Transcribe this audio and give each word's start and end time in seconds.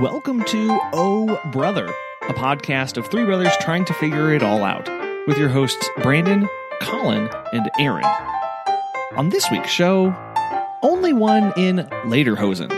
Welcome 0.00 0.44
to 0.44 0.78
Oh 0.92 1.40
Brother, 1.52 1.88
a 2.28 2.34
podcast 2.34 2.98
of 2.98 3.06
three 3.06 3.24
brothers 3.24 3.56
trying 3.60 3.86
to 3.86 3.94
figure 3.94 4.34
it 4.34 4.42
all 4.42 4.62
out, 4.62 4.90
with 5.26 5.38
your 5.38 5.48
hosts 5.48 5.88
Brandon, 6.02 6.46
Colin, 6.82 7.30
and 7.54 7.70
Aaron. 7.78 8.04
On 9.16 9.30
this 9.30 9.50
week's 9.50 9.70
show, 9.70 10.14
only 10.82 11.14
one 11.14 11.54
in 11.56 11.78
Lederhosen. 12.04 12.70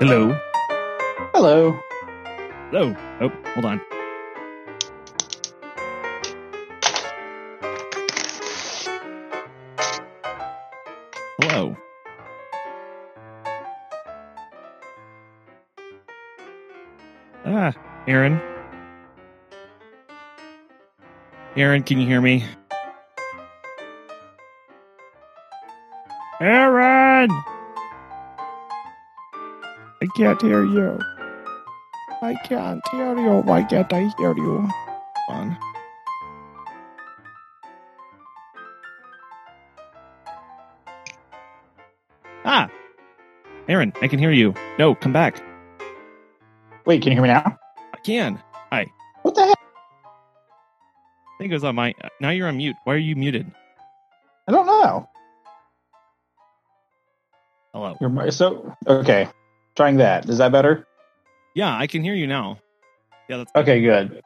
Hello. 0.00 0.36
Hello. 1.34 1.80
Hello. 2.72 2.96
Oh, 3.20 3.28
hold 3.54 3.64
on. 3.64 3.80
Aaron. 18.10 18.40
Aaron, 21.54 21.84
can 21.84 22.00
you 22.00 22.08
hear 22.08 22.20
me? 22.20 22.44
Aaron! 26.40 27.30
I 30.02 30.06
can't 30.16 30.42
hear 30.42 30.64
you. 30.64 30.98
I 32.20 32.34
can't 32.42 32.82
hear 32.88 33.16
you. 33.16 33.42
Why 33.42 33.62
can't 33.62 33.92
I 33.92 34.10
hear 34.18 34.34
you? 34.36 34.68
On. 35.28 35.56
Ah! 42.44 42.68
Aaron, 43.68 43.92
I 44.02 44.08
can 44.08 44.18
hear 44.18 44.32
you. 44.32 44.52
No, 44.80 44.96
come 44.96 45.12
back. 45.12 45.40
Wait, 46.84 47.02
can 47.02 47.12
you 47.12 47.14
hear 47.14 47.22
me 47.22 47.28
now? 47.28 47.59
Can. 48.04 48.42
Hi. 48.72 48.86
What 49.22 49.34
the 49.34 49.46
heck? 49.46 49.58
I 49.58 51.38
think 51.38 51.50
it 51.50 51.54
was 51.54 51.64
on 51.64 51.74
my. 51.74 51.94
Now 52.20 52.30
you're 52.30 52.48
on 52.48 52.56
mute. 52.56 52.76
Why 52.84 52.94
are 52.94 52.98
you 52.98 53.16
muted? 53.16 53.50
I 54.48 54.52
don't 54.52 54.66
know. 54.66 55.08
Hello. 57.72 57.96
You're 58.00 58.30
so 58.30 58.74
okay. 58.86 59.28
Trying 59.76 59.98
that. 59.98 60.28
Is 60.28 60.38
that 60.38 60.50
better? 60.52 60.86
Yeah, 61.54 61.76
I 61.76 61.86
can 61.86 62.02
hear 62.02 62.14
you 62.14 62.26
now. 62.26 62.58
Yeah, 63.28 63.38
that's 63.38 63.52
Okay, 63.54 63.80
good. 63.80 64.20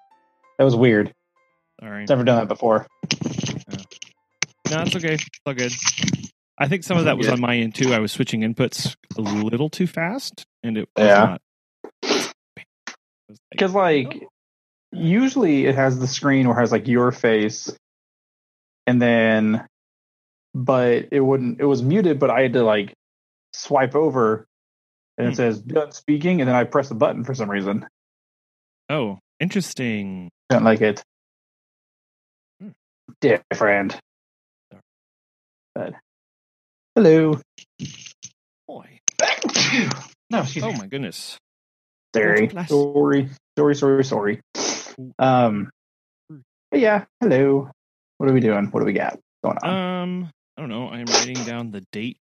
That 0.58 0.64
was 0.64 0.74
weird. 0.76 1.12
all 1.82 1.90
right. 1.90 2.08
Never 2.08 2.24
done 2.24 2.38
that 2.38 2.48
before. 2.48 2.86
No, 4.70 4.80
it's 4.82 4.96
okay. 4.96 5.14
It's 5.14 5.28
all 5.44 5.54
good. 5.54 5.72
I 6.56 6.68
think 6.68 6.84
some 6.84 6.96
of 6.96 7.04
that 7.06 7.18
was 7.18 7.28
on 7.28 7.40
my 7.40 7.56
end 7.56 7.74
too. 7.74 7.92
I 7.92 7.98
was 7.98 8.12
switching 8.12 8.40
inputs 8.40 8.96
a 9.16 9.20
little 9.20 9.68
too 9.68 9.86
fast, 9.86 10.46
and 10.62 10.78
it 10.78 10.88
was 10.96 11.06
Yeah. 11.06 11.18
not. 11.24 11.42
It 13.28 13.32
was 13.32 13.38
like- 13.38 13.50
Because 13.50 13.72
like 13.74 14.22
usually 14.92 15.66
it 15.66 15.74
has 15.74 15.98
the 15.98 16.06
screen 16.06 16.46
where 16.48 16.56
it 16.56 16.60
has 16.60 16.72
like 16.72 16.86
your 16.88 17.10
face, 17.12 17.70
and 18.86 19.00
then, 19.02 19.66
but 20.54 21.08
it 21.10 21.20
wouldn't. 21.20 21.60
It 21.60 21.64
was 21.64 21.82
muted, 21.82 22.18
but 22.18 22.30
I 22.30 22.42
had 22.42 22.52
to 22.54 22.62
like 22.62 22.92
swipe 23.52 23.94
over, 23.94 24.46
and 25.18 25.26
Hmm. 25.28 25.32
it 25.32 25.36
says 25.36 25.60
done 25.60 25.92
speaking, 25.92 26.40
and 26.40 26.48
then 26.48 26.54
I 26.56 26.64
press 26.64 26.88
the 26.88 26.94
button 26.94 27.24
for 27.24 27.34
some 27.34 27.50
reason. 27.50 27.86
oh, 28.90 29.18
interesting. 29.40 30.30
Don't 30.50 30.64
like 30.64 30.80
it. 30.82 31.02
Hmm. 32.60 32.70
Different. 33.20 33.98
But 35.74 35.94
hello. 36.94 37.40
Boy. 38.68 39.00
No, 40.30 40.42
Oh 40.62 40.72
me. 40.72 40.78
my 40.78 40.86
goodness. 40.86 41.36
Sorry, 42.14 42.48
sorry, 42.68 43.28
sorry, 43.58 43.74
sorry, 43.74 44.04
sorry. 44.04 44.40
Um, 45.18 45.70
but 46.70 46.80
yeah. 46.80 47.04
Hello. 47.20 47.70
What 48.18 48.30
are 48.30 48.32
we 48.32 48.40
doing? 48.40 48.66
What 48.66 48.80
do 48.80 48.86
we 48.86 48.92
got 48.92 49.18
going 49.44 49.58
on? 49.58 50.02
Um, 50.02 50.30
I 50.56 50.60
don't 50.62 50.70
know. 50.70 50.88
I'm 50.88 51.06
writing 51.06 51.34
down 51.44 51.72
the 51.72 51.82
date 51.92 52.16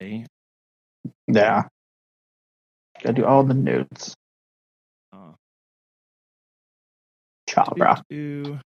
today. 0.00 0.26
yeah. 1.28 1.64
Gotta 3.02 3.12
do 3.12 3.24
all 3.24 3.44
the 3.44 3.54
notes. 3.54 4.14
Uh, 5.12 5.32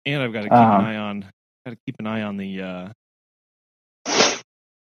and 0.05 0.23
I've 0.23 0.33
got 0.33 0.43
to 0.43 0.49
keep 0.49 0.53
Um, 0.53 0.81
an 0.81 0.87
eye 0.87 0.97
on. 0.97 1.21
Got 1.65 1.71
to 1.73 1.77
keep 1.87 1.97
an 2.01 2.07
eye 2.07 2.23
on 2.23 2.37
the 2.37 2.63
uh, 2.63 2.89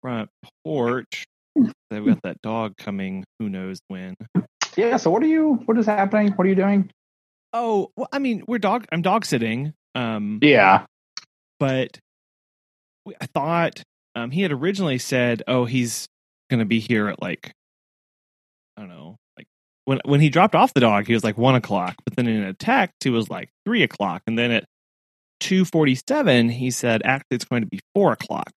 front 0.02 0.30
porch. 0.64 1.26
They've 1.90 2.06
got 2.06 2.22
that 2.24 2.42
dog 2.42 2.78
coming. 2.78 3.24
Who 3.40 3.50
knows 3.50 3.80
when? 3.88 4.16
Yeah. 4.76 4.98
So 4.98 5.10
what 5.12 5.24
are 5.24 5.28
you? 5.28 5.56
What 5.66 5.78
is 5.78 5.86
happening? 5.86 6.32
What 6.34 6.46
are 6.46 6.50
you 6.50 6.56
doing? 6.56 6.90
Oh, 7.54 7.92
well, 7.98 8.08
I 8.12 8.20
mean, 8.20 8.44
we're 8.48 8.60
dog. 8.60 8.86
I'm 8.92 9.02
dog 9.02 9.26
sitting. 9.26 9.74
Um, 9.96 10.40
Yeah. 10.42 10.86
but 11.60 12.00
we- 13.06 13.16
I 13.20 13.26
thought 13.28 13.84
um, 14.16 14.32
he 14.32 14.42
had 14.42 14.52
originally 14.52 14.98
said, 14.98 15.44
"Oh, 15.48 15.66
he's 15.66 16.08
going 16.50 16.60
to 16.60 16.66
be 16.66 16.80
here 16.80 17.08
at 17.08 17.22
like 17.22 17.52
I 18.78 18.82
don't 18.82 18.90
know, 18.90 19.18
like 19.38 19.48
when 19.86 20.00
when 20.06 20.22
he 20.22 20.30
dropped 20.30 20.56
off 20.56 20.74
the 20.74 20.80
dog, 20.80 21.08
he 21.08 21.14
was 21.14 21.24
like 21.24 21.38
one 21.38 21.56
o'clock, 21.56 21.96
but 22.06 22.16
then 22.16 22.28
in 22.28 22.44
a 22.44 22.54
text 22.54 22.96
he 23.04 23.10
was 23.10 23.30
like 23.30 23.50
three 23.66 23.84
o'clock, 23.84 24.22
and 24.28 24.38
then 24.40 24.52
at 24.52 24.66
two 25.42 25.66
forty 25.66 25.96
seven 26.08 26.48
he 26.50 26.72
said, 26.72 27.02
"Actually, 27.04 27.36
it's 27.36 27.46
going 27.46 27.64
to 27.64 27.68
be 27.68 27.80
four 27.94 28.14
o'clock." 28.14 28.50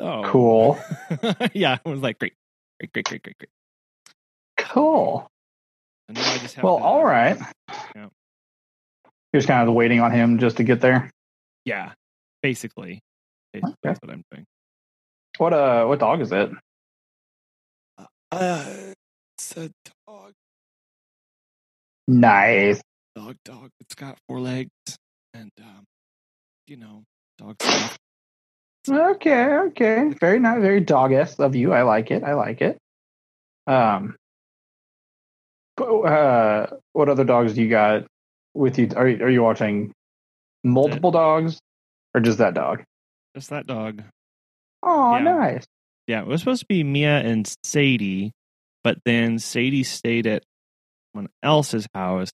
Oh, 0.00 0.22
Cool. 0.26 0.78
yeah, 1.54 1.78
I 1.84 1.88
was 1.88 2.00
like, 2.00 2.18
"Great, 2.18 2.34
great, 2.80 2.92
great, 2.92 3.06
great, 3.06 3.22
great, 3.22 3.38
great." 3.38 3.48
Cool. 4.66 5.26
And 6.08 6.16
now 6.16 6.32
I 6.32 6.38
just 6.38 6.54
have 6.54 6.64
Well, 6.64 6.78
to- 6.78 6.84
all 6.84 7.04
right. 7.04 7.38
Yeah. 7.94 8.08
You're 9.32 9.40
just 9.40 9.48
kind 9.48 9.68
of 9.68 9.74
waiting 9.74 10.00
on 10.00 10.12
him 10.12 10.38
just 10.38 10.56
to 10.58 10.64
get 10.64 10.80
there. 10.80 11.10
yeah, 11.64 11.92
basically, 12.42 13.00
basically 13.52 13.70
Okay. 13.72 13.78
that's 13.82 14.00
what 14.02 14.12
I'm 14.12 14.22
doing. 14.30 14.44
What 15.38 15.52
uh? 15.52 15.84
What 15.86 15.98
dog 15.98 16.20
is 16.20 16.32
it? 16.32 16.50
Uh, 18.32 18.92
it's 19.36 19.56
a 19.56 19.70
dog. 20.06 20.32
Nice. 22.08 22.80
dog 23.16 23.36
dog 23.44 23.70
it's 23.80 23.94
got 23.94 24.16
four 24.28 24.40
legs 24.40 24.70
and 25.34 25.50
um 25.60 25.84
you 26.68 26.76
know 26.76 27.02
dog 27.38 27.56
stuff 27.62 27.96
Okay, 28.88 29.44
okay. 29.68 30.10
Very 30.20 30.38
nice, 30.38 30.60
very 30.60 30.80
doggish 30.80 31.38
of 31.40 31.56
you. 31.56 31.72
I 31.72 31.82
like 31.82 32.10
it. 32.12 32.22
I 32.22 32.34
like 32.34 32.60
it. 32.62 32.78
Um 33.66 34.10
go- 34.10 34.14
uh 35.80 36.66
what 36.92 37.08
other 37.08 37.24
dogs 37.24 37.54
do 37.54 37.62
you 37.62 37.68
got 37.70 38.06
with 38.54 38.78
you? 38.78 38.88
Are 38.96 39.08
you- 39.08 39.22
are 39.24 39.30
you 39.30 39.42
watching 39.42 39.92
multiple 40.64 41.10
dogs 41.10 41.58
or 42.14 42.20
just 42.20 42.38
that 42.38 42.54
dog? 42.54 42.82
just 43.36 43.50
that 43.50 43.66
dog 43.66 44.02
Oh, 44.82 45.16
Yeah. 45.16 45.22
nice. 45.22 45.64
yeah 46.06 46.20
it 46.22 46.26
was 46.26 46.40
supposed 46.40 46.60
to 46.60 46.66
be 46.66 46.82
mia 46.84 47.18
and 47.20 47.46
sadie 47.64 48.32
but 48.82 48.98
then 49.04 49.38
sadie 49.38 49.82
stayed 49.82 50.26
at 50.26 50.42
someone 51.12 51.28
else's 51.42 51.86
house 51.94 52.30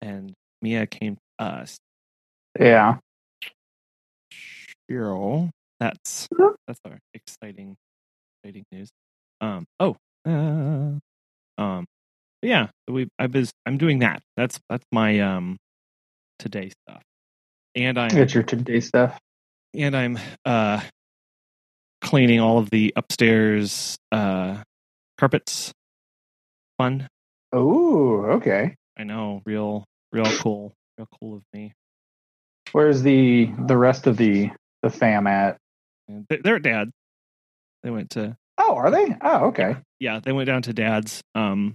and 0.00 0.32
mia 0.62 0.86
came 0.86 1.16
to 1.16 1.44
us 1.44 1.76
Yeah. 2.58 2.98
Cheryl. 4.90 5.50
that's 5.78 6.28
Mhm. 6.28 6.54
that's 6.66 6.80
our 6.86 6.98
exciting 7.14 7.76
exciting 8.42 8.64
news 8.72 8.90
um 9.40 9.66
oh 9.78 9.96
uh, 10.26 10.98
um 11.58 11.86
but 12.42 12.48
yeah 12.48 12.68
we 12.88 13.08
i 13.18 13.26
was 13.26 13.50
i'm 13.66 13.78
doing 13.78 14.00
that 14.00 14.20
that's 14.36 14.58
that's 14.68 14.84
my 14.92 15.20
um 15.20 15.56
today 16.38 16.70
stuff 16.86 17.02
and 17.74 17.98
i'm 17.98 18.08
Get 18.10 18.34
your 18.34 18.42
today 18.42 18.80
stuff. 18.80 19.18
and 19.74 19.96
I'm 19.96 20.18
uh 20.44 20.80
cleaning 22.00 22.40
all 22.40 22.58
of 22.58 22.70
the 22.70 22.92
upstairs 22.96 23.96
uh 24.10 24.62
carpets. 25.18 25.72
Fun. 26.78 27.06
Oh, 27.52 28.22
okay. 28.36 28.74
I 28.98 29.04
know, 29.04 29.42
real 29.44 29.84
real 30.12 30.24
cool. 30.38 30.72
Real 30.98 31.06
cool 31.20 31.36
of 31.36 31.42
me. 31.52 31.72
Where's 32.72 33.02
the 33.02 33.50
the 33.66 33.76
rest 33.76 34.06
of 34.06 34.16
the 34.16 34.50
the 34.82 34.90
fam 34.90 35.26
at? 35.26 35.58
They- 36.28 36.38
they're 36.42 36.56
at 36.56 36.62
dad's. 36.62 36.90
They 37.82 37.90
went 37.90 38.10
to 38.10 38.36
Oh, 38.58 38.74
are 38.76 38.90
they? 38.90 39.14
Oh, 39.22 39.46
okay. 39.48 39.76
yeah, 40.00 40.20
they 40.22 40.32
went 40.32 40.46
down 40.46 40.62
to 40.62 40.72
dad's. 40.72 41.20
Um 41.34 41.74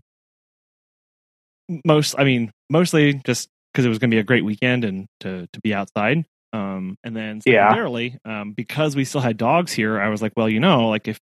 most 1.86 2.16
I 2.18 2.24
mean, 2.24 2.52
mostly 2.70 3.22
just 3.26 3.50
because 3.74 3.86
it 3.86 3.90
was 3.90 4.00
gonna 4.00 4.12
be 4.12 4.20
a 4.20 4.24
great 4.24 4.46
weekend 4.46 4.86
and 4.86 5.08
to 5.22 5.48
to 5.54 5.60
be 5.62 5.74
outside. 5.74 6.26
Um 6.54 6.96
and 7.04 7.16
then 7.16 7.42
Yeah. 7.46 7.70
secondarily, 7.70 8.18
um, 8.26 8.54
because 8.54 8.96
we 8.96 9.06
still 9.06 9.22
had 9.22 9.38
dogs 9.38 9.72
here, 9.74 10.00
I 10.00 10.10
was 10.10 10.22
like, 10.22 10.34
well, 10.38 10.50
you 10.50 10.60
know, 10.60 10.90
like 10.90 11.08
if 11.08 11.20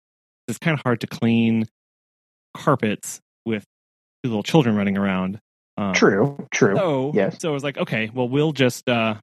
it's 0.48 0.58
kind 0.58 0.74
of 0.74 0.82
hard 0.84 1.00
to 1.02 1.06
clean 1.06 1.66
carpets 2.56 3.20
with 3.46 3.64
two 4.22 4.30
little 4.30 4.42
children 4.42 4.76
running 4.76 4.98
around. 4.98 5.38
Um, 5.78 5.94
True. 5.94 6.46
True. 6.50 6.76
So, 6.76 7.12
Yes. 7.14 7.38
so 7.40 7.50
I 7.50 7.52
was 7.52 7.64
like, 7.64 7.78
okay, 7.78 8.10
well, 8.12 8.28
we'll 8.28 8.52
just 8.52 8.88
uh, 8.88 9.14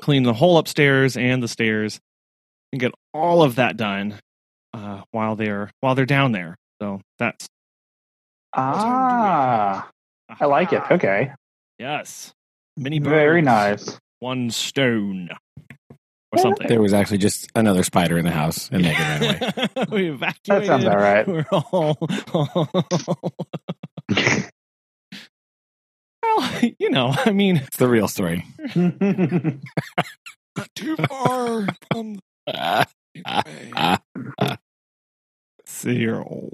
clean 0.00 0.22
the 0.22 0.34
whole 0.34 0.58
upstairs 0.58 1.16
and 1.16 1.42
the 1.42 1.48
stairs, 1.48 1.98
and 2.72 2.80
get 2.80 2.92
all 3.14 3.42
of 3.42 3.56
that 3.56 3.76
done 3.76 4.14
uh, 4.74 5.02
while 5.12 5.36
they're 5.36 5.70
while 5.80 5.94
they're 5.94 6.06
down 6.06 6.32
there. 6.32 6.56
So 6.82 7.00
that's 7.18 7.46
Ah, 8.52 9.90
I 10.28 10.46
like 10.46 10.72
it. 10.72 10.82
Okay, 10.90 11.30
Yes, 11.78 12.32
mini 12.76 12.98
very 12.98 13.42
birds, 13.42 13.86
nice. 13.86 14.00
One 14.20 14.50
stone 14.50 15.28
or 16.32 16.38
something. 16.38 16.66
There 16.68 16.80
was 16.80 16.92
actually 16.94 17.18
just 17.18 17.48
another 17.54 17.82
spider 17.82 18.16
in 18.18 18.24
the 18.24 18.30
house, 18.30 18.70
and 18.70 18.82
Megan 18.82 19.00
ran 19.02 19.22
away. 19.22 19.86
we 19.90 20.10
evacuated. 20.10 20.62
That 20.62 20.66
sounds 20.66 20.84
all 20.86 20.96
right. 20.96 21.26
We're 21.28 21.44
all. 21.52 21.98
well, 26.22 26.60
you 26.78 26.90
know, 26.90 27.14
I 27.24 27.30
mean, 27.32 27.56
It's 27.58 27.76
the 27.76 27.88
real 27.88 28.08
story. 28.08 28.44
not 28.74 29.60
too 30.74 30.96
far 30.96 31.66
from 31.92 32.18
Ah, 32.48 32.86
ah, 33.26 33.98
zero. 35.68 36.50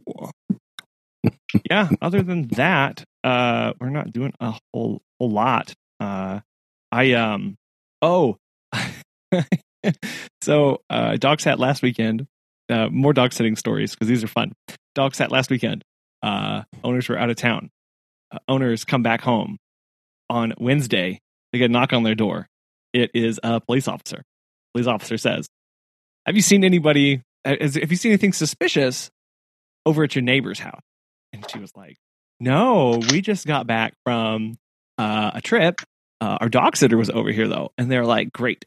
Yeah. 1.68 1.88
Other 2.00 2.22
than 2.22 2.48
that, 2.48 3.04
uh, 3.24 3.72
we're 3.80 3.90
not 3.90 4.12
doing 4.12 4.32
a 4.40 4.58
whole 4.72 5.02
whole 5.18 5.30
lot. 5.30 5.74
Uh, 6.00 6.40
I 6.90 7.12
um. 7.12 7.56
Oh. 8.00 8.36
so, 10.42 10.82
uh, 10.90 11.16
dog 11.16 11.40
sat 11.40 11.58
last 11.58 11.82
weekend. 11.82 12.26
Uh, 12.68 12.88
more 12.88 13.12
dog 13.12 13.32
sitting 13.32 13.56
stories 13.56 13.92
because 13.92 14.08
these 14.08 14.24
are 14.24 14.28
fun. 14.28 14.52
Dog 14.94 15.14
sat 15.14 15.30
last 15.30 15.50
weekend. 15.50 15.84
Uh, 16.22 16.62
owners 16.84 17.08
were 17.08 17.18
out 17.18 17.30
of 17.30 17.36
town. 17.36 17.70
Uh, 18.30 18.38
owners 18.48 18.84
come 18.84 19.02
back 19.02 19.20
home 19.20 19.58
on 20.30 20.54
Wednesday. 20.58 21.20
They 21.52 21.58
get 21.58 21.70
a 21.70 21.72
knock 21.72 21.92
on 21.92 22.02
their 22.02 22.14
door. 22.14 22.48
It 22.92 23.10
is 23.14 23.40
a 23.42 23.60
police 23.60 23.88
officer. 23.88 24.22
Police 24.74 24.86
officer 24.86 25.18
says, 25.18 25.48
"Have 26.26 26.36
you 26.36 26.42
seen 26.42 26.64
anybody? 26.64 27.22
have 27.44 27.74
you 27.74 27.96
seen 27.96 28.12
anything 28.12 28.32
suspicious 28.32 29.10
over 29.84 30.04
at 30.04 30.14
your 30.14 30.22
neighbor's 30.22 30.60
house?" 30.60 30.82
And 31.32 31.48
she 31.50 31.58
was 31.58 31.72
like, 31.76 31.98
"No, 32.40 33.00
we 33.10 33.20
just 33.20 33.46
got 33.46 33.66
back 33.66 33.94
from 34.04 34.56
uh, 34.98 35.32
a 35.34 35.40
trip. 35.40 35.80
Uh, 36.20 36.38
our 36.40 36.48
dog 36.48 36.76
sitter 36.76 36.96
was 36.96 37.10
over 37.10 37.30
here 37.30 37.48
though." 37.48 37.72
And 37.78 37.90
they're 37.90 38.06
like, 38.06 38.32
"Great, 38.32 38.64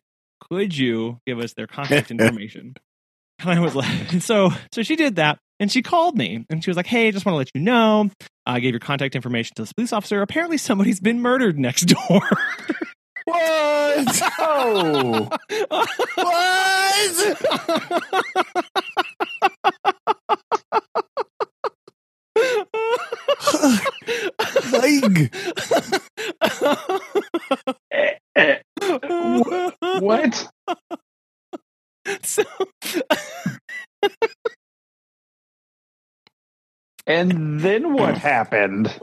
could 0.50 0.76
you 0.76 1.20
give 1.26 1.40
us 1.40 1.54
their 1.54 1.68
contact 1.68 2.12
information?" 2.12 2.76
And 3.40 3.50
I 3.50 3.60
was 3.60 3.76
like, 3.76 3.90
and 4.14 4.24
so 4.24 4.52
so 4.72 4.84
she 4.84 4.96
did 4.96 5.18
that, 5.18 5.40
and 5.60 5.72
she 5.72 5.82
called 5.82 6.18
me, 6.18 6.46
and 6.50 6.64
she 6.64 6.70
was 6.70 6.78
like, 6.78 6.88
"Hey, 6.88 7.12
just 7.12 7.26
want 7.26 7.34
to 7.34 7.38
let 7.38 7.52
you 7.54 7.62
know, 7.62 8.10
I 8.46 8.60
gave 8.60 8.72
your 8.72 8.80
contact 8.80 9.16
information 9.16 9.56
to 9.56 9.62
this 9.64 9.74
police 9.74 9.94
officer. 9.94 10.22
Apparently, 10.22 10.58
somebody's 10.58 11.00
been 11.00 11.20
murdered 11.22 11.60
next 11.60 11.86
door." 11.86 12.22
What? 13.26 14.22
oh, 14.40 15.30
Like, 24.72 25.34
what? 30.02 30.48
So, 32.24 32.44
And 37.08 37.60
then 37.62 37.94
what 37.94 38.18
happened? 38.18 38.88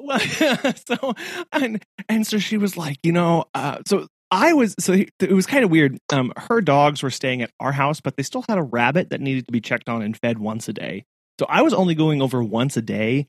so 0.88 1.14
and 1.52 1.82
and 2.08 2.26
so 2.26 2.38
she 2.38 2.56
was 2.56 2.76
like, 2.76 2.96
you 3.02 3.12
know, 3.12 3.44
uh, 3.54 3.78
so 3.86 4.06
I 4.30 4.54
was 4.54 4.74
so 4.80 4.92
it 4.92 5.32
was 5.32 5.46
kind 5.46 5.64
of 5.64 5.70
weird. 5.70 5.98
Um, 6.12 6.32
her 6.36 6.60
dogs 6.60 7.02
were 7.02 7.10
staying 7.10 7.42
at 7.42 7.50
our 7.60 7.72
house, 7.72 8.00
but 8.00 8.16
they 8.16 8.22
still 8.22 8.44
had 8.48 8.58
a 8.58 8.62
rabbit 8.62 9.10
that 9.10 9.20
needed 9.20 9.46
to 9.46 9.52
be 9.52 9.60
checked 9.60 9.88
on 9.88 10.02
and 10.02 10.16
fed 10.16 10.38
once 10.38 10.68
a 10.68 10.72
day. 10.72 11.04
So 11.38 11.46
I 11.48 11.62
was 11.62 11.72
only 11.72 11.94
going 11.94 12.20
over 12.20 12.42
once 12.42 12.76
a 12.76 12.82
day 12.82 13.28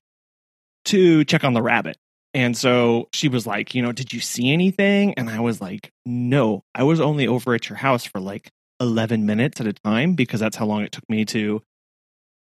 to 0.85 1.23
check 1.25 1.43
on 1.43 1.53
the 1.53 1.61
rabbit. 1.61 1.97
And 2.33 2.57
so 2.57 3.09
she 3.13 3.27
was 3.27 3.45
like, 3.45 3.75
you 3.75 3.81
know, 3.81 3.91
did 3.91 4.11
you 4.11 4.19
see 4.19 4.51
anything? 4.51 5.13
And 5.15 5.29
I 5.29 5.39
was 5.39 5.61
like, 5.61 5.91
no, 6.05 6.63
I 6.73 6.83
was 6.83 6.99
only 6.99 7.27
over 7.27 7.53
at 7.53 7.69
your 7.69 7.77
house 7.77 8.05
for 8.05 8.19
like 8.19 8.49
11 8.79 9.25
minutes 9.25 9.61
at 9.61 9.67
a 9.67 9.73
time 9.73 10.13
because 10.15 10.39
that's 10.39 10.55
how 10.55 10.65
long 10.65 10.81
it 10.81 10.91
took 10.91 11.07
me 11.09 11.25
to 11.25 11.61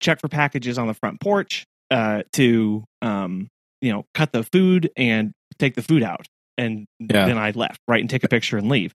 check 0.01 0.21
for 0.21 0.29
packages 0.29 0.79
on 0.79 0.87
the 0.87 0.95
front 0.95 1.21
porch, 1.21 1.65
uh, 1.91 2.23
to, 2.33 2.85
um, 3.03 3.49
you 3.83 3.93
know, 3.93 4.05
cut 4.15 4.33
the 4.33 4.43
food 4.43 4.91
and 4.97 5.33
take 5.59 5.75
the 5.75 5.83
food 5.83 6.03
out. 6.03 6.27
And 6.57 6.87
Yeah. 6.99 7.27
then 7.27 7.37
I 7.39 7.51
left, 7.51 7.81
right, 7.87 8.01
and 8.01 8.09
take 8.09 8.25
a 8.25 8.29
picture 8.29 8.57
and 8.57 8.69
leave. 8.69 8.95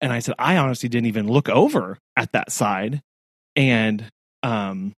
And 0.00 0.12
I 0.12 0.20
said, 0.20 0.34
I 0.38 0.56
honestly 0.56 0.88
didn't 0.88 1.06
even 1.08 1.28
look 1.28 1.48
over 1.48 1.98
at 2.16 2.32
that 2.32 2.50
side. 2.52 3.02
And, 3.54 4.08
um, 4.42 4.92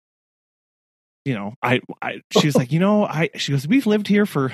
you 1.25 1.35
know, 1.35 1.55
I, 1.63 1.81
I, 2.03 2.21
she 2.39 2.47
was 2.47 2.57
like, 2.57 2.73
you 2.73 2.81
know, 2.81 3.05
I, 3.05 3.31
she 3.37 3.53
goes, 3.53 3.67
we've 3.67 3.87
lived 3.87 4.09
here 4.09 4.27
for 4.27 4.53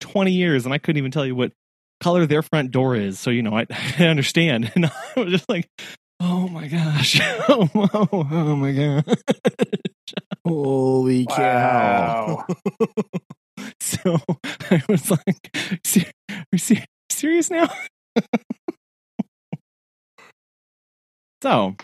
20 0.00 0.32
years 0.32 0.64
and 0.64 0.74
I 0.74 0.78
couldn't 0.78 0.98
even 0.98 1.10
tell 1.10 1.26
you 1.26 1.34
what 1.34 1.52
color 2.00 2.26
their 2.26 2.42
front 2.42 2.70
door 2.70 2.96
is. 2.96 3.18
So, 3.18 3.30
you 3.30 3.42
know, 3.42 3.56
I, 3.56 3.66
I 3.98 4.06
understand. 4.06 4.72
And 4.74 4.86
I 4.86 4.92
was 5.16 5.32
just 5.32 5.48
like, 5.48 5.68
oh 6.20 6.48
my 6.48 6.68
gosh. 6.68 7.20
oh, 7.48 7.68
oh, 7.74 8.08
oh 8.12 8.56
my 8.56 8.72
God. 8.72 9.04
holy 10.44 11.26
cow! 11.26 12.44
Wow. 12.48 12.56
so 13.80 14.18
I 14.70 14.82
was 14.88 15.10
like, 15.10 15.50
are 15.54 16.42
you 16.52 16.76
serious 17.10 17.50
now? 17.50 17.68
so 21.42 21.76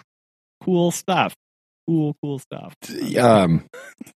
cool 0.62 0.90
stuff. 0.90 1.34
Cool, 1.87 2.17
cool 2.23 2.38
stuff. 2.38 2.75
Um, 3.19 3.65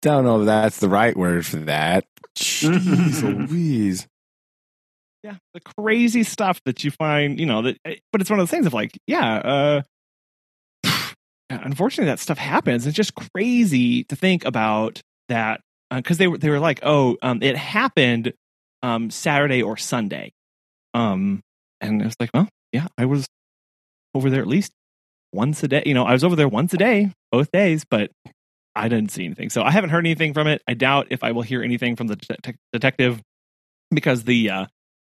don't 0.01 0.23
know 0.23 0.39
if 0.41 0.45
that's 0.45 0.79
the 0.79 0.87
right 0.89 1.15
word 1.15 1.45
for 1.45 1.57
that. 1.57 2.05
Jeez 2.37 3.21
Louise. 3.49 4.07
yeah 5.23 5.35
the 5.53 5.59
crazy 5.59 6.23
stuff 6.23 6.61
that 6.65 6.83
you 6.83 6.91
find 6.91 7.39
you 7.39 7.45
know 7.45 7.63
that 7.63 7.77
eh, 7.83 7.95
but 8.11 8.21
it's 8.21 8.29
one 8.29 8.39
of 8.39 8.43
those 8.43 8.51
things 8.51 8.65
of 8.67 8.73
like 8.73 8.97
yeah 9.07 9.81
uh 10.83 10.91
unfortunately 11.49 12.05
that 12.11 12.19
stuff 12.19 12.37
happens 12.37 12.85
it's 12.85 12.95
just 12.95 13.13
crazy 13.15 14.03
to 14.05 14.15
think 14.15 14.45
about 14.45 15.01
that 15.29 15.61
because 15.91 16.17
they 16.17 16.27
were 16.27 16.37
they 16.37 16.49
were 16.49 16.59
like 16.59 16.79
oh 16.83 17.17
um 17.23 17.41
it 17.41 17.57
happened 17.57 18.31
um 18.83 19.09
saturday 19.09 19.61
or 19.63 19.75
sunday 19.77 20.31
um 20.93 21.41
and 21.81 22.01
it 22.01 22.05
was 22.05 22.15
like 22.19 22.29
well 22.33 22.47
yeah 22.71 22.87
i 22.97 23.05
was 23.05 23.25
over 24.13 24.29
there 24.29 24.41
at 24.41 24.47
least 24.47 24.71
once 25.33 25.63
a 25.63 25.67
day 25.67 25.81
you 25.85 25.93
know 25.95 26.05
i 26.05 26.13
was 26.13 26.23
over 26.23 26.35
there 26.35 26.47
once 26.47 26.73
a 26.73 26.77
day 26.77 27.11
both 27.31 27.51
days 27.51 27.85
but 27.89 28.11
i 28.75 28.87
didn't 28.87 29.11
see 29.11 29.25
anything 29.25 29.49
so 29.49 29.63
i 29.63 29.71
haven't 29.71 29.89
heard 29.89 30.05
anything 30.05 30.33
from 30.33 30.47
it 30.47 30.61
i 30.67 30.73
doubt 30.73 31.07
if 31.09 31.23
i 31.23 31.31
will 31.31 31.41
hear 31.41 31.61
anything 31.63 31.95
from 31.95 32.07
the 32.07 32.15
det- 32.15 32.55
detective 32.71 33.21
because 33.91 34.23
the 34.23 34.49
uh 34.49 34.65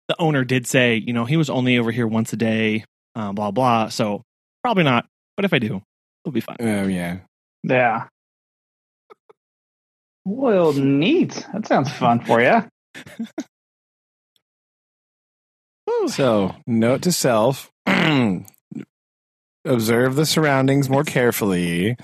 the 0.07 0.15
owner 0.21 0.43
did 0.43 0.67
say, 0.67 0.95
you 0.95 1.13
know, 1.13 1.25
he 1.25 1.37
was 1.37 1.49
only 1.49 1.77
over 1.77 1.91
here 1.91 2.07
once 2.07 2.31
a 2.33 2.37
day, 2.37 2.85
uh, 3.15 3.31
blah 3.31 3.51
blah. 3.51 3.89
So 3.89 4.21
probably 4.63 4.83
not. 4.83 5.07
But 5.35 5.45
if 5.45 5.53
I 5.53 5.59
do, 5.59 5.81
it'll 6.23 6.33
be 6.33 6.41
fine. 6.41 6.57
Oh 6.59 6.87
yeah. 6.87 7.17
Yeah. 7.63 8.07
Well, 10.23 10.73
neat. 10.73 11.45
That 11.53 11.67
sounds 11.67 11.91
fun 11.91 12.23
for 12.23 12.41
you. 12.41 12.63
So, 16.07 16.55
note 16.67 17.03
to 17.03 17.11
self: 17.11 17.71
observe 19.65 20.15
the 20.15 20.25
surroundings 20.25 20.89
more 20.89 21.03
carefully. 21.03 21.97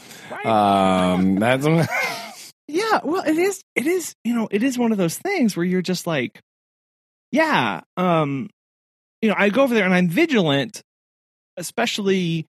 Um, 0.46 1.36
that's 1.36 1.65
yeah. 2.68 3.00
Well, 3.03 3.24
it 3.25 3.38
is. 3.38 3.62
It 3.75 3.88
is. 3.88 4.15
You 4.24 4.34
know, 4.36 4.48
it 4.51 4.63
is 4.63 4.77
one 4.77 4.91
of 4.91 4.98
those 4.98 5.18
things 5.18 5.56
where 5.56 5.65
you're 5.65 5.82
just 5.82 6.08
like, 6.08 6.39
yeah. 7.32 7.82
Um, 7.98 8.50
you 9.22 9.30
know, 9.30 9.36
I 9.38 9.50
go 9.50 9.63
over 9.63 9.74
there 9.74 9.86
and 9.86 9.94
I'm 9.94 10.08
vigilant, 10.10 10.82
especially 11.58 12.48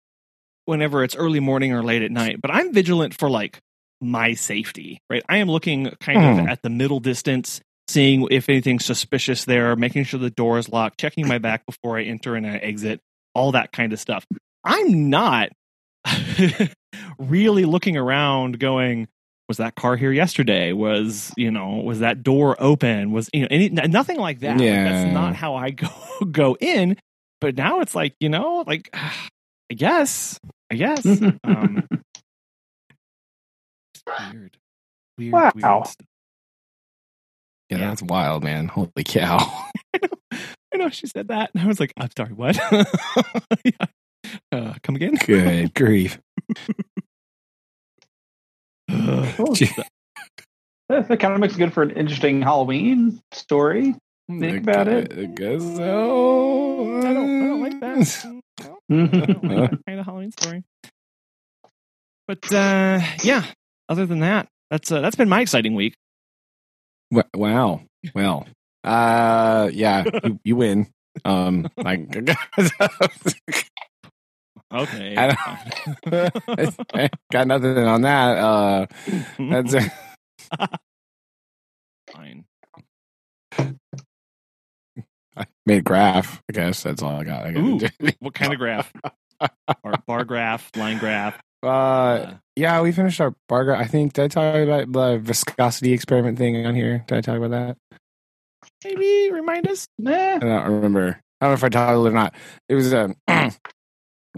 whenever 0.65 1.03
it's 1.05 1.17
early 1.17 1.41
morning 1.41 1.73
or 1.73 1.83
late 1.83 2.03
at 2.03 2.11
night. 2.11 2.41
But 2.41 2.51
I'm 2.51 2.73
vigilant 2.73 3.15
for 3.15 3.29
like 3.29 3.59
my 4.01 4.35
safety, 4.35 4.99
right? 5.11 5.23
I 5.29 5.39
am 5.39 5.49
looking 5.49 5.91
kind 6.01 6.25
of 6.25 6.45
Hmm. 6.45 6.49
at 6.49 6.63
the 6.63 6.71
middle 6.71 7.01
distance, 7.01 7.61
seeing 7.89 8.27
if 8.31 8.49
anything's 8.49 8.85
suspicious 8.85 9.45
there, 9.45 9.77
making 9.77 10.05
sure 10.05 10.19
the 10.19 10.31
door 10.31 10.59
is 10.59 10.69
locked, 10.69 10.99
checking 10.99 11.27
my 11.29 11.39
back 11.39 11.67
before 11.67 11.99
I 11.99 12.03
enter 12.05 12.35
and 12.37 12.47
I 12.47 12.57
exit, 12.57 13.01
all 13.35 13.53
that 13.53 13.71
kind 13.73 13.93
of 13.93 14.01
stuff. 14.01 14.25
I'm 14.65 15.11
not 15.11 15.51
really 17.19 17.65
looking 17.65 17.97
around 17.97 18.59
going, 18.59 19.09
was 19.49 19.57
that 19.59 19.75
car 19.75 19.97
here 19.97 20.13
yesterday? 20.13 20.73
Was, 20.73 21.33
you 21.37 21.51
know, 21.51 21.77
was 21.85 21.99
that 22.01 22.23
door 22.23 22.57
open? 22.59 23.13
Was, 23.13 23.29
you 23.33 23.43
know, 23.43 23.49
any, 23.51 23.69
nothing 23.69 24.19
like 24.19 24.41
that. 24.41 24.57
Like, 24.59 24.67
Yeah. 24.67 24.85
that's 24.85 25.13
not 25.15 25.35
how 25.37 25.55
I 25.57 25.71
go, 25.71 25.89
go 26.31 26.57
in. 26.61 26.97
But 27.41 27.57
now 27.57 27.81
it's 27.81 27.95
like, 27.95 28.15
you 28.21 28.29
know, 28.29 28.65
like, 28.67 28.89
I 29.71 29.75
guess, 29.75 30.39
I 30.71 30.75
guess. 30.77 31.05
Um, 31.45 31.87
weird. 34.33 34.57
Weird, 35.19 35.33
Wow. 35.33 35.53
weird 35.55 35.65
yeah, 37.71 37.79
Yeah. 37.79 37.89
that's 37.89 38.03
wild, 38.03 38.45
man. 38.45 38.69
Holy 38.69 38.91
cow! 39.05 39.39
I 39.95 40.77
know 40.77 40.89
she 40.91 41.07
said 41.07 41.29
that. 41.29 41.51
And 41.55 41.63
I 41.63 41.67
was 41.67 41.81
like, 41.81 41.93
I'm 41.97 42.11
sorry, 42.17 42.33
what? 42.33 42.57
yeah. 43.65 43.87
Uh, 44.53 44.75
come 44.83 44.97
again? 44.97 45.15
Good 45.27 45.75
grief. 45.75 46.19
Cool. 48.89 49.55
That, 50.89 51.09
that 51.09 51.21
kind 51.21 51.33
of 51.33 51.41
makes 51.41 51.55
it 51.55 51.59
good 51.59 51.73
for 51.73 51.83
an 51.83 51.93
interesting 51.93 52.43
Halloween 52.43 53.23
story. 53.33 53.95
Think 54.29 54.63
about 54.63 54.89
it. 54.89 55.13
I 55.17 55.25
guess 55.25 55.63
so. 55.63 56.99
I 56.99 57.13
don't, 57.15 57.43
I 57.43 57.47
don't 57.47 57.61
like 57.63 57.81
that. 57.81 58.25
No, 58.89 59.05
I 59.05 59.09
don't 59.09 59.45
like 59.45 59.71
that 59.71 59.79
kind 59.87 60.01
of 60.01 60.05
Halloween 60.05 60.33
story. 60.33 60.65
But 62.29 62.53
uh, 62.53 63.01
yeah, 63.23 63.45
other 63.89 64.05
than 64.05 64.21
that, 64.21 64.49
that's 64.71 64.93
uh, 64.93 65.01
that's 65.01 65.17
been 65.17 65.29
my 65.31 65.41
exciting 65.41 65.75
week. 65.75 65.95
Wow. 67.35 67.83
Well, 68.15 68.47
uh, 68.85 69.71
yeah, 69.73 70.05
you, 70.25 70.41
you 70.45 70.57
win. 70.57 70.89
Um, 71.25 71.69
like, 71.77 72.15
Okay, 74.73 75.15
I 75.19 75.37
got 77.33 77.47
nothing 77.47 77.79
on 77.79 78.03
that. 78.03 78.39
Uh, 78.39 78.87
that's 79.39 79.75
it. 79.75 79.93
fine. 82.13 82.45
I 85.37 85.47
made 85.67 85.79
a 85.79 85.83
graph. 85.83 86.43
I 86.49 86.53
guess 86.53 86.83
that's 86.83 87.03
all 87.03 87.17
I 87.21 87.25
got. 87.25 87.47
I 87.47 87.51
Ooh. 87.53 87.79
What 88.21 88.35
kind 88.35 88.53
of 88.53 88.59
graph? 88.59 88.93
bar, 89.83 89.95
bar 90.07 90.25
graph, 90.25 90.71
line 90.77 90.99
graph. 90.99 91.39
uh, 91.63 91.67
Uh, 91.67 92.35
yeah, 92.57 92.81
we 92.83 92.93
finished 92.93 93.21
our 93.21 93.35
bar 93.49 93.65
graph. 93.65 93.81
I 93.81 93.87
think 93.87 94.13
did 94.15 94.25
I 94.25 94.29
talk 94.29 94.55
about 94.55 94.93
the 94.93 95.19
viscosity 95.19 95.93
experiment 95.93 96.39
thing 96.39 96.65
on 96.67 96.75
here? 96.75 97.05
Did 97.07 97.19
I 97.19 97.21
talk 97.21 97.37
about 97.39 97.51
that? 97.51 97.77
maybe 98.85 99.31
remind 99.33 99.69
us. 99.69 99.87
Nah. 99.99 100.13
I 100.37 100.39
don't 100.39 100.65
remember. 100.73 101.21
I 101.41 101.47
don't 101.47 101.51
know 101.51 101.55
if 101.55 101.65
I 101.65 101.69
talked 101.69 101.91
about 101.93 102.05
it 102.05 102.09
or 102.09 102.13
not. 102.13 102.35
It 102.69 102.75
was 102.75 102.93
um, 102.95 103.17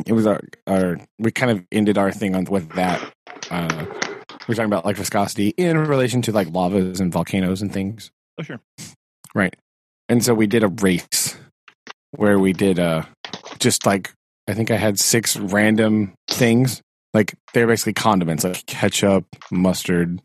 it 0.07 0.13
was 0.13 0.27
our, 0.27 0.41
our 0.67 0.99
we 1.19 1.31
kind 1.31 1.51
of 1.53 1.65
ended 1.73 1.99
our 1.99 2.11
thing 2.13 2.35
on 2.35 2.45
with 2.45 2.69
that. 2.73 3.01
Uh, 3.51 3.87
we're 4.49 4.55
talking 4.55 4.65
about 4.67 4.85
like 4.85 4.97
viscosity 4.97 5.49
in 5.57 5.79
relation 5.79 6.23
to 6.23 6.33
like 6.33 6.49
lavas 6.53 7.01
and 7.01 7.13
volcanoes 7.13 7.63
and 7.63 7.73
things, 7.73 8.11
Oh 8.39 8.43
sure. 8.43 8.61
right? 9.35 9.55
And 10.09 10.23
so 10.25 10.35
we 10.35 10.47
did 10.47 10.63
a 10.63 10.69
race 10.69 11.37
where 12.11 12.39
we 12.39 12.53
did 12.53 12.79
uh 12.79 13.03
just 13.59 13.87
like 13.87 14.13
I 14.49 14.55
think 14.55 14.71
I 14.71 14.77
had 14.77 14.99
six 14.99 15.37
random 15.37 16.13
things 16.29 16.83
like 17.15 17.35
they're 17.55 17.67
basically 17.67 17.95
condiments 17.95 18.45
like 18.45 18.67
ketchup, 18.67 19.25
mustard, 19.51 20.21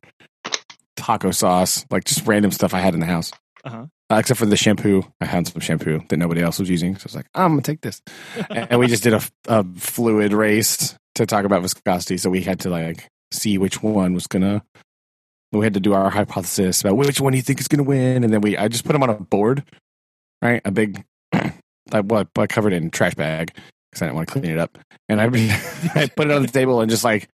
taco 0.98 1.32
sauce, 1.32 1.86
like 1.90 2.04
just 2.04 2.26
random 2.28 2.52
stuff 2.52 2.74
I 2.74 2.80
had 2.80 2.94
in 2.94 3.00
the 3.00 3.06
house. 3.06 3.32
Uh-huh. 3.64 3.86
Uh, 4.12 4.16
except 4.16 4.40
for 4.40 4.46
the 4.46 4.58
shampoo. 4.58 5.04
I 5.22 5.26
had 5.26 5.48
some 5.48 5.62
shampoo 5.62 6.02
that 6.10 6.18
nobody 6.18 6.42
else 6.42 6.60
was 6.60 6.70
using. 6.70 6.96
So 6.96 7.04
I 7.04 7.06
was 7.06 7.16
like, 7.16 7.28
I'm 7.36 7.52
going 7.52 7.62
to 7.62 7.72
take 7.72 7.82
this. 7.82 8.02
and 8.50 8.80
we 8.80 8.88
just 8.88 9.04
did 9.04 9.14
a, 9.14 9.22
a 9.48 9.64
fluid 9.76 10.34
race 10.34 10.98
to 11.16 11.26
talk 11.26 11.46
about 11.46 11.62
viscosity. 11.62 12.18
So 12.18 12.30
we 12.30 12.42
had 12.42 12.62
to 12.62 12.70
like 12.70 13.08
see 13.32 13.58
which 13.58 13.84
one 13.84 14.14
was 14.14 14.28
going 14.28 14.42
to, 14.42 14.64
we 15.52 15.64
had 15.64 15.76
to 15.76 15.80
do 15.80 15.94
our 15.94 16.10
hypothesis 16.10 16.82
about 16.82 16.98
which 16.98 17.22
one 17.22 17.34
do 17.34 17.38
you 17.38 17.44
think 17.44 17.60
is 17.60 17.68
going 17.68 17.84
to 17.84 17.88
win. 17.88 18.24
And 18.24 18.34
then 18.34 18.42
we, 18.42 18.58
I 18.58 18.68
just 18.68 18.86
put 18.86 18.94
them 18.94 19.04
on 19.04 19.10
a 19.10 19.16
board, 19.16 19.64
right? 20.42 20.62
A 20.66 20.72
big, 20.72 21.04
I, 21.34 22.00
well, 22.02 22.28
I 22.36 22.48
covered 22.48 22.74
in 22.74 22.90
trash 22.90 23.16
bag 23.16 23.54
because 23.92 24.02
I 24.02 24.06
didn't 24.06 24.16
want 24.16 24.28
to 24.30 24.32
clean 24.34 24.52
it 24.52 24.58
up. 24.58 24.78
And 25.08 25.22
I, 25.22 25.26
I 25.96 26.08
put 26.08 26.28
it 26.28 26.32
on 26.32 26.42
the 26.42 26.48
table 26.48 26.82
and 26.82 26.90
just 26.90 27.04
like, 27.04 27.30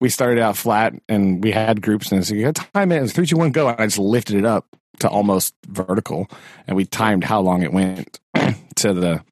we 0.00 0.08
started 0.08 0.40
out 0.40 0.56
flat 0.56 0.94
and 1.08 1.44
we 1.44 1.52
had 1.52 1.82
groups 1.82 2.10
and 2.10 2.26
so 2.26 2.34
you 2.34 2.44
got 2.44 2.54
time 2.54 2.90
it. 2.90 2.96
It 2.96 3.02
was 3.02 3.12
three, 3.12 3.26
two, 3.26 3.36
one, 3.36 3.52
go. 3.52 3.68
And 3.68 3.78
I 3.78 3.86
just 3.86 3.98
lifted 3.98 4.36
it 4.36 4.46
up 4.46 4.66
to 4.98 5.08
almost 5.08 5.54
vertical 5.68 6.28
and 6.66 6.76
we 6.76 6.84
timed 6.84 7.24
how 7.24 7.40
long 7.40 7.62
it 7.62 7.72
went 7.72 8.18
to 8.76 8.92
the 8.92 9.22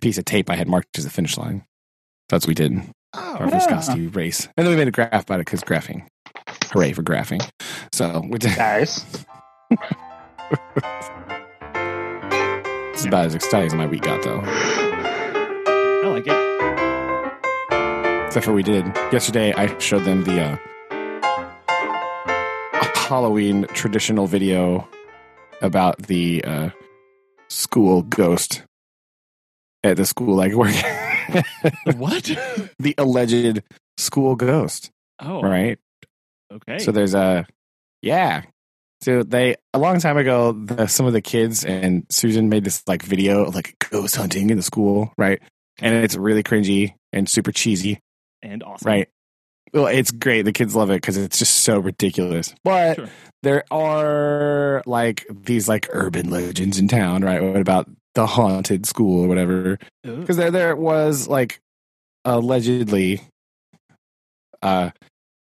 piece 0.00 0.16
of 0.16 0.24
tape 0.24 0.48
I 0.48 0.56
had 0.56 0.68
marked 0.68 0.96
as 0.96 1.04
the 1.04 1.10
finish 1.10 1.36
line. 1.36 1.64
That's 2.28 2.44
what 2.46 2.50
we 2.50 2.54
did. 2.54 2.80
Our 3.12 3.48
Yeah. 3.48 3.58
viscosity 3.58 4.06
race. 4.06 4.46
And 4.56 4.64
then 4.66 4.70
we 4.72 4.76
made 4.76 4.88
a 4.88 4.92
graph 4.92 5.24
about 5.24 5.40
it 5.40 5.46
because 5.46 5.62
graphing. 5.62 6.06
Hooray 6.72 6.92
for 6.92 7.02
graphing. 7.02 7.46
So 7.92 8.22
we 8.28 8.38
did, 8.38 8.50
Nice. 8.58 9.04
it's 12.92 13.04
about 13.04 13.26
as 13.26 13.34
exciting 13.34 13.66
as 13.66 13.74
my 13.74 13.86
week 13.86 14.02
got 14.02 14.22
though. 14.22 14.40
I 14.44 16.02
like 16.06 16.24
it. 16.26 18.26
Except 18.26 18.44
for 18.46 18.52
we 18.52 18.62
did 18.62 18.86
yesterday. 19.12 19.52
I 19.52 19.76
showed 19.78 20.04
them 20.04 20.24
the 20.24 20.40
uh, 20.40 20.56
Halloween 23.10 23.66
traditional 23.74 24.28
video 24.28 24.88
about 25.62 25.98
the 25.98 26.44
uh, 26.44 26.70
school 27.48 28.02
ghost 28.02 28.62
at 29.82 29.96
the 29.96 30.06
school, 30.06 30.36
like 30.36 30.52
where 30.56 30.70
What? 31.96 32.22
the 32.78 32.94
alleged 32.98 33.62
school 33.98 34.36
ghost, 34.36 34.92
Oh, 35.18 35.42
right? 35.42 35.76
okay. 36.52 36.78
So 36.78 36.92
there's 36.92 37.14
a 37.14 37.46
yeah. 38.00 38.42
So 39.02 39.24
they 39.24 39.56
a 39.74 39.80
long 39.80 39.98
time 39.98 40.16
ago, 40.16 40.52
the, 40.52 40.86
some 40.86 41.06
of 41.06 41.12
the 41.12 41.20
kids 41.20 41.64
and 41.64 42.06
Susan 42.10 42.48
made 42.48 42.62
this 42.62 42.84
like 42.86 43.02
video 43.02 43.42
of 43.46 43.56
like 43.56 43.74
ghost 43.90 44.14
hunting 44.14 44.50
in 44.50 44.56
the 44.56 44.62
school, 44.62 45.12
right? 45.18 45.40
And 45.80 45.96
it's 45.96 46.14
really 46.14 46.44
cringy 46.44 46.94
and 47.12 47.28
super 47.28 47.50
cheesy. 47.50 47.98
and 48.40 48.62
awesome. 48.62 48.86
Right. 48.86 49.08
Well, 49.72 49.86
it's 49.86 50.10
great. 50.10 50.42
The 50.42 50.52
kids 50.52 50.74
love 50.74 50.90
it 50.90 50.96
because 50.96 51.16
it's 51.16 51.38
just 51.38 51.56
so 51.56 51.78
ridiculous. 51.78 52.54
But 52.64 52.96
Sure. 52.96 53.08
there 53.42 53.64
are 53.70 54.82
like 54.86 55.26
these 55.30 55.68
like 55.68 55.88
urban 55.92 56.30
legends 56.30 56.78
in 56.78 56.88
town, 56.88 57.22
right? 57.22 57.42
What 57.42 57.60
about 57.60 57.88
the 58.14 58.26
haunted 58.26 58.86
school 58.86 59.24
or 59.24 59.28
whatever? 59.28 59.78
Because 60.02 60.36
there 60.36 60.50
there 60.50 60.74
was 60.76 61.28
like 61.28 61.60
allegedly, 62.24 63.20
uh, 64.62 64.90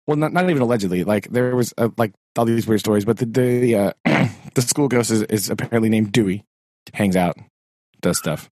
well, 0.07 0.16
not 0.16 0.33
not 0.33 0.49
even 0.50 0.62
allegedly. 0.62 1.04
Like 1.04 1.28
there 1.31 1.54
was 1.54 1.73
uh, 1.78 1.90
like 1.97 2.12
all 2.37 2.45
these 2.45 2.66
weird 2.66 2.81
stories, 2.81 3.04
but 3.04 3.19
the 3.19 3.26
the 3.26 3.75
uh, 3.76 3.93
the 4.54 4.62
school 4.62 4.88
ghost 4.88 5.11
is, 5.11 5.23
is 5.23 5.50
apparently 5.50 5.88
named 5.88 6.12
Dewey. 6.12 6.45
Hangs 6.93 7.16
out, 7.16 7.37
does 8.02 8.19
stuff. 8.19 8.50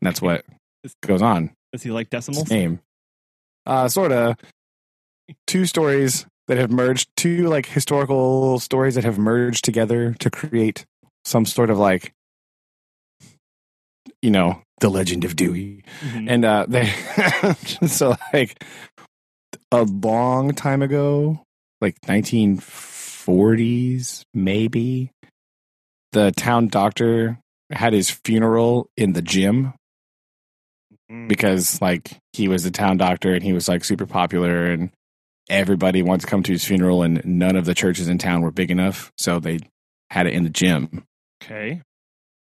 And 0.00 0.06
that's 0.06 0.20
what 0.22 0.44
goes 1.02 1.20
on 1.22 1.50
Does 1.72 1.82
he 1.82 1.90
like 1.90 2.08
decimals? 2.10 2.50
name. 2.50 2.80
Uh, 3.66 3.88
sort 3.88 4.12
of. 4.12 4.36
Two 5.46 5.66
stories 5.66 6.26
that 6.46 6.56
have 6.58 6.70
merged, 6.70 7.08
two 7.16 7.48
like 7.48 7.66
historical 7.66 8.60
stories 8.60 8.94
that 8.94 9.02
have 9.04 9.18
merged 9.18 9.64
together 9.64 10.14
to 10.20 10.30
create 10.30 10.84
some 11.24 11.44
sort 11.44 11.68
of 11.70 11.78
like, 11.78 12.12
you 14.22 14.30
know, 14.30 14.62
the 14.80 14.88
legend 14.88 15.24
of 15.24 15.34
Dewey. 15.34 15.82
Mhm. 16.00 16.30
And 16.30 16.44
uh, 16.44 16.66
they, 16.68 16.86
so 17.88 18.14
like 18.32 18.62
a 19.72 19.82
long 19.82 20.54
time 20.54 20.82
ago, 20.82 21.42
like 21.80 22.00
1940s, 22.02 24.22
maybe, 24.32 25.10
the 26.12 26.30
town 26.32 26.68
doctor 26.68 27.38
had 27.70 27.92
his 27.92 28.08
funeral 28.10 28.88
in 28.96 29.12
the 29.14 29.22
gym 29.22 29.74
Mm. 31.10 31.28
because 31.28 31.80
like 31.80 32.18
he 32.32 32.48
was 32.48 32.64
a 32.66 32.70
town 32.70 32.96
doctor 32.96 33.32
and 33.32 33.42
he 33.42 33.52
was 33.52 33.68
like 33.68 33.84
super 33.84 34.06
popular 34.06 34.66
and 34.72 34.90
everybody 35.48 36.02
wanted 36.02 36.22
to 36.22 36.26
come 36.26 36.42
to 36.42 36.50
his 36.50 36.64
funeral 36.64 37.04
and 37.04 37.24
none 37.24 37.54
of 37.54 37.64
the 37.64 37.74
churches 37.74 38.08
in 38.08 38.18
town 38.18 38.42
were 38.42 38.50
big 38.50 38.72
enough 38.72 39.12
so 39.16 39.38
they 39.38 39.60
had 40.10 40.26
it 40.26 40.32
in 40.32 40.42
the 40.42 40.50
gym 40.50 41.04
Okay. 41.44 41.80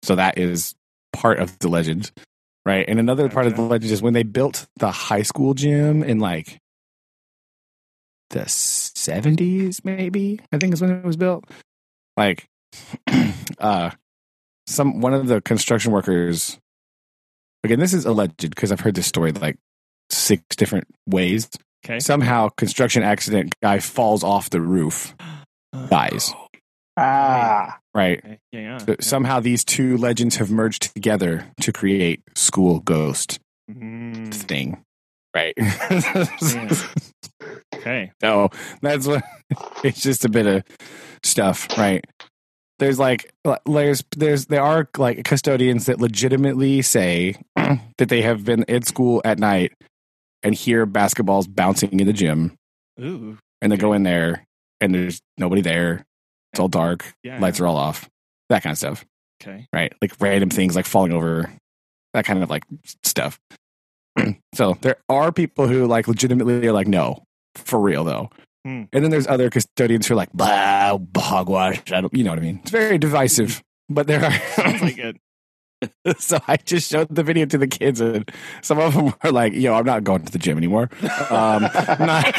so 0.02 0.16
that 0.16 0.38
is 0.38 0.74
part 1.12 1.38
of 1.38 1.56
the 1.60 1.68
legend 1.68 2.10
right 2.66 2.84
and 2.88 2.98
another 2.98 3.28
part 3.28 3.46
of 3.46 3.54
the 3.54 3.62
legend 3.62 3.92
is 3.92 4.02
when 4.02 4.14
they 4.14 4.24
built 4.24 4.66
the 4.78 4.90
high 4.90 5.22
school 5.22 5.54
gym 5.54 6.02
in 6.02 6.18
like 6.18 6.58
the 8.30 8.40
70s 8.40 9.84
maybe 9.84 10.40
i 10.52 10.58
think 10.58 10.74
is 10.74 10.80
when 10.80 10.90
it 10.90 11.04
was 11.04 11.16
built 11.16 11.44
like 12.16 12.46
uh 13.60 13.90
some 14.66 15.00
one 15.00 15.14
of 15.14 15.28
the 15.28 15.40
construction 15.40 15.92
workers 15.92 16.58
again 17.68 17.80
this 17.80 17.94
is 17.94 18.04
alleged 18.04 18.50
because 18.50 18.72
i've 18.72 18.80
heard 18.80 18.94
this 18.94 19.06
story 19.06 19.32
like 19.32 19.56
six 20.10 20.42
different 20.56 20.87
ways 21.06 21.48
Okay. 21.84 22.00
somehow 22.00 22.48
construction 22.56 23.02
accident 23.02 23.54
guy 23.62 23.78
falls 23.78 24.25
off 24.25 24.50
the 24.50 24.60
roof 24.60 25.14
dies. 25.88 26.32
Ah. 26.96 27.78
right 27.94 28.18
Okay. 28.25 28.38
Yeah. 28.52 28.60
yeah. 28.60 28.78
So 28.78 28.96
somehow 29.00 29.40
these 29.40 29.64
two 29.64 29.96
legends 29.96 30.37
have 30.37 30.50
merged 30.50 30.92
together 30.94 31.46
to 31.60 31.72
create 31.72 32.22
school 32.37 32.80
ghost 32.80 33.38
Mm. 33.70 34.32
thing 34.34 34.82
right 35.37 35.54
Okay. 37.75 38.10
so 38.20 38.50
that's 38.82 39.06
what 39.06 39.22
it's 39.84 40.00
just 40.02 40.25
a 40.25 40.28
bit 40.28 40.46
of 40.46 40.64
stuff 41.22 41.68
right 41.78 42.04
there's 42.78 42.99
like 42.99 43.32
there's 43.66 44.04
there's 44.16 44.47
there 44.47 44.62
are 44.62 44.88
like 44.99 45.25
custodians 45.25 45.87
that 45.87 46.00
legitimately 46.00 46.82
say 46.82 47.35
that 47.56 48.08
they 48.08 48.23
have 48.23 48.44
been 48.44 48.64
at 48.70 48.87
school 48.87 49.20
at 49.25 49.38
night 49.38 49.73
and 50.42 50.54
hear 50.54 50.87
basketballs 50.87 51.52
bouncing 51.52 51.99
in 51.99 52.06
the 52.06 52.12
gym 52.12 52.54
Ooh. 53.00 53.37
and 53.61 53.73
they 53.73 53.76
go 53.76 53.92
in 53.92 54.02
there 54.04 54.44
and 54.80 54.94
there's 54.94 55.20
nobody 55.37 55.61
there 55.62 56.04
it's 56.52 56.61
all 56.61 56.68
dark 56.68 57.12
Yeah. 57.23 57.38
lights 57.40 57.61
are 57.61 57.66
all 57.66 57.76
off 57.76 58.08
that 58.49 58.62
kind 58.62 58.73
of 58.73 58.78
stuff 58.78 59.04
Okay. 59.42 59.66
right? 59.73 59.92
Like 60.02 60.12
random 60.20 60.50
things 60.50 60.75
like 60.75 60.85
falling 60.85 61.12
over, 61.12 61.49
that 62.12 62.25
kind 62.25 62.42
of 62.42 62.50
like 62.50 62.64
stuff. 63.04 63.38
so 64.54 64.76
there 64.80 64.97
are 65.08 65.30
people 65.30 65.68
who 65.68 65.87
like 65.87 66.08
legitimately 66.08 66.66
are 66.66 66.73
like, 66.73 66.88
no, 66.88 67.23
for 67.54 67.78
real 67.78 68.02
though. 68.02 68.30
Hmm. 68.68 68.82
And 68.92 69.02
then 69.04 69.10
there's 69.10 69.26
other 69.26 69.48
custodians 69.48 70.06
who 70.06 70.12
are 70.12 70.16
like, 70.18 70.30
blah, 70.34 70.98
hogwash. 71.16 71.80
I 71.90 72.02
don't, 72.02 72.12
you 72.12 72.22
know 72.22 72.30
what 72.30 72.38
I 72.38 72.42
mean? 72.42 72.58
It's 72.62 72.70
very 72.70 72.98
divisive, 72.98 73.62
but 73.88 74.06
there 74.06 74.20
Sounds 74.56 74.82
are. 74.82 74.84
like 74.84 74.98
it. 74.98 75.16
so 76.18 76.38
I 76.46 76.56
just 76.56 76.90
showed 76.90 77.08
the 77.14 77.22
video 77.22 77.46
to 77.46 77.56
the 77.56 77.68
kids, 77.68 78.00
and 78.00 78.28
some 78.62 78.78
of 78.80 78.94
them 78.94 79.14
were 79.22 79.30
like, 79.30 79.52
"Yo, 79.54 79.72
I'm 79.75 79.87
not 79.87 80.02
going 80.02 80.25
to 80.25 80.32
the 80.32 80.38
gym 80.38 80.58
anymore." 80.58 80.90
Um, 81.30 81.62
not. 82.00 82.34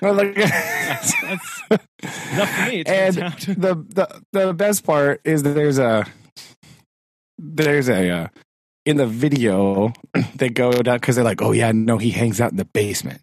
Like- 0.00 0.34
That's 0.36 1.12
enough 1.20 2.50
for 2.50 2.70
me. 2.70 2.84
And 2.86 3.18
out. 3.18 3.40
the, 3.40 3.84
the 3.88 4.22
the 4.32 4.54
best 4.54 4.84
part 4.84 5.20
is 5.24 5.42
that 5.42 5.50
there's 5.54 5.78
a 5.78 6.06
there's 7.38 7.88
a 7.88 8.10
uh, 8.10 8.28
in 8.84 8.96
the 8.96 9.06
video 9.08 9.92
they 10.36 10.48
go 10.50 10.70
down 10.70 10.98
because 10.98 11.16
they're 11.16 11.24
like, 11.24 11.42
oh 11.42 11.50
yeah, 11.52 11.72
no, 11.72 11.98
he 11.98 12.10
hangs 12.10 12.40
out 12.40 12.52
in 12.52 12.58
the 12.58 12.64
basement, 12.64 13.20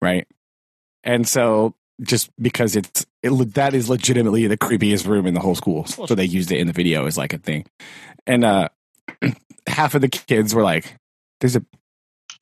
right? 0.00 0.26
And 1.04 1.26
so 1.26 1.74
just 2.02 2.30
because 2.40 2.76
it's 2.76 3.06
it, 3.22 3.54
that 3.54 3.74
is 3.74 3.88
legitimately 3.88 4.46
the 4.46 4.56
creepiest 4.56 5.06
room 5.06 5.26
in 5.26 5.34
the 5.34 5.40
whole 5.40 5.54
school, 5.54 5.84
so 5.84 6.14
they 6.14 6.24
used 6.24 6.50
it 6.50 6.58
in 6.58 6.66
the 6.66 6.72
video 6.72 7.06
as 7.06 7.18
like 7.18 7.32
a 7.32 7.38
thing, 7.38 7.66
and 8.26 8.44
uh 8.44 8.68
half 9.66 9.94
of 9.94 10.00
the 10.00 10.08
kids 10.08 10.54
were 10.54 10.62
like, 10.62 10.96
"There's 11.40 11.56
a 11.56 11.64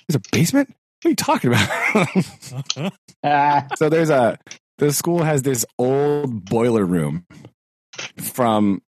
there's 0.07 0.17
a 0.17 0.23
basement." 0.33 0.75
What 1.03 1.09
are 1.09 1.11
you 1.11 1.17
talking 1.17 1.51
about? 1.53 2.93
So 3.79 3.89
there's 3.89 4.11
a 4.11 4.39
the 4.79 4.93
school 4.93 5.23
has 5.23 5.43
this 5.43 5.67
old 5.79 6.45
boiler 6.45 6.85
room 6.85 7.27
from 8.21 8.83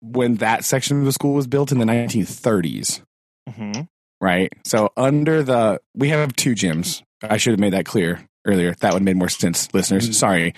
when 0.00 0.36
that 0.36 0.64
section 0.64 0.98
of 0.98 1.04
the 1.04 1.12
school 1.12 1.34
was 1.34 1.46
built 1.46 1.72
in 1.72 1.78
the 1.78 1.84
1930s 1.84 3.02
hmm 3.54 3.82
right 4.20 4.52
so 4.64 4.90
under 4.96 5.42
the 5.42 5.80
we 5.94 6.08
have 6.08 6.34
two 6.36 6.54
gyms 6.54 7.02
i 7.22 7.36
should 7.36 7.52
have 7.52 7.60
made 7.60 7.72
that 7.72 7.84
clear 7.86 8.20
earlier 8.46 8.74
that 8.80 8.92
would 8.92 9.00
have 9.00 9.04
made 9.04 9.16
more 9.16 9.28
sense 9.28 9.72
listeners 9.74 10.08
Mm. 10.08 10.14
sorry 10.14 10.54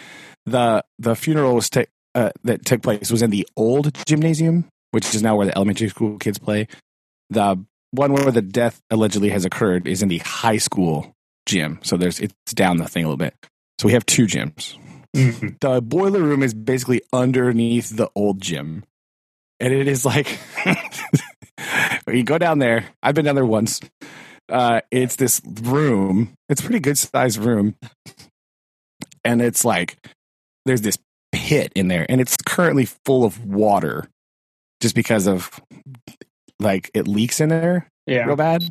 the 0.46 0.84
the 0.98 1.14
funeral 1.14 1.54
was 1.54 1.70
ta- 1.70 1.84
uh, 2.14 2.30
that 2.44 2.64
took 2.64 2.82
place 2.82 3.10
was 3.10 3.22
in 3.22 3.30
the 3.30 3.46
old 3.56 3.92
gymnasium 4.06 4.64
which 4.90 5.14
is 5.14 5.22
now 5.22 5.36
where 5.36 5.46
the 5.46 5.56
elementary 5.56 5.88
school 5.88 6.18
kids 6.18 6.38
play 6.38 6.66
the 7.30 7.62
one 7.90 8.12
where 8.12 8.30
the 8.30 8.42
death 8.42 8.80
allegedly 8.90 9.30
has 9.30 9.44
occurred 9.44 9.86
is 9.86 10.02
in 10.02 10.08
the 10.08 10.18
high 10.18 10.56
school 10.58 11.14
gym 11.46 11.78
so 11.82 11.96
there's 11.96 12.18
it's 12.20 12.34
down 12.54 12.76
the 12.78 12.88
thing 12.88 13.04
a 13.04 13.06
little 13.06 13.16
bit 13.16 13.34
so 13.78 13.86
we 13.86 13.92
have 13.92 14.04
two 14.06 14.26
gyms 14.26 14.76
mhm. 15.16 15.58
the 15.60 15.80
boiler 15.80 16.20
room 16.20 16.42
is 16.42 16.54
basically 16.54 17.02
underneath 17.12 17.96
the 17.96 18.10
old 18.14 18.40
gym. 18.42 18.84
And 19.60 19.72
it 19.72 19.88
is 19.88 20.04
like 20.04 20.38
you 22.08 22.22
go 22.22 22.38
down 22.38 22.58
there. 22.60 22.86
I've 23.02 23.14
been 23.14 23.24
down 23.24 23.34
there 23.34 23.44
once. 23.46 23.80
Uh, 24.48 24.80
it's 24.90 25.16
this 25.16 25.40
room. 25.44 26.32
It's 26.48 26.60
a 26.60 26.64
pretty 26.64 26.80
good 26.80 26.98
sized 26.98 27.38
room. 27.38 27.74
And 29.24 29.42
it's 29.42 29.64
like 29.64 29.98
there's 30.64 30.82
this 30.82 30.98
pit 31.32 31.72
in 31.74 31.88
there, 31.88 32.06
and 32.08 32.20
it's 32.20 32.36
currently 32.36 32.86
full 33.04 33.24
of 33.24 33.44
water 33.44 34.08
just 34.80 34.94
because 34.94 35.26
of 35.26 35.60
like 36.60 36.90
it 36.94 37.06
leaks 37.06 37.40
in 37.40 37.48
there 37.48 37.88
yeah. 38.06 38.24
real 38.24 38.36
bad. 38.36 38.64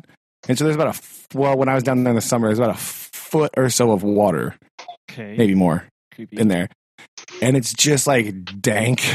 And 0.48 0.58
so 0.58 0.64
there's 0.64 0.76
about 0.76 0.96
a 0.96 1.00
well, 1.36 1.56
when 1.56 1.68
I 1.68 1.74
was 1.74 1.82
down 1.82 2.02
there 2.04 2.10
in 2.10 2.16
the 2.16 2.22
summer, 2.22 2.48
there's 2.48 2.58
about 2.58 2.74
a 2.74 2.78
foot 2.78 3.52
or 3.56 3.70
so 3.70 3.92
of 3.92 4.02
water, 4.02 4.56
Okay. 5.10 5.36
maybe 5.36 5.54
more 5.54 5.86
Creepy. 6.14 6.38
in 6.38 6.48
there. 6.48 6.68
And 7.42 7.56
it's 7.56 7.72
just 7.72 8.06
like 8.06 8.60
dank 8.60 9.06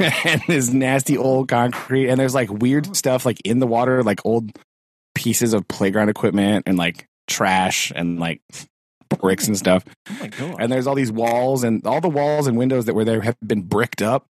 and 0.24 0.42
this 0.46 0.70
nasty 0.70 1.18
old 1.18 1.48
concrete. 1.48 2.08
And 2.08 2.18
there's 2.18 2.34
like 2.34 2.50
weird 2.50 2.96
stuff 2.96 3.26
like 3.26 3.40
in 3.44 3.58
the 3.58 3.66
water, 3.66 4.02
like 4.02 4.24
old 4.24 4.52
pieces 5.16 5.52
of 5.54 5.66
playground 5.66 6.08
equipment 6.10 6.64
and 6.66 6.76
like 6.78 7.06
trash 7.26 7.90
and 7.96 8.20
like 8.20 8.40
bricks 9.20 9.48
and 9.48 9.56
stuff. 9.56 9.84
oh 10.10 10.16
my 10.20 10.28
god. 10.28 10.56
And 10.60 10.70
there's 10.70 10.86
all 10.86 10.94
these 10.94 11.10
walls 11.12 11.64
and 11.64 11.84
all 11.86 12.00
the 12.00 12.08
walls 12.08 12.46
and 12.46 12.56
windows 12.56 12.84
that 12.84 12.94
were 12.94 13.04
there 13.04 13.22
have 13.22 13.36
been 13.44 13.62
bricked 13.62 14.02
up. 14.02 14.26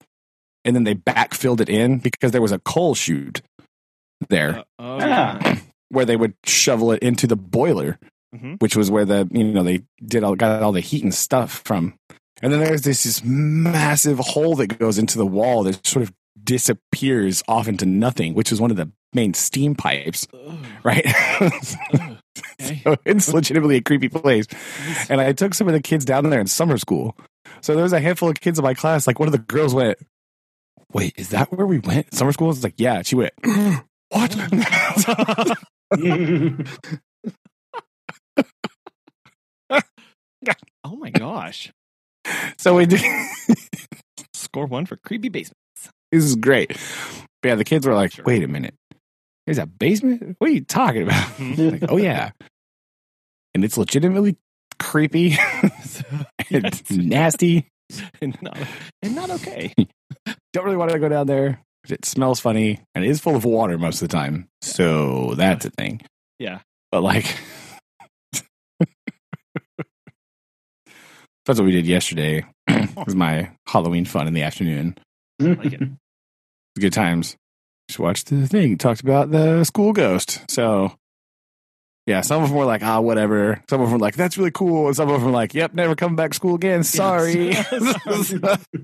And 0.65 0.75
then 0.77 0.85
they 0.85 0.95
backfilled 0.95 1.61
it 1.61 1.69
in 1.69 1.99
because 1.99 2.33
there 2.33 2.43
was 2.43 2.53
a 2.53 2.59
coal 2.59 2.95
chute 2.95 3.43
there 4.29 4.59
Uh, 4.59 4.63
oh, 4.79 4.99
Ah. 5.01 5.39
yeah. 5.45 5.59
where 5.91 6.05
they 6.05 6.17
would 6.17 6.35
shovel 6.45 6.93
it 6.93 7.03
into 7.03 7.27
the 7.27 7.37
boiler, 7.37 7.99
Mhm. 8.35 8.61
which 8.63 8.77
was 8.77 8.91
where 8.91 9.05
the 9.05 9.27
you 9.33 9.43
know 9.45 9.63
they 9.65 9.83
did 10.05 10.23
all 10.23 10.37
got 10.37 10.63
all 10.63 10.73
the 10.73 10.81
heat 10.81 11.03
and 11.03 11.15
stuff 11.15 11.63
from. 11.65 11.95
And 12.43 12.53
then 12.53 12.61
there's 12.61 12.83
this 12.83 13.03
this 13.05 13.23
massive 13.25 14.19
hole 14.19 14.55
that 14.57 14.79
goes 14.79 14.99
into 14.99 15.19
the 15.19 15.27
wall 15.27 15.65
that 15.65 15.85
sort 15.87 16.03
of 16.05 16.13
disappears 16.43 17.43
off 17.49 17.69
into 17.69 17.87
nothing, 17.87 18.35
which 18.35 18.53
is 18.53 18.61
one 18.61 18.71
of 18.71 18.77
the 18.77 18.91
main 19.13 19.35
steam 19.35 19.75
pipes, 19.75 20.27
Ugh. 20.33 20.59
right? 20.83 21.05
Ugh. 21.41 22.17
So 22.61 22.97
it's 23.05 23.33
legitimately 23.33 23.77
a 23.77 23.81
creepy 23.83 24.09
place. 24.09 24.47
And 25.09 25.21
I 25.21 25.33
took 25.33 25.55
some 25.55 25.67
of 25.67 25.75
the 25.75 25.83
kids 25.83 26.05
down 26.05 26.29
there 26.31 26.41
in 26.41 26.47
summer 26.47 26.79
school. 26.79 27.17
So 27.61 27.75
there 27.75 27.83
was 27.83 27.93
a 27.93 28.01
handful 28.01 28.29
of 28.29 28.41
kids 28.41 28.59
in 28.59 28.65
my 28.65 28.75
class. 28.75 29.07
Like 29.07 29.19
one 29.19 29.29
of 29.29 29.33
the 29.33 29.39
girls 29.39 29.75
went, 29.75 29.99
"Wait, 30.93 31.15
is 31.17 31.31
that 31.31 31.53
where 31.53 31.67
we 31.67 31.79
went? 31.79 32.15
Summer 32.15 32.33
school?" 32.33 32.49
I 32.49 32.51
was 32.51 32.63
like, 32.63 32.75
"Yeah." 32.77 33.03
She 33.03 33.17
went, 33.17 33.33
"What?" 34.11 34.37
oh 40.85 40.97
my 40.97 41.11
gosh. 41.11 41.73
so 42.59 42.77
we 42.77 42.87
did. 42.87 43.03
Score 44.35 44.67
one 44.67 44.87
for 44.87 44.97
creepy 44.97 45.29
basement. 45.29 45.57
This 46.13 46.25
is 46.25 46.37
great. 46.37 46.69
But 47.43 47.49
yeah, 47.49 47.55
the 47.55 47.65
kids 47.65 47.87
were 47.87 47.95
like. 47.95 48.13
"Wait 48.25 48.43
a 48.43 48.49
minute, 48.49 48.75
there's 49.47 49.59
a 49.59 49.67
basement? 49.67 50.37
What 50.39 50.51
are 50.51 50.53
you 50.53 50.65
talking 50.65 51.03
about?" 51.03 51.31
Like, 51.59 51.85
oh 51.89 51.97
yeah, 51.97 52.31
and 53.55 53.65
it's 53.65 53.77
legitimately 53.77 54.37
creepy 54.79 55.37
and 56.51 57.09
nasty. 57.09 57.69
and 58.21 58.41
not 58.41 58.59
and 59.03 59.15
not 59.15 59.31
okay. 59.31 59.75
Don't 60.53 60.65
really 60.65 60.77
want 60.77 60.91
to 60.93 60.99
go 60.99 61.09
down 61.09 61.27
there. 61.27 61.61
It 61.89 62.05
smells 62.05 62.41
funny 62.41 62.81
and 62.95 63.05
it 63.05 63.09
is 63.09 63.21
full 63.21 63.37
of 63.37 63.45
water 63.45 63.79
most 63.79 64.03
of 64.03 64.09
the 64.09 64.17
time. 64.17 64.49
So 64.63 65.35
that's 65.37 65.65
a 65.65 65.71
thing. 65.71 66.03
Yeah. 66.39 66.61
But 66.93 67.03
like, 67.03 67.37
that's 71.47 71.59
what 71.59 71.65
we 71.65 71.73
did 71.73 71.87
yesterday. 71.87 72.45
it 72.69 73.07
was 73.07 73.15
my 73.15 73.51
Halloween 73.67 74.05
fun 74.05 74.27
in 74.27 74.35
the 74.35 74.43
afternoon. 74.43 74.97
Like 75.41 75.73
it. 75.73 75.89
Good 76.79 76.93
times. 76.93 77.37
Just 77.89 77.99
watched 77.99 78.29
the 78.31 78.47
thing. 78.47 78.79
Talked 78.79 79.01
about 79.01 79.31
the 79.31 79.65
school 79.65 79.93
ghost. 79.93 80.49
So, 80.49 80.93
yeah, 82.07 82.21
some 82.21 82.43
of 82.43 82.49
them 82.49 82.59
were 82.59 82.65
like, 82.65 82.83
ah, 82.85 83.01
whatever. 83.01 83.63
Some 83.69 83.81
of 83.81 83.89
them 83.89 83.99
were 83.99 84.05
like, 84.05 84.15
that's 84.15 84.39
really 84.39 84.53
cool. 84.53 84.87
And 84.87 84.97
some 84.97 85.09
of 85.09 85.21
them 85.21 85.25
were 85.25 85.37
like, 85.37 85.55
yep, 85.55 85.75
never 85.75 85.97
come 85.97 86.15
back 86.15 86.31
to 86.31 86.37
school 86.37 86.55
again. 86.55 86.85
Sorry. 86.85 87.57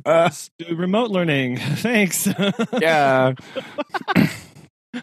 Uh, 0.04 0.30
Do 0.58 0.74
remote 0.76 1.10
learning. 1.10 1.56
Thanks. 1.58 2.28
yeah. 2.80 3.34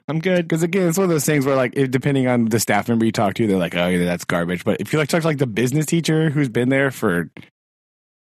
I'm 0.08 0.20
good. 0.20 0.46
Because 0.48 0.64
again, 0.64 0.90
it's 0.90 0.98
one 0.98 1.06
of 1.06 1.10
those 1.10 1.26
things 1.26 1.46
where, 1.46 1.56
like, 1.56 1.76
if, 1.76 1.92
depending 1.92 2.28
on 2.28 2.46
the 2.46 2.60
staff 2.60 2.90
member 2.90 3.06
you 3.06 3.12
talk 3.12 3.36
to, 3.36 3.48
they're 3.48 3.58
like, 3.58 3.76
"Oh, 3.76 3.88
yeah, 3.88 4.04
that's 4.06 4.26
garbage." 4.26 4.64
But 4.64 4.82
if 4.82 4.92
you 4.92 5.00
like 5.00 5.10
talk 5.10 5.22
to 5.22 5.28
like 5.28 5.38
the 5.38 5.48
business 5.48 5.86
teacher 5.86 6.30
who's 6.30 6.50
been 6.50 6.70
there 6.70 6.90
for 6.90 7.30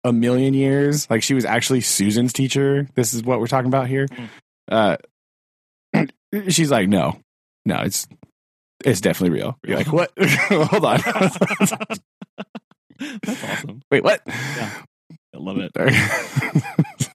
a 0.04 0.12
million 0.14 0.54
years, 0.54 1.10
like 1.10 1.24
she 1.24 1.34
was 1.34 1.46
actually 1.46 1.82
Susan's 1.82 2.34
teacher. 2.34 2.88
This 2.96 3.14
is 3.14 3.24
what 3.24 3.40
we're 3.40 3.48
talking 3.48 3.68
about 3.68 3.88
here. 3.88 4.08
Uh, 4.70 4.98
she's 6.50 6.72
like, 6.72 6.88
"No, 6.90 7.20
no, 7.66 7.82
it's 7.82 8.08
it's 8.84 9.02
definitely 9.02 9.38
real." 9.40 9.58
You're 9.64 9.78
like, 9.78 9.92
"What? 9.92 10.12
Hold 10.20 10.86
on, 10.86 11.00
That's 13.00 13.44
awesome. 13.44 13.82
wait, 13.92 14.04
what?" 14.04 14.22
I 14.28 15.38
love 15.38 15.58
it. 15.60 15.72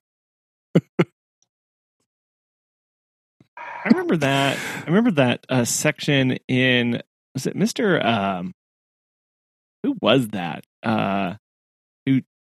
I 3.57 3.89
remember 3.89 4.17
that. 4.17 4.57
I 4.57 4.85
remember 4.87 5.11
that 5.11 5.45
uh, 5.49 5.65
section 5.65 6.37
in 6.47 7.01
was 7.33 7.47
it 7.47 7.55
Mister? 7.55 8.05
Um, 8.05 8.53
who 9.83 9.95
was 10.01 10.29
that? 10.29 10.63
Uh, 10.83 11.35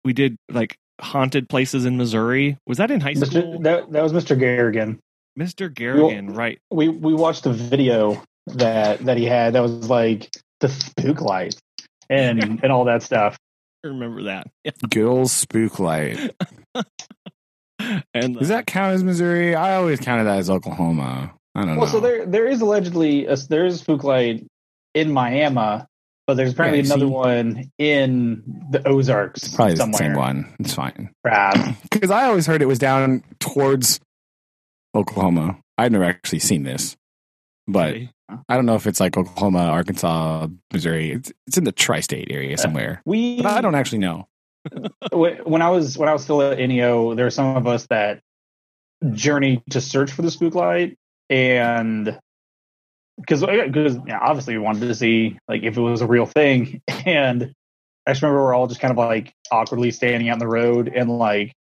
we 0.04 0.12
did 0.12 0.36
like 0.50 0.76
haunted 1.00 1.48
places 1.48 1.84
in 1.84 1.96
Missouri? 1.96 2.58
Was 2.66 2.78
that 2.78 2.90
in 2.90 3.00
high 3.00 3.14
school? 3.14 3.28
Mr. 3.28 3.62
That, 3.62 3.92
that 3.92 4.02
was 4.02 4.12
Mr. 4.12 4.38
Garrigan. 4.38 4.98
Mister 5.36 5.68
Garrigan, 5.68 6.32
right? 6.34 6.58
We 6.70 6.88
we 6.88 7.14
watched 7.14 7.44
the 7.44 7.52
video 7.52 8.22
that 8.46 9.00
that 9.00 9.16
he 9.16 9.24
had 9.24 9.54
that 9.54 9.62
was 9.62 9.90
like 9.90 10.30
the 10.60 10.68
spook 10.68 11.20
light 11.20 11.56
and 12.08 12.40
and 12.62 12.72
all 12.72 12.84
that 12.84 13.02
stuff. 13.02 13.36
I 13.84 13.88
remember 13.88 14.24
that. 14.24 14.46
Yeah. 14.64 14.72
Good 14.90 15.28
spook 15.28 15.78
light. 15.78 16.34
And 18.14 18.38
Does 18.38 18.50
uh, 18.50 18.54
that 18.54 18.66
count 18.66 18.94
as 18.94 19.04
Missouri? 19.04 19.54
I 19.54 19.74
always 19.74 20.00
counted 20.00 20.24
that 20.24 20.38
as 20.38 20.48
Oklahoma. 20.48 21.34
I 21.54 21.60
don't 21.60 21.74
know. 21.74 21.80
Well, 21.80 21.90
so 21.90 22.00
there 22.00 22.24
there 22.24 22.46
is 22.46 22.60
allegedly 22.60 23.26
a, 23.26 23.36
there 23.36 23.66
is 23.66 23.74
a 23.74 23.78
spook 23.78 24.04
light 24.04 24.46
in 24.94 25.12
Miami, 25.12 25.84
but 26.26 26.34
there's 26.36 26.52
apparently 26.52 26.80
Yeah, 26.80 26.86
another 26.94 27.06
see? 27.06 27.12
one 27.12 27.70
in 27.78 28.42
the 28.70 28.86
Ozarks 28.88 29.42
it's 29.44 29.54
probably 29.54 29.76
somewhere. 29.76 29.92
the 29.92 29.98
same 29.98 30.14
one. 30.14 30.54
It's 30.60 30.74
fine. 30.74 31.10
Perhaps. 31.22 31.60
Because 31.90 32.10
I 32.10 32.24
always 32.24 32.46
heard 32.46 32.60
it 32.62 32.66
was 32.66 32.78
down 32.78 33.22
towards 33.40 34.00
Oklahoma. 34.94 35.58
I've 35.78 35.92
never 35.92 36.04
actually 36.04 36.38
seen 36.40 36.62
this, 36.62 36.96
but 37.66 37.96
I 38.48 38.56
don't 38.56 38.66
know 38.66 38.74
if 38.74 38.86
it's 38.86 39.00
like 39.00 39.16
Oklahoma, 39.16 39.60
Arkansas, 39.60 40.48
Missouri. 40.72 41.12
It's, 41.12 41.32
it's 41.46 41.56
in 41.58 41.64
the 41.64 41.72
tri-state 41.72 42.28
area 42.30 42.54
uh, 42.54 42.58
somewhere, 42.58 43.02
We 43.04 43.42
but 43.42 43.52
I 43.52 43.60
don't 43.60 43.74
actually 43.74 43.98
know. 43.98 44.26
When 45.12 45.60
I 45.62 45.68
was 45.70 45.98
when 45.98 46.08
I 46.08 46.12
was 46.14 46.22
still 46.24 46.40
at 46.42 46.58
NEO, 46.58 47.14
there 47.14 47.26
were 47.26 47.30
some 47.30 47.56
of 47.56 47.66
us 47.66 47.86
that 47.88 48.20
journeyed 49.12 49.62
to 49.70 49.80
search 49.80 50.10
for 50.12 50.22
the 50.22 50.30
spook 50.30 50.54
light, 50.54 50.96
and 51.28 52.18
because 53.18 53.40
because 53.40 53.98
yeah, 54.06 54.18
obviously 54.20 54.56
we 54.56 54.62
wanted 54.62 54.86
to 54.86 54.94
see 54.94 55.38
like 55.48 55.62
if 55.62 55.76
it 55.76 55.80
was 55.80 56.00
a 56.00 56.06
real 56.06 56.26
thing, 56.26 56.80
and 57.06 57.52
I 58.06 58.12
just 58.12 58.22
remember 58.22 58.42
we're 58.42 58.54
all 58.54 58.66
just 58.66 58.80
kind 58.80 58.92
of 58.92 58.98
like 58.98 59.32
awkwardly 59.50 59.90
standing 59.90 60.28
out 60.28 60.34
in 60.34 60.38
the 60.38 60.48
road, 60.48 60.88
and 60.88 61.18
like 61.18 61.52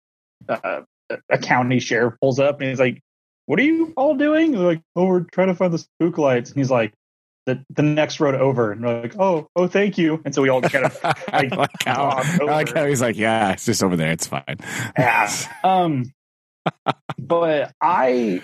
uh, 0.48 0.82
a 1.30 1.38
county 1.38 1.80
sheriff 1.80 2.14
pulls 2.20 2.38
up 2.38 2.60
and 2.60 2.70
he's 2.70 2.80
like, 2.80 3.00
"What 3.46 3.58
are 3.58 3.62
you 3.62 3.92
all 3.96 4.14
doing?" 4.14 4.46
And 4.46 4.54
they're 4.54 4.68
like, 4.68 4.82
"Oh, 4.96 5.06
we're 5.06 5.20
trying 5.20 5.48
to 5.48 5.54
find 5.54 5.72
the 5.72 5.78
spook 5.78 6.18
lights," 6.18 6.50
and 6.50 6.58
he's 6.58 6.70
like. 6.70 6.92
The, 7.46 7.62
the 7.68 7.82
next 7.82 8.20
road 8.20 8.34
over 8.34 8.72
and 8.72 8.82
we're 8.82 9.02
like 9.02 9.16
oh 9.18 9.48
oh 9.54 9.66
thank 9.66 9.98
you 9.98 10.22
and 10.24 10.34
so 10.34 10.40
we 10.40 10.48
all 10.48 10.62
kind 10.62 10.86
of 10.86 10.98
I 11.28 11.42
like 11.54 11.82
how, 11.84 12.22
like 12.42 12.72
how 12.72 12.86
he's 12.86 13.02
like, 13.02 13.18
yeah, 13.18 13.52
it's 13.52 13.66
just 13.66 13.82
over 13.82 13.96
there. 13.96 14.12
It's 14.12 14.26
fine. 14.26 14.56
yeah. 14.98 15.30
Um, 15.62 16.10
but 17.18 17.72
I, 17.80 18.42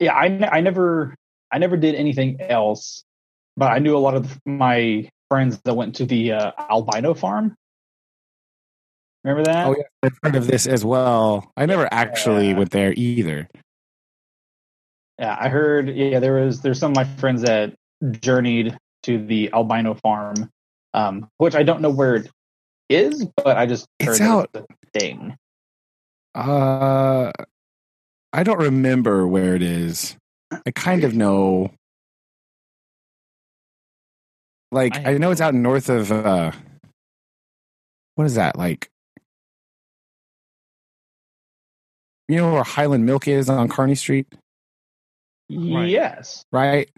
yeah, 0.00 0.14
I, 0.14 0.48
I 0.50 0.60
never, 0.60 1.14
I 1.52 1.58
never 1.58 1.76
did 1.76 1.94
anything 1.94 2.40
else. 2.40 3.04
But 3.56 3.70
I 3.72 3.78
knew 3.80 3.94
a 3.96 3.98
lot 3.98 4.14
of 4.14 4.40
my 4.46 5.08
friends 5.28 5.60
that 5.64 5.74
went 5.74 5.96
to 5.96 6.06
the 6.06 6.32
uh, 6.32 6.52
albino 6.70 7.12
farm. 7.14 7.54
Remember 9.24 9.44
that? 9.44 9.66
Oh 9.66 9.76
yeah, 9.76 9.84
I've 10.02 10.18
heard 10.22 10.36
of 10.36 10.46
this 10.46 10.66
as 10.66 10.84
well. 10.84 11.52
I 11.56 11.66
never 11.66 11.86
actually 11.92 12.48
Yeah. 12.50 12.56
went 12.58 12.70
there 12.70 12.92
either. 12.96 13.48
Yeah, 15.18 15.36
I 15.38 15.48
heard. 15.48 15.88
Yeah, 15.90 16.18
there 16.18 16.32
was 16.44 16.62
there's 16.62 16.78
some 16.78 16.92
of 16.92 16.96
my 16.96 17.04
friends 17.04 17.42
that 17.42 17.74
journeyed 18.20 18.76
to 19.04 19.24
the 19.24 19.52
albino 19.52 19.94
farm, 19.94 20.48
um, 20.94 21.28
which 21.38 21.54
I 21.54 21.62
don't 21.62 21.82
know 21.82 21.90
where 21.90 22.16
it 22.16 22.30
is, 22.88 23.26
but 23.44 23.56
I 23.58 23.66
just 23.66 23.86
heard 24.00 24.12
It's 24.12 24.20
out- 24.20 24.50
it's 24.54 24.66
a 24.94 24.98
thing. 24.98 25.36
Uh, 26.34 27.30
I 28.32 28.42
don't 28.42 28.58
remember 28.58 29.28
where 29.28 29.54
it 29.54 29.62
is. 29.62 30.16
I 30.66 30.70
kind 30.74 31.04
of 31.04 31.14
know. 31.14 31.70
Like 34.70 34.96
I 34.96 35.14
I, 35.14 35.18
know 35.18 35.30
it's 35.30 35.40
out 35.40 35.54
north 35.54 35.88
of. 35.88 36.10
uh 36.12 36.52
What 38.14 38.24
is 38.24 38.34
that 38.36 38.56
like? 38.56 38.88
You 42.28 42.36
know 42.36 42.52
where 42.54 42.62
Hiland 42.64 43.04
Milk 43.04 43.28
is 43.28 43.50
on 43.50 43.68
Kearney 43.68 43.94
Street, 43.94 44.26
Right. 45.50 45.88
Yes. 45.90 46.44
right? 46.52 46.88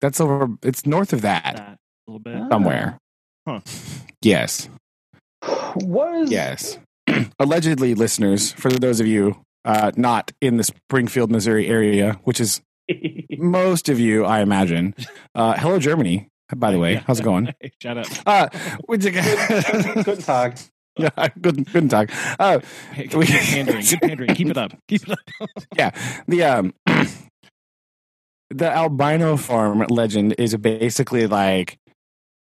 That's 0.00 0.20
over. 0.20 0.48
It's 0.62 0.86
north 0.86 1.12
of 1.12 1.22
that 1.22 1.56
That 1.56 1.68
a 2.06 2.10
little 2.10 2.20
bit. 2.20 2.36
Ah. 2.36 2.48
somewhere. 2.48 2.98
Huh. 3.48 3.60
Yes, 4.22 4.68
Was 5.76 6.30
yes. 6.30 6.78
Allegedly, 7.40 7.94
listeners, 7.94 8.52
for 8.52 8.70
those 8.70 9.00
of 9.00 9.06
you 9.06 9.40
uh, 9.64 9.90
not 9.96 10.30
in 10.40 10.56
the 10.58 10.64
Springfield, 10.64 11.30
Missouri 11.30 11.66
area, 11.66 12.20
which 12.24 12.40
is 12.40 12.60
most 13.38 13.88
of 13.88 13.98
you, 14.00 14.24
I 14.24 14.40
imagine. 14.40 14.94
Uh, 15.34 15.54
hello, 15.54 15.78
Germany. 15.78 16.28
By 16.54 16.70
the 16.70 16.78
way, 16.78 16.94
Yeah. 16.94 17.02
how's 17.06 17.20
it 17.20 17.24
going? 17.24 17.52
Shut 17.82 17.98
up. 17.98 18.06
Uh, 18.26 18.48
we 18.86 18.98
Good 18.98 20.20
talk. 20.20 20.56
yeah, 20.98 21.28
good, 21.40 21.70
good 21.72 21.90
talk. 21.90 22.10
Uh, 22.38 22.60
Hey, 22.92 23.08
We- 23.14 23.26
good 23.26 23.40
pandering. 23.40 23.84
Good 23.84 24.00
pandering. 24.00 24.34
Keep 24.34 24.48
it 24.48 24.56
up. 24.58 24.72
Keep 24.86 25.08
it 25.08 25.10
up. 25.10 25.48
yeah, 25.76 25.90
the 26.28 26.42
um, 26.44 26.74
the 28.50 28.70
albino 28.70 29.36
farm 29.36 29.84
legend 29.88 30.34
is 30.38 30.54
basically 30.56 31.26
like, 31.26 31.78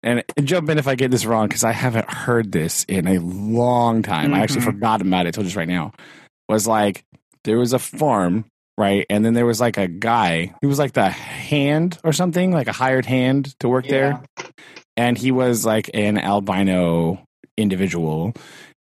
and 0.03 0.23
jump 0.43 0.69
in 0.69 0.79
if 0.79 0.87
I 0.87 0.95
get 0.95 1.11
this 1.11 1.25
wrong 1.25 1.47
because 1.47 1.63
I 1.63 1.73
haven't 1.73 2.09
heard 2.09 2.51
this 2.51 2.85
in 2.85 3.07
a 3.07 3.19
long 3.19 4.01
time. 4.01 4.33
I 4.33 4.39
actually 4.39 4.61
Mhm. 4.61 4.65
forgot 4.65 5.01
about 5.01 5.27
it 5.27 5.33
till 5.33 5.43
just 5.43 5.55
right 5.55 5.67
now. 5.67 5.91
Was 6.49 6.65
like 6.65 7.03
there 7.43 7.57
was 7.59 7.73
a 7.73 7.79
farm. 7.79 8.45
Right. 8.81 9.05
And 9.09 9.23
then 9.23 9.33
there 9.35 9.45
was 9.45 9.61
like 9.61 9.77
a 9.77 9.87
guy 9.87 10.53
who 10.61 10.67
was 10.67 10.79
like 10.79 10.93
the 10.93 11.09
hand 11.09 11.99
or 12.03 12.13
something, 12.13 12.51
like 12.51 12.67
a 12.67 12.71
hired 12.73 13.05
hand 13.05 13.53
to 13.59 13.69
work 13.69 13.87
there. 13.87 14.23
and 14.97 15.17
he 15.17 15.31
was 15.31 15.63
like 15.65 15.91
an 15.93 16.17
albino 16.17 17.23
individual 17.57 18.33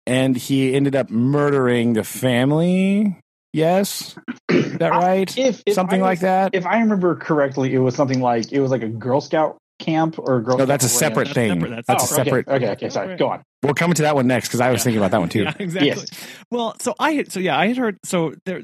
and 0.08 0.36
he 0.36 0.73
ended 0.73 0.95
up 0.95 1.10
murdering 1.10 1.93
the 1.93 2.03
family 2.03 3.17
yes 3.53 4.15
is 4.49 4.77
that 4.79 4.91
I- 4.93 4.97
right 4.97 5.38
If, 5.38 5.62
if 5.65 5.75
something 5.75 6.01
I, 6.01 6.06
like 6.06 6.19
that 6.21 6.56
If 6.56 6.65
I 6.65 6.79
remember 6.79 7.15
correctly, 7.15 7.73
it 7.73 7.77
was 7.79 7.95
something 7.95 8.19
like 8.19 8.51
it 8.51 8.60
was 8.60 8.71
like 8.71 8.82
a 8.84 8.89
Girl 8.89 9.21
Scout 9.21 9.58
camp 9.79 10.17
or 10.17 10.38
a 10.38 10.41
Girl. 10.43 10.58
no 10.58 10.65
that's 10.65 10.84
a 10.86 10.89
separate 10.89 11.27
ranch. 11.27 11.36
thing 11.36 11.53
separate, 11.62 11.69
that's 11.69 11.88
that's, 11.88 12.12
a 12.12 12.15
Oh, 12.15 12.17
okay, 12.17 12.23
separate 12.25 12.47
Okay, 12.47 12.69
okay, 12.71 12.89
sorry. 12.89 13.15
Go 13.17 13.29
on. 13.29 13.43
we're 13.63 13.73
coming 13.73 13.95
to 13.95 14.01
that 14.03 14.15
one 14.15 14.27
next 14.27 14.47
because 14.49 14.62
i 14.62 14.71
was 14.71 14.79
Yeah. 14.79 14.84
thinking 14.86 14.99
about 14.99 15.12
that 15.12 15.19
one 15.19 15.29
too 15.29 15.43
Yeah, 15.43 15.53
exactly. 15.60 15.88
Yes. 15.89 16.06
Well, 16.51 16.75
so 16.79 16.95
I 16.99 17.12
had 17.12 17.32
so 17.32 17.39
yeah, 17.39 17.58
I 17.58 17.67
had 17.67 17.77
heard 17.77 17.97
so 18.03 18.34
there. 18.45 18.62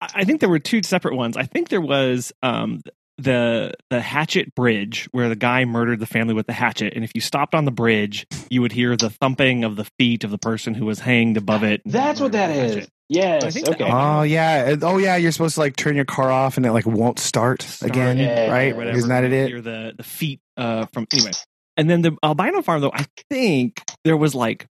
I 0.00 0.08
I 0.14 0.24
think 0.24 0.40
there 0.40 0.48
were 0.48 0.58
two 0.58 0.82
separate 0.82 1.14
ones. 1.14 1.36
I 1.36 1.44
think 1.44 1.68
there 1.68 1.80
was 1.80 2.32
um 2.42 2.80
the 3.20 3.74
the 3.90 4.00
hatchet 4.00 4.54
bridge 4.54 5.08
where 5.12 5.28
the 5.28 5.34
guy 5.36 5.64
murdered 5.64 5.98
the 5.98 6.06
family 6.06 6.34
with 6.34 6.46
the 6.46 6.52
hatchet, 6.52 6.94
and 6.94 7.04
if 7.04 7.10
you 7.14 7.20
stopped 7.20 7.54
on 7.54 7.64
the 7.64 7.72
bridge, 7.72 8.26
you 8.50 8.60
would 8.62 8.72
hear 8.72 8.96
the 8.96 9.10
thumping 9.10 9.64
of 9.64 9.74
the 9.76 9.86
feet 9.98 10.22
of 10.24 10.30
the 10.30 10.38
person 10.38 10.74
who 10.74 10.84
was 10.86 11.00
hanged 11.00 11.36
above 11.36 11.64
it. 11.64 11.82
That's 11.84 12.20
what 12.20 12.32
that 12.32 12.50
Murdered 12.50 12.62
with 12.62 12.70
the 12.70 12.78
is. 12.78 12.84
hatchet. 12.84 12.90
Yes. 13.10 13.42
I 13.44 13.50
think 13.50 13.66
that- 13.66 13.80
oh 13.80 14.22
yeah 14.22 14.76
oh 14.82 14.98
yeah 14.98 15.16
you're 15.16 15.32
supposed 15.32 15.54
to 15.54 15.60
like 15.60 15.76
turn 15.76 15.96
your 15.96 16.04
car 16.04 16.30
off 16.30 16.58
and 16.58 16.66
it 16.66 16.72
like 16.72 16.84
won't 16.86 17.18
start, 17.18 17.62
Start 17.62 17.90
again 17.90 18.18
it, 18.18 18.50
right 18.50 18.76
whatever. 18.76 18.96
isn't 18.98 19.08
that 19.08 19.24
You 19.24 19.32
it 19.32 19.48
Hear 19.48 19.60
the 19.62 19.94
the 19.96 20.02
feet 20.04 20.40
uh 20.58 20.84
from 20.92 21.06
anyway, 21.12 21.32
and 21.78 21.88
then 21.88 22.02
the 22.02 22.16
albino 22.22 22.60
farm 22.62 22.82
though. 22.82 22.92
I 22.92 23.06
think 23.30 23.82
there 24.04 24.16
was 24.16 24.34
like 24.34 24.66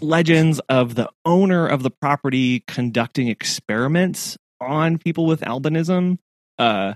legends 0.00 0.60
of 0.68 0.94
the 0.94 1.10
owner 1.24 1.66
of 1.66 1.82
the 1.82 1.90
property 1.90 2.64
conducting 2.66 3.28
experiments 3.28 4.36
on 4.60 4.98
people 4.98 5.26
with 5.26 5.40
albinism, 5.42 6.18
uh, 6.58 6.94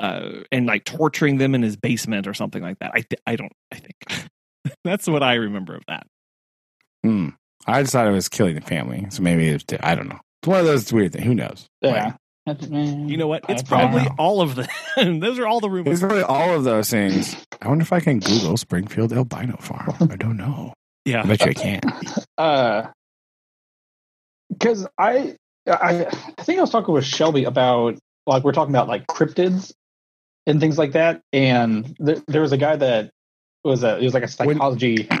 uh, 0.00 0.30
and 0.50 0.66
like 0.66 0.84
torturing 0.84 1.38
them 1.38 1.54
in 1.54 1.62
his 1.62 1.76
basement 1.76 2.26
or 2.26 2.34
something 2.34 2.62
like 2.62 2.78
that. 2.80 2.90
I 2.94 3.00
th- 3.02 3.20
I 3.26 3.36
don't. 3.36 3.52
I 3.72 3.76
think 3.76 4.30
that's 4.84 5.06
what 5.06 5.22
I 5.22 5.34
remember 5.34 5.74
of 5.74 5.82
that. 5.88 6.06
Hmm. 7.02 7.28
i 7.66 7.80
just 7.80 7.92
thought 7.94 8.06
it 8.06 8.10
was 8.10 8.28
killing 8.28 8.54
the 8.56 8.60
family 8.60 9.06
so 9.08 9.22
maybe 9.22 9.48
it's 9.48 9.64
i 9.82 9.94
don't 9.94 10.08
know 10.10 10.18
it's 10.42 10.48
one 10.48 10.60
of 10.60 10.66
those 10.66 10.92
weird 10.92 11.12
things 11.14 11.24
who 11.24 11.34
knows 11.34 11.66
yeah. 11.80 12.12
You 12.46 13.16
know 13.16 13.28
what? 13.28 13.44
It's 13.48 13.62
probably 13.62 14.06
all 14.18 14.40
of 14.40 14.56
them. 14.56 14.66
Those 15.20 15.38
are 15.38 15.46
all 15.46 15.60
the 15.60 15.70
rumors. 15.70 15.92
It's 15.92 16.02
really 16.02 16.22
all 16.22 16.54
of 16.54 16.64
those 16.64 16.90
things. 16.90 17.36
I 17.62 17.68
wonder 17.68 17.82
if 17.82 17.92
I 17.92 18.00
can 18.00 18.18
Google 18.18 18.56
Springfield 18.56 19.12
albino 19.12 19.56
farm. 19.58 19.94
I 20.00 20.16
don't 20.16 20.36
know. 20.38 20.72
Yeah, 21.04 21.18
I 21.18 21.20
Yeah. 21.20 21.26
bet 21.26 21.40
you 21.42 21.50
I 21.50 21.54
can. 21.54 21.80
Uh, 22.38 22.90
because 24.48 24.86
I, 24.98 25.36
I, 25.70 26.06
I 26.38 26.42
think 26.42 26.58
I 26.58 26.62
was 26.62 26.70
talking 26.70 26.92
with 26.94 27.04
Shelby 27.04 27.44
about 27.44 27.98
like 28.26 28.44
we're 28.44 28.52
talking 28.52 28.74
about 28.74 28.88
like 28.88 29.06
cryptids 29.06 29.72
and 30.46 30.60
things 30.60 30.78
like 30.78 30.92
that, 30.92 31.22
and 31.32 31.96
there, 31.98 32.16
there 32.26 32.40
was 32.42 32.52
a 32.52 32.56
guy 32.56 32.76
that 32.76 33.10
was 33.64 33.82
a 33.84 33.98
it 33.98 34.04
was 34.04 34.14
like 34.14 34.22
a 34.24 34.28
psychology. 34.28 35.08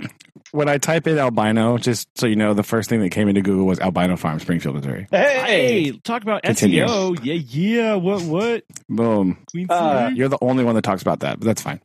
When 0.52 0.68
I 0.68 0.78
type 0.78 1.06
in 1.06 1.16
albino, 1.16 1.78
just 1.78 2.08
so 2.16 2.26
you 2.26 2.34
know, 2.34 2.54
the 2.54 2.64
first 2.64 2.88
thing 2.88 3.00
that 3.02 3.10
came 3.10 3.28
into 3.28 3.40
Google 3.40 3.66
was 3.66 3.78
albino 3.78 4.16
farm, 4.16 4.40
Springfield, 4.40 4.74
Missouri. 4.76 5.06
hey, 5.12 5.40
Hey, 5.44 5.92
talk 6.02 6.22
about 6.22 6.42
Continue. 6.42 6.86
SEO. 6.86 7.20
Yeah, 7.24 7.34
yeah. 7.34 7.94
What? 7.94 8.22
What? 8.22 8.64
Boom. 8.88 9.38
Uh, 9.68 10.10
You're 10.12 10.28
the 10.28 10.38
only 10.40 10.64
one 10.64 10.74
that 10.74 10.82
talks 10.82 11.02
about 11.02 11.20
that, 11.20 11.38
but 11.38 11.46
that's 11.46 11.62
fine. 11.62 11.80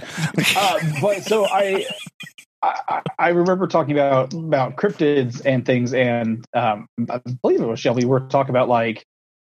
uh, 0.55 0.79
but 0.99 1.21
so 1.21 1.45
I, 1.45 1.85
I 2.65 3.01
I 3.19 3.29
remember 3.29 3.67
talking 3.67 3.93
about 3.93 4.33
about 4.33 4.75
cryptids 4.75 5.41
and 5.45 5.65
things, 5.65 5.93
and 5.93 6.45
um, 6.53 6.87
I 7.09 7.21
believe 7.41 7.61
it 7.61 7.65
was 7.65 7.79
Shelby. 7.79 8.05
We're 8.05 8.27
talking 8.27 8.49
about 8.49 8.69
like, 8.69 9.05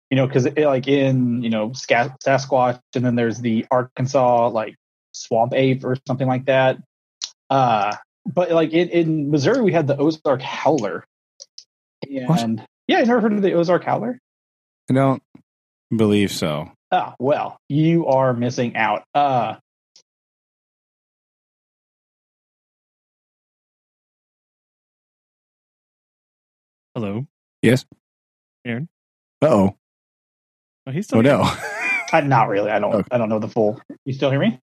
you 0.09 0.17
know, 0.17 0.27
because 0.27 0.47
like 0.57 0.87
in 0.87 1.41
you 1.41 1.49
know 1.49 1.69
Sasquatch, 1.69 2.79
and 2.95 3.05
then 3.05 3.15
there's 3.15 3.39
the 3.39 3.65
Arkansas 3.71 4.49
like 4.49 4.75
swamp 5.11 5.53
ape 5.53 5.83
or 5.83 5.97
something 6.07 6.27
like 6.27 6.45
that. 6.45 6.77
Uh, 7.49 7.95
but 8.25 8.51
like 8.51 8.73
in, 8.73 8.89
in 8.89 9.31
Missouri, 9.31 9.61
we 9.61 9.71
had 9.71 9.87
the 9.87 9.97
Ozark 9.97 10.41
Howler, 10.41 11.05
and 12.09 12.65
yeah, 12.87 12.99
you 12.99 13.05
never 13.05 13.21
heard 13.21 13.33
of 13.33 13.41
the 13.41 13.53
Ozark 13.53 13.83
Howler? 13.83 14.19
I 14.89 14.93
don't 14.93 15.21
believe 15.95 16.31
so. 16.31 16.71
Ah, 16.91 17.15
well, 17.19 17.59
you 17.67 18.07
are 18.07 18.33
missing 18.33 18.75
out. 18.75 19.03
Uh, 19.13 19.55
Hello. 26.95 27.27
Yes. 27.62 27.86
Aaron. 28.65 28.88
Uh 29.41 29.47
oh. 29.49 29.75
Oh, 30.88 30.91
he's 30.91 31.05
still 31.05 31.19
Oh 31.19 31.21
here. 31.21 31.38
no. 31.38 31.43
I, 32.13 32.21
not 32.23 32.47
really. 32.47 32.71
I 32.71 32.79
don't. 32.79 32.93
Okay. 32.95 33.08
I 33.12 33.17
don't 33.17 33.29
know 33.29 33.39
the 33.39 33.47
full. 33.49 33.79
You 34.05 34.13
still 34.13 34.31
hear 34.31 34.39
me? 34.39 34.60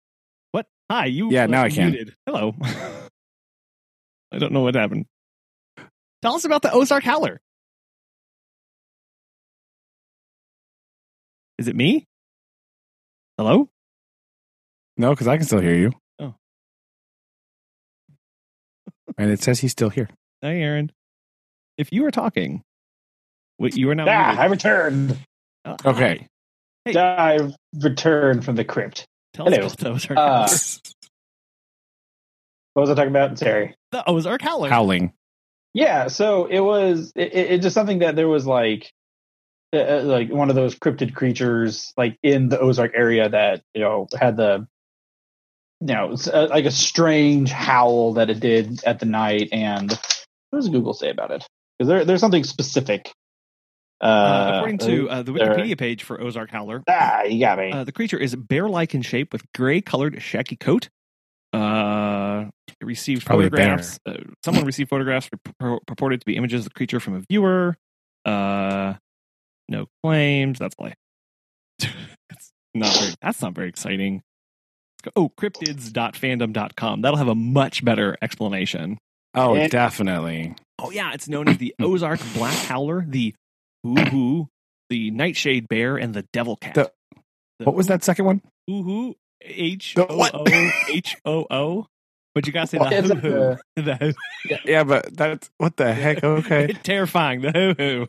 What? 0.51 0.65
Hi. 0.89 1.05
You. 1.07 1.29
Yeah, 1.31 1.45
now 1.47 1.63
I 1.63 1.69
can. 1.69 1.91
muted. 1.91 2.15
Hello. 2.25 2.55
I 4.31 4.37
don't 4.37 4.53
know 4.53 4.61
what 4.61 4.75
happened. 4.75 5.05
Tell 6.21 6.35
us 6.35 6.45
about 6.45 6.61
the 6.61 6.71
Ozark 6.71 7.03
Howler. 7.03 7.41
Is 11.57 11.67
it 11.67 11.75
me? 11.75 12.07
Hello? 13.37 13.69
No, 14.97 15.09
because 15.11 15.27
I 15.27 15.37
can 15.37 15.45
still 15.45 15.59
hear 15.59 15.75
you. 15.75 15.91
Oh. 16.19 16.35
And 19.17 19.29
it 19.31 19.41
says 19.41 19.59
he's 19.59 19.71
still 19.71 19.89
here. 19.89 20.09
Hi, 20.43 20.55
Aaron. 20.55 20.91
If 21.81 21.91
you 21.91 22.03
were 22.03 22.11
talking, 22.11 22.61
what 23.57 23.75
you 23.75 23.89
are 23.89 23.95
now. 23.95 24.05
Ah, 24.07 24.27
muted. 24.27 24.39
I 24.39 24.45
returned. 24.45 25.17
Oh, 25.65 25.75
Okay. 25.85 26.27
Hey. 26.85 26.95
I 26.99 27.39
returned 27.73 28.45
from 28.45 28.55
the 28.55 28.63
crypt. 28.63 29.05
Tell 29.33 29.47
us 29.47 29.53
Hello. 29.55 29.65
about 29.67 29.77
the 29.77 29.89
Ozark 29.89 30.17
Uh, 30.19 30.47
What 32.73 32.81
was 32.81 32.89
I 32.91 32.95
talking 32.95 33.09
about? 33.09 33.37
Sorry. 33.39 33.75
The 33.91 34.07
Ozark 34.09 34.41
Howler. 34.41 34.69
Howling. 34.69 35.13
Yeah, 35.73 36.07
so 36.07 36.45
it 36.45 36.59
was 36.59 37.11
it, 37.15 37.33
it, 37.33 37.51
it's 37.53 37.63
just 37.63 37.73
something 37.73 37.99
that 37.99 38.15
there 38.15 38.27
was 38.27 38.45
like 38.45 38.91
uh, 39.73 39.77
uh, 39.77 40.01
like 40.05 40.29
one 40.29 40.49
of 40.49 40.55
those 40.55 40.75
cryptid 40.75 41.13
creatures 41.15 41.93
like 41.97 42.17
in 42.23 42.49
the 42.49 42.59
Ozark 42.59 42.91
area 42.95 43.27
that 43.29 43.61
you 43.73 43.81
know 43.81 44.07
had 44.19 44.37
the 44.37 44.67
you 45.79 45.87
know 45.93 46.11
s- 46.11 46.27
uh, 46.27 46.47
like 46.49 46.65
a 46.65 46.71
strange 46.71 47.51
howl 47.51 48.13
that 48.13 48.29
it 48.29 48.39
did 48.39 48.83
at 48.83 48.99
the 48.99 49.05
night 49.05 49.49
and 49.51 49.91
what 50.49 50.59
does 50.59 50.69
Google 50.69 50.93
say 50.93 51.09
about 51.09 51.31
it? 51.31 51.47
Because 51.81 51.87
there 51.87 52.05
there's 52.05 52.19
something 52.19 52.43
specific. 52.43 53.11
Uh, 53.99 54.05
Uh, 54.05 54.51
according 54.57 54.77
to 54.77 55.09
uh, 55.09 55.23
the 55.23 55.31
there- 55.31 55.47
Wikipedia 55.55 55.75
page 55.75 56.03
for 56.03 56.21
Ozark 56.21 56.51
Howler, 56.51 56.83
ah, 56.87 57.23
you 57.23 57.39
got 57.39 57.57
me. 57.57 57.71
uh, 57.71 57.83
the 57.83 57.91
creature 57.91 58.19
is 58.19 58.35
bear-like 58.35 58.93
in 58.93 59.01
shape 59.01 59.33
with 59.33 59.41
gray-colored 59.55 60.21
shaggy 60.21 60.57
coat. 60.57 60.89
Uh, 61.53 62.45
it 62.79 62.85
received 62.85 63.25
Probably 63.25 63.45
photographs. 63.49 63.99
Uh, 64.05 64.13
someone 64.45 64.63
received 64.65 64.91
photographs 64.91 65.27
pur- 65.59 65.79
purported 65.87 66.19
to 66.21 66.25
be 66.27 66.35
images 66.37 66.59
of 66.61 66.65
the 66.65 66.75
creature 66.75 66.99
from 66.99 67.15
a 67.15 67.21
viewer. 67.27 67.75
Uh, 68.25 68.93
no 69.67 69.87
claims. 70.03 70.59
That's 70.59 70.75
all 70.77 70.85
I. 70.87 70.93
it's 72.29 72.51
not 72.75 72.93
very. 72.95 73.13
That's 73.23 73.41
not 73.41 73.53
very 73.55 73.69
exciting. 73.69 74.21
Oh, 75.15 75.29
cryptidz.fandom.com. 75.29 77.01
That'll 77.01 77.17
have 77.17 77.27
a 77.27 77.33
much 77.33 77.83
better 77.83 78.17
explanation. 78.21 78.99
Oh, 79.33 79.55
And- 79.55 79.71
definitely. 79.71 80.55
Oh 80.79 80.89
yeah, 80.91 81.13
it's 81.13 81.27
known 81.29 81.47
as 81.47 81.57
the 81.57 81.75
Ozark 81.81 82.19
Black 82.33 82.55
Howler, 82.65 83.05
the 83.07 83.35
Hoo 83.83 83.95
Hoo, 83.95 84.49
the 84.89 85.11
Nightshade 85.11 85.67
Bear, 85.69 85.95
and 85.97 86.13
the 86.13 86.23
Devil 86.33 86.55
Cat. 86.57 86.73
The- 86.75 86.91
The 87.59 87.65
What 87.65 87.75
was 87.75 87.87
that 87.87 88.03
second 88.03 88.25
one? 88.25 88.41
Hoo 88.67 88.83
Hoo 88.83 89.15
H 89.43 89.93
The 89.95 90.07
O 90.07 90.17
what? 90.17 90.33
O 90.33 90.43
H 90.89 91.17
O 91.25 91.45
O. 91.51 91.87
But 92.33 92.47
you 92.47 92.53
gotta 92.53 92.67
say 92.67 92.77
Well, 92.77 92.89
the 93.01 93.15
hoo 93.15 93.57
hoo. 93.75 93.81
The 93.83 93.95
hoo. 93.95 94.55
Yeah, 94.65 94.83
but 94.85 95.15
that's 95.15 95.49
what 95.57 95.75
the 95.77 95.93
heck? 95.93 96.23
Okay. 96.23 96.65
It's 96.69 96.79
terrifying. 96.83 97.41
The 97.41 97.51
hoo 97.51 97.73
hoo. 97.77 98.07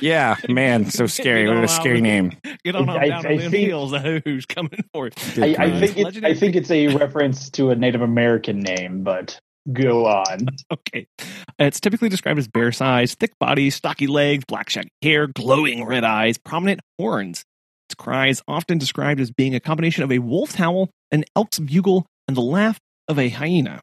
Yeah, 0.00 0.36
man, 0.48 0.86
so 0.90 1.06
scary. 1.06 1.46
What 1.48 1.62
a 1.64 1.68
scary 1.68 2.00
name. 2.00 2.32
Get 2.64 2.74
on, 2.76 2.88
on 2.88 2.96
I- 2.98 3.08
down 3.08 3.26
I 3.26 3.30
on 3.30 3.36
them 3.38 3.50
think- 3.50 3.66
heels. 3.66 3.90
The 3.92 4.00
hoo 4.00 4.20
hoo's 4.24 4.46
coming 4.46 4.80
for 4.92 5.06
it. 5.08 5.14
I, 5.38 5.54
I 5.58 5.80
think 5.86 5.98
it, 6.16 6.24
I 6.24 6.34
think 6.34 6.56
it's 6.56 6.70
a 6.70 6.88
reference 6.88 7.50
to 7.50 7.70
a 7.70 7.76
Native 7.76 8.00
American 8.02 8.60
name, 8.60 9.02
but 9.04 9.38
go 9.72 10.06
on. 10.06 10.48
Okay. 10.72 11.06
It's 11.58 11.80
typically 11.80 12.08
described 12.08 12.38
as 12.38 12.48
bear 12.48 12.72
size, 12.72 13.14
thick 13.14 13.32
body, 13.38 13.70
stocky 13.70 14.06
legs, 14.06 14.44
black 14.46 14.68
shaggy 14.70 14.90
hair, 15.02 15.26
glowing 15.26 15.84
red 15.84 16.04
eyes, 16.04 16.38
prominent 16.38 16.80
horns. 16.98 17.44
Its 17.88 17.94
cry 17.94 18.28
is 18.28 18.42
often 18.48 18.78
described 18.78 19.20
as 19.20 19.30
being 19.30 19.54
a 19.54 19.60
combination 19.60 20.02
of 20.02 20.10
a 20.12 20.18
wolf's 20.18 20.56
howl, 20.56 20.90
an 21.12 21.24
elk's 21.36 21.58
bugle, 21.58 22.04
and 22.28 22.36
the 22.36 22.40
laugh 22.42 22.78
of 23.08 23.18
a 23.18 23.28
hyena. 23.28 23.80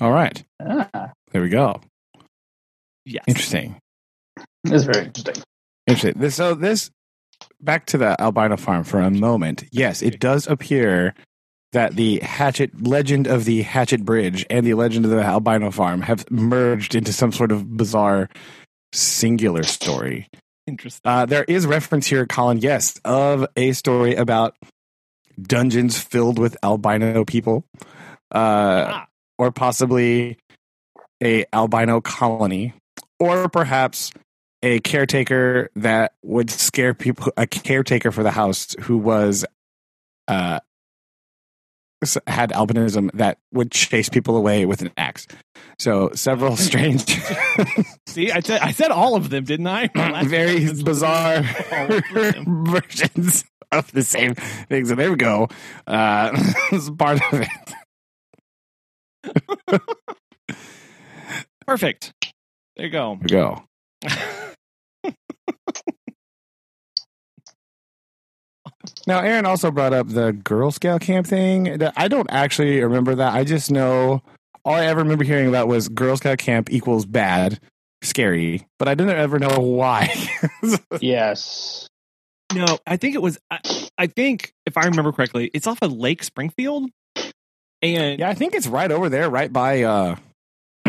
All 0.00 0.12
right. 0.12 0.42
Ah, 0.60 1.12
There 1.32 1.42
we 1.42 1.48
go. 1.48 1.80
Yes. 3.04 3.24
Interesting. 3.26 3.78
that's 4.64 4.84
very 4.84 5.06
interesting. 5.06 5.42
Interesting. 5.86 6.20
This, 6.20 6.34
so 6.34 6.54
this 6.54 6.90
back 7.60 7.86
to 7.86 7.98
the 7.98 8.20
albino 8.20 8.56
farm 8.56 8.84
for 8.84 9.00
a 9.00 9.10
moment. 9.10 9.64
Yes, 9.70 10.02
it 10.02 10.18
does 10.18 10.46
appear 10.46 11.14
that 11.76 11.94
the 11.94 12.20
Hatchet 12.20 12.82
legend 12.82 13.26
of 13.26 13.44
the 13.44 13.60
Hatchet 13.60 14.02
Bridge 14.02 14.46
and 14.48 14.66
the 14.66 14.72
legend 14.72 15.04
of 15.04 15.10
the 15.10 15.22
albino 15.22 15.70
farm 15.70 16.00
have 16.00 16.24
merged 16.30 16.94
into 16.94 17.12
some 17.12 17.32
sort 17.32 17.52
of 17.52 17.76
bizarre 17.76 18.30
singular 18.94 19.62
story. 19.62 20.26
Interesting. 20.66 21.02
Uh, 21.04 21.26
there 21.26 21.44
is 21.44 21.66
reference 21.66 22.06
here, 22.06 22.24
Colin, 22.24 22.58
yes, 22.58 22.98
of 23.04 23.46
a 23.56 23.72
story 23.72 24.14
about 24.14 24.56
dungeons 25.40 25.98
filled 25.98 26.38
with 26.38 26.56
albino 26.62 27.26
people, 27.26 27.62
uh, 28.34 28.88
Ah. 28.88 29.06
or 29.36 29.52
possibly 29.52 30.38
a 31.22 31.44
albino 31.52 32.00
colony, 32.00 32.72
or 33.20 33.50
perhaps 33.50 34.12
a 34.62 34.80
caretaker 34.80 35.68
that 35.76 36.14
would 36.22 36.48
scare 36.50 36.94
people. 36.94 37.32
A 37.36 37.46
caretaker 37.46 38.10
for 38.10 38.22
the 38.22 38.30
house 38.30 38.74
who 38.80 38.96
was 38.96 39.44
uh, 40.26 40.58
had 42.26 42.50
albinism 42.52 43.10
that 43.12 43.38
would 43.52 43.70
chase 43.70 44.08
people 44.08 44.36
away 44.36 44.66
with 44.66 44.82
an 44.82 44.90
axe. 44.96 45.26
So 45.78 46.10
several 46.14 46.56
strange. 46.68 47.04
See, 48.06 48.30
I 48.30 48.40
said 48.40 48.60
I 48.60 48.72
said 48.72 48.90
all 48.90 49.16
of 49.16 49.30
them, 49.30 49.44
didn't 49.44 49.66
I? 49.66 49.88
Very 50.24 50.72
bizarre 50.82 51.42
versions 52.46 53.44
of 53.72 53.90
the 53.92 54.02
same 54.02 54.34
thing. 54.34 54.84
So 54.86 54.94
there 54.94 55.10
we 55.10 55.16
go. 55.16 55.48
Uh, 55.86 56.30
it's 56.72 56.90
part 56.90 57.20
of 57.32 57.40
it. 57.40 57.48
Perfect. 61.66 62.12
There 62.76 62.86
you 62.86 62.92
go. 62.92 63.18
There 63.22 63.64
we 64.02 64.12
go. 64.12 65.12
Now, 69.06 69.20
Aaron 69.20 69.46
also 69.46 69.70
brought 69.70 69.92
up 69.92 70.08
the 70.08 70.32
Girl 70.32 70.70
Scout 70.72 71.00
camp 71.00 71.26
thing. 71.26 71.78
That- 71.78 71.94
I 71.96 72.08
don't 72.08 72.30
actually 72.30 72.80
remember 72.82 73.14
that. 73.14 73.34
I 73.34 73.44
just 73.44 73.70
know 73.70 74.22
all 74.64 74.74
I 74.74 74.86
ever 74.86 75.00
remember 75.00 75.22
hearing 75.24 75.48
about 75.48 75.68
was 75.68 75.88
Girl 75.88 76.16
Scout 76.16 76.38
camp 76.38 76.70
equals 76.72 77.06
bad, 77.06 77.60
scary, 78.02 78.66
but 78.80 78.88
I 78.88 78.94
didn't 78.94 79.16
ever 79.16 79.38
know 79.38 79.58
why. 79.58 80.12
Yes. 81.00 81.86
No, 82.54 82.78
I 82.86 82.96
think 82.96 83.14
it 83.14 83.22
was. 83.22 83.38
I, 83.50 83.58
I 83.98 84.06
think 84.06 84.52
if 84.66 84.76
I 84.76 84.86
remember 84.86 85.12
correctly, 85.12 85.50
it's 85.52 85.66
off 85.66 85.78
of 85.82 85.92
Lake 85.92 86.22
Springfield, 86.22 86.88
and 87.82 88.18
yeah, 88.20 88.28
I 88.28 88.34
think 88.34 88.54
it's 88.54 88.66
right 88.68 88.90
over 88.90 89.08
there, 89.08 89.28
right 89.28 89.52
by 89.52 89.82
uh, 89.82 90.16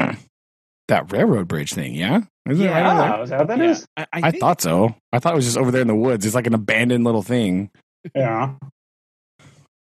that 0.88 1.12
railroad 1.12 1.48
bridge 1.48 1.74
thing. 1.74 1.96
Yeah, 1.96 2.22
is 2.48 2.60
it 2.60 2.68
right 2.68 2.86
over 2.86 3.02
there? 3.02 3.24
Is 3.24 3.30
that 3.32 3.40
what 3.40 3.48
that 3.48 3.58
yeah, 3.58 3.70
is? 3.72 3.88
I, 3.98 4.02
I, 4.02 4.08
I 4.14 4.32
think- 4.32 4.42
thought 4.42 4.62
so. 4.62 4.96
I 5.12 5.20
thought 5.20 5.34
it 5.34 5.36
was 5.36 5.46
just 5.46 5.58
over 5.58 5.72
there 5.72 5.82
in 5.82 5.88
the 5.88 5.96
woods. 5.96 6.26
It's 6.26 6.36
like 6.36 6.48
an 6.48 6.54
abandoned 6.54 7.04
little 7.04 7.24
thing. 7.24 7.70
Yeah. 8.16 8.56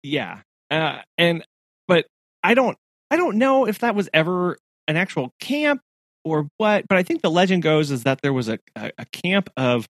yeah, 0.03 0.41
uh, 0.71 0.99
and 1.19 1.45
but 1.89 2.07
I 2.43 2.55
don't, 2.55 2.77
I 3.11 3.17
don't 3.17 3.37
know 3.37 3.67
if 3.67 3.81
that 3.81 3.95
was 3.95 4.09
ever 4.15 4.57
an 4.89 4.97
actual 4.97 5.33
camp 5.41 5.81
or 6.25 6.49
what. 6.57 6.87
But 6.89 6.99
I 6.99 7.03
think 7.03 7.23
the 7.23 7.31
legend 7.31 7.63
goes 7.63 7.91
is 7.91 8.05
that 8.05 8.23
there 8.23 8.33
was 8.33 8.49
a 8.49 8.59
a, 8.77 8.91
a 8.99 9.07
camp 9.07 9.51
of 9.57 9.87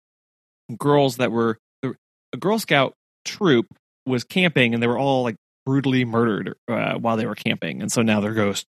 girls 0.78 1.16
that 1.16 1.32
were 1.32 1.58
a 1.82 2.36
Girl 2.36 2.58
Scout 2.58 2.94
troop 3.24 3.66
was 4.06 4.24
camping, 4.24 4.74
and 4.74 4.82
they 4.82 4.86
were 4.86 4.98
all 4.98 5.22
like 5.22 5.36
brutally 5.66 6.04
murdered 6.04 6.54
uh, 6.68 6.94
while 6.94 7.16
they 7.16 7.26
were 7.26 7.34
camping, 7.34 7.82
and 7.82 7.90
so 7.92 8.02
now 8.02 8.20
their 8.20 8.34
ghosts 8.34 8.66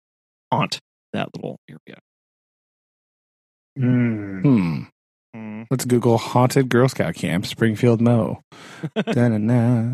haunt 0.51 0.79
that 1.13 1.29
little 1.35 1.57
area. 1.69 1.99
Hmm. 3.77 4.41
Hmm. 4.41 4.83
Mm. 5.35 5.65
Let's 5.71 5.85
Google 5.85 6.17
haunted 6.17 6.69
Girl 6.69 6.89
Scout 6.89 7.15
camp, 7.15 7.45
Springfield, 7.45 8.01
Mo. 8.01 8.41
Da-na-na. 8.95 9.93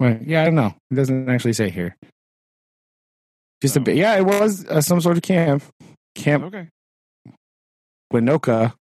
Well, 0.00 0.18
yeah, 0.22 0.42
I 0.42 0.44
don't 0.46 0.54
know. 0.56 0.74
It 0.90 0.94
doesn't 0.94 1.28
actually 1.28 1.52
say 1.52 1.70
here. 1.70 1.96
Just 3.60 3.76
a 3.76 3.80
Oh. 3.80 3.84
bit. 3.84 3.96
Yeah, 3.96 4.16
it 4.16 4.24
was 4.24 4.66
uh, 4.66 4.80
some 4.80 5.00
sort 5.00 5.16
of 5.16 5.22
camp. 5.22 5.62
Camp 6.14 6.44
Okay. 6.44 6.68
Winoka. 8.12 8.74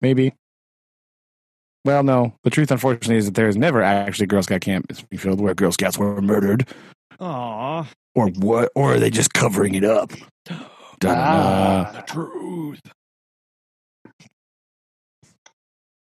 Maybe. 0.00 0.32
Well, 1.84 2.02
no. 2.02 2.34
The 2.44 2.50
truth, 2.50 2.70
unfortunately, 2.70 3.16
is 3.16 3.26
that 3.26 3.34
there 3.34 3.48
is 3.48 3.56
never 3.56 3.82
actually 3.82 4.26
Girl 4.26 4.42
Scout 4.42 4.60
camp 4.62 4.86
in 4.88 4.96
Springfield 4.96 5.40
where 5.40 5.54
Girl 5.54 5.72
Scouts 5.72 5.98
were 5.98 6.20
murdered. 6.22 6.66
Aw. 7.20 7.84
Or 8.14 8.28
what? 8.30 8.70
Or 8.74 8.94
are 8.94 8.98
they 9.00 9.10
just 9.10 9.32
covering 9.34 9.74
it 9.74 9.84
up? 9.84 10.12
Ah. 11.06 11.90
The 11.92 12.02
truth. 12.02 12.80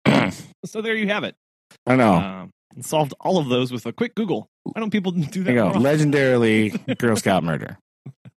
So 0.65 0.81
there 0.81 0.95
you 0.95 1.07
have 1.07 1.25
it. 1.25 1.35
I 1.85 1.97
know. 1.97 2.13
Um, 2.13 2.51
solved 2.79 3.13
all 3.19 3.37
of 3.37 3.49
those 3.49 3.69
with 3.71 3.85
a 3.85 3.91
quick 3.91 4.15
Google. 4.15 4.47
Why 4.63 4.79
don't 4.79 4.91
people 4.91 5.11
do 5.11 5.43
that? 5.43 5.43
there 5.43 5.55
you 5.55 5.59
go. 5.59 5.71
Legendarily 5.73 6.97
Girl 6.99 7.17
Scout 7.17 7.43
murder. 7.43 7.77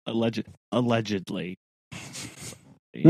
Alleged, 0.07 0.45
allegedly. 0.71 1.57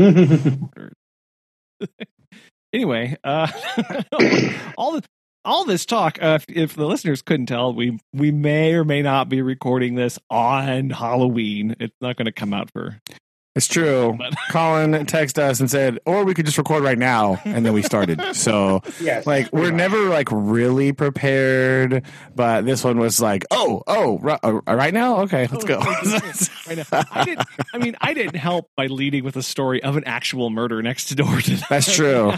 anyway, 2.72 3.16
uh, 3.24 3.46
all 4.76 4.92
the, 4.92 5.02
all 5.46 5.64
this 5.64 5.86
talk. 5.86 6.18
Uh, 6.20 6.38
if, 6.40 6.44
if 6.48 6.74
the 6.74 6.86
listeners 6.86 7.22
couldn't 7.22 7.46
tell, 7.46 7.72
we 7.72 7.98
we 8.12 8.30
may 8.30 8.74
or 8.74 8.84
may 8.84 9.00
not 9.00 9.28
be 9.28 9.40
recording 9.40 9.94
this 9.94 10.18
on 10.28 10.90
Halloween. 10.90 11.76
It's 11.80 11.96
not 12.00 12.16
going 12.16 12.26
to 12.26 12.32
come 12.32 12.52
out 12.52 12.70
for. 12.70 13.00
It's 13.56 13.66
true. 13.66 14.16
But- 14.18 14.34
Colin 14.50 14.92
texted 15.06 15.38
us 15.38 15.60
and 15.60 15.70
said, 15.70 15.98
or 16.06 16.24
we 16.24 16.34
could 16.34 16.46
just 16.46 16.58
record 16.58 16.82
right 16.84 16.98
now. 16.98 17.40
And 17.44 17.64
then 17.66 17.72
we 17.72 17.82
started. 17.82 18.20
So, 18.36 18.82
yes. 19.00 19.26
like, 19.26 19.50
we're 19.52 19.70
never 19.70 20.08
like 20.10 20.28
really 20.30 20.92
prepared. 20.92 22.04
But 22.34 22.66
this 22.66 22.84
one 22.84 22.98
was 22.98 23.20
like, 23.20 23.44
oh, 23.50 23.82
oh, 23.86 24.18
ri- 24.18 24.38
uh, 24.42 24.60
right 24.68 24.92
now? 24.92 25.22
Okay, 25.22 25.46
let's 25.50 25.64
go. 25.64 25.78
Right 25.78 26.76
now. 26.76 27.02
I 27.12 27.24
didn't. 27.24 27.48
I 27.72 27.78
mean, 27.78 27.96
I 28.00 28.12
didn't 28.14 28.36
help 28.36 28.70
by 28.76 28.86
leading 28.86 29.24
with 29.24 29.36
a 29.36 29.42
story 29.42 29.82
of 29.82 29.96
an 29.96 30.04
actual 30.04 30.50
murder 30.50 30.82
next 30.82 31.08
door 31.16 31.40
to 31.40 31.50
that. 31.56 31.68
That's 31.70 31.94
true. 31.94 32.32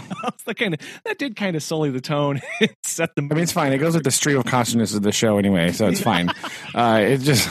that 0.45 0.57
kind 0.57 0.73
of 0.75 0.79
that 1.05 1.17
did 1.17 1.35
kind 1.35 1.55
of 1.55 1.63
sully 1.63 1.89
the 1.91 2.01
tone. 2.01 2.39
and 2.61 2.69
set 2.83 3.13
the. 3.15 3.21
I 3.29 3.33
mean, 3.33 3.43
it's 3.43 3.51
fine. 3.51 3.73
It 3.73 3.79
goes 3.79 3.93
with 3.95 4.03
the 4.05 4.11
stream 4.11 4.37
of 4.37 4.45
consciousness 4.45 4.93
of 4.93 5.01
the 5.03 5.11
show 5.11 5.37
anyway, 5.37 5.71
so 5.73 5.87
it's 5.87 6.01
fine. 6.01 6.29
Uh, 6.73 7.01
it 7.03 7.17
just, 7.19 7.47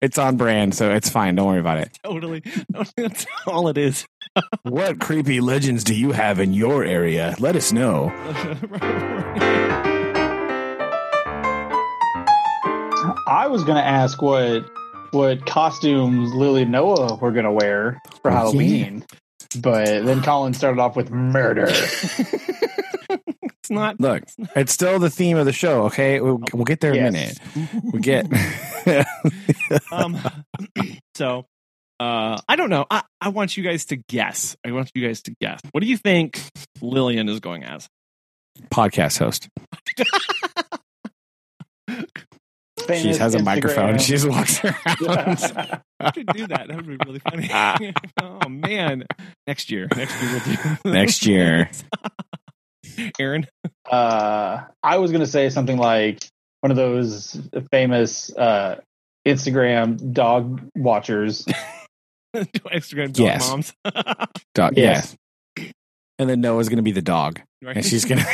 it's 0.00 0.18
on 0.18 0.36
brand, 0.36 0.74
so 0.74 0.92
it's 0.92 1.08
fine. 1.08 1.34
Don't 1.34 1.46
worry 1.46 1.60
about 1.60 1.78
it. 1.78 1.98
totally. 2.04 2.42
That's 2.96 3.26
all 3.46 3.68
it 3.68 3.78
is. 3.78 4.06
What 4.62 5.00
creepy 5.00 5.40
legends 5.40 5.82
do 5.82 5.94
you 5.94 6.12
have 6.12 6.38
in 6.38 6.52
your 6.52 6.84
area? 6.84 7.34
Let 7.40 7.56
us 7.56 7.72
know. 7.72 8.12
I 13.26 13.48
was 13.48 13.64
going 13.64 13.78
to 13.78 13.84
ask 13.84 14.22
what 14.22 14.64
what 15.10 15.44
costumes 15.46 16.32
Lily 16.34 16.62
and 16.62 16.70
Noah 16.70 17.16
were 17.16 17.32
going 17.32 17.46
to 17.46 17.52
wear 17.52 18.00
for 18.22 18.30
yeah. 18.30 18.36
Halloween, 18.36 19.04
but 19.56 20.04
then 20.04 20.22
Colin 20.22 20.54
started 20.54 20.80
off 20.80 20.96
with 20.96 21.10
murder. 21.10 21.66
it's 23.68 23.70
not. 23.70 24.00
Look, 24.00 24.24
it's 24.54 24.72
still 24.72 24.98
the 24.98 25.10
theme 25.10 25.36
of 25.36 25.46
the 25.46 25.52
show. 25.52 25.84
Okay, 25.86 26.20
we'll, 26.20 26.40
we'll 26.52 26.64
get 26.64 26.80
there 26.80 26.92
in 26.92 27.06
a 27.06 27.10
minute. 27.10 27.38
We 27.92 28.00
get. 28.00 28.26
Um, 29.92 30.18
so, 31.14 31.44
uh, 32.00 32.40
I 32.48 32.56
don't 32.56 32.70
know. 32.70 32.86
I, 32.90 33.02
I 33.20 33.28
want 33.28 33.58
you 33.58 33.62
guys 33.62 33.84
to 33.86 33.96
guess. 33.96 34.56
I 34.66 34.72
want 34.72 34.90
you 34.94 35.06
guys 35.06 35.20
to 35.22 35.34
guess. 35.42 35.60
What 35.72 35.82
do 35.82 35.86
you 35.86 35.98
think 35.98 36.40
Lillian 36.80 37.28
is 37.28 37.40
going 37.40 37.64
as? 37.64 37.86
podcast 38.70 39.18
host. 39.18 39.48
She 42.86 43.08
has 43.08 43.34
a 43.34 43.38
Instagram- 43.38 43.44
microphone. 43.44 43.98
She 43.98 44.12
just 44.12 44.28
walks 44.28 44.64
around. 44.64 44.74
I 46.00 46.10
could 46.12 46.26
do 46.28 46.46
that. 46.46 46.68
That 46.68 46.76
would 46.76 46.86
be 46.86 46.96
really 47.06 47.18
funny. 47.20 47.92
oh 48.22 48.48
man! 48.48 49.04
Next 49.46 49.70
year. 49.70 49.88
Next 49.96 50.20
year 50.22 50.30
we'll 50.32 50.56
do. 50.84 50.90
Next 50.90 51.26
year. 51.26 51.70
Aaron. 53.20 53.46
uh, 53.90 54.62
I 54.82 54.98
was 54.98 55.10
going 55.12 55.20
to 55.20 55.26
say 55.26 55.50
something 55.50 55.76
like 55.76 56.24
one 56.62 56.70
of 56.70 56.76
those 56.76 57.40
famous 57.70 58.34
uh, 58.36 58.80
Instagram 59.26 60.12
dog 60.12 60.60
watchers. 60.76 61.46
Instagram 62.34 63.12
dog 63.12 63.18
Yes. 63.18 63.48
moms. 63.48 63.72
Dog. 64.54 64.76
Yes. 64.76 65.16
Yes. 65.56 65.72
And 66.18 66.28
then 66.28 66.40
Noah's 66.40 66.68
going 66.68 66.78
to 66.78 66.82
be 66.82 66.90
the 66.92 67.02
dog. 67.02 67.40
Right? 67.62 67.76
And 67.76 67.84
she's 67.86 68.04
gonna- 68.04 68.24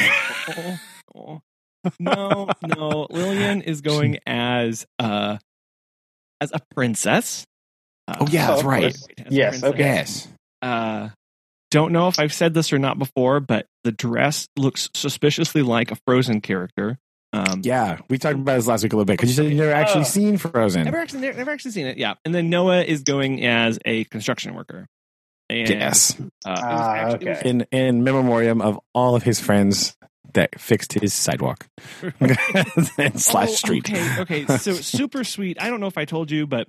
Oh, 0.57 0.79
oh. 1.17 1.41
No, 1.99 2.49
no. 2.63 3.07
Lillian 3.11 3.63
is 3.63 3.81
going 3.81 4.19
as 4.27 4.87
uh 4.99 5.39
as 6.41 6.51
a 6.53 6.61
princess. 6.75 7.47
Uh, 8.09 8.17
Oh, 8.21 8.27
yeah, 8.31 8.49
that's 8.49 8.61
of 8.61 8.67
right. 8.67 8.83
course. 8.83 9.07
as 9.19 9.27
a 9.27 9.35
Yes, 9.35 9.51
princess. 9.61 9.71
okay. 9.71 9.79
Yes. 9.85 10.29
Uh, 10.63 11.09
don't 11.71 11.93
know 11.93 12.09
if 12.09 12.19
I've 12.21 12.33
said 12.33 12.55
this 12.55 12.73
or 12.73 12.79
not 12.79 12.99
before, 12.99 13.41
but 13.41 13.67
the 13.83 13.93
dress 13.93 14.47
looks 14.57 14.89
suspiciously 14.95 15.63
like 15.63 15.91
a 15.91 15.97
Frozen 16.07 16.41
character. 16.43 16.99
Um, 17.33 17.63
Yeah. 17.65 17.99
We 18.09 18.19
talked 18.19 18.37
about 18.37 18.55
this 18.57 18.67
last 18.69 18.83
week 18.85 18.93
a 18.93 18.97
little 18.97 19.07
bit 19.07 19.15
because 19.15 19.31
you 19.31 19.35
said 19.35 19.47
you've 19.47 19.59
never 19.59 19.73
actually 19.73 20.03
Oh. 20.03 20.05
seen 20.05 20.37
Frozen. 20.39 20.85
Never 20.85 20.99
actually, 20.99 21.21
never, 21.23 21.39
never 21.39 21.51
actually 21.51 21.73
seen 21.73 21.87
it. 21.87 21.99
Yeah, 21.99 22.15
and 22.25 22.33
then 22.35 22.49
Noah 22.51 22.83
is 22.83 23.03
going 23.03 23.45
as 23.45 23.79
a 23.85 24.05
construction 24.05 24.55
worker. 24.55 24.87
And, 25.51 25.69
Yes. 25.69 26.17
Uh, 26.21 26.25
it 26.25 26.31
Ah, 26.47 26.95
actually- 26.95 27.27
it 27.27 27.29
was- 27.31 27.39
okay. 27.39 27.51
In 27.51 27.67
in 27.71 28.05
memoriam 28.05 28.61
of 28.63 28.79
all 28.95 29.15
of 29.15 29.23
his 29.23 29.41
friends 29.41 29.97
that 30.33 30.59
fixed 30.61 30.95
his 30.95 31.13
sidewalk 31.15 31.67
and 32.21 33.21
slash 33.21 33.49
Oh, 33.51 33.53
street. 33.55 33.89
Okay, 33.91 34.21
okay. 34.21 34.47
So 34.59 34.73
super 34.75 35.23
sweet. 35.23 35.59
I 35.61 35.69
don't 35.69 35.81
know 35.81 35.87
if 35.87 35.99
I 35.99 36.05
told 36.07 36.31
you, 36.31 36.47
but 36.47 36.67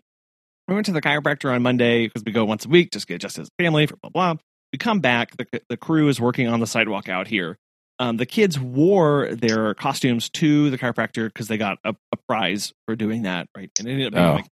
we 0.67 0.73
went 0.75 0.85
to 0.87 0.91
the 0.91 1.01
chiropractor 1.01 1.53
on 1.53 1.61
Monday 1.63 2.05
because 2.07 2.23
we 2.25 2.31
go 2.31 2.45
once 2.45 2.65
a 2.65 2.69
week, 2.69 2.91
just 2.91 3.07
get 3.07 3.21
just 3.21 3.39
as 3.39 3.47
a 3.47 3.63
family 3.63 3.87
for 3.87 3.95
blah 4.01 4.09
blah. 4.11 4.35
We 4.73 4.77
come 4.77 4.99
back. 4.99 5.35
The 5.37 5.61
the 5.69 5.77
crew 5.77 6.09
is 6.09 6.19
working 6.19 6.47
on 6.47 6.59
the 6.59 6.67
sidewalk 6.67 7.07
out 7.09 7.27
here. 7.27 7.57
Um, 7.97 8.17
the 8.17 8.25
kids 8.25 8.59
wore 8.59 9.33
their 9.33 9.73
costumes 9.73 10.29
to 10.31 10.69
the 10.69 10.77
chiropractor 10.77 11.27
because 11.27 11.47
they 11.47 11.57
got 11.57 11.77
a, 11.85 11.95
a 12.11 12.17
prize 12.27 12.73
for 12.85 12.95
doing 12.97 13.21
that, 13.21 13.47
right? 13.55 13.69
And 13.79 13.87
it 13.87 13.91
ended 13.93 14.07
up 14.07 14.13
being 14.13 14.25
Oh. 14.25 14.33
like 14.33 14.45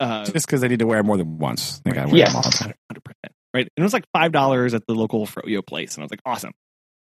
uh, 0.00 0.24
Just 0.24 0.46
because 0.46 0.60
they 0.62 0.68
need 0.68 0.80
to 0.80 0.86
wear 0.86 1.02
more 1.04 1.16
than 1.16 1.38
once. 1.38 1.78
They 1.84 1.92
got 1.92 2.06
to 2.06 2.08
wear 2.08 2.18
Yeah. 2.18 2.26
them 2.26 2.36
all 2.36 2.42
the 2.42 2.50
time. 2.50 2.74
hundred 2.90 3.04
percent, 3.04 3.32
right? 3.54 3.62
And 3.76 3.82
it 3.82 3.82
was 3.82 3.92
like 3.92 4.04
five 4.12 4.32
dollars 4.32 4.74
at 4.74 4.86
the 4.86 4.94
local 4.94 5.26
froyo 5.26 5.66
place, 5.66 5.94
and 5.94 6.02
I 6.02 6.04
was 6.04 6.10
like, 6.10 6.22
awesome. 6.24 6.52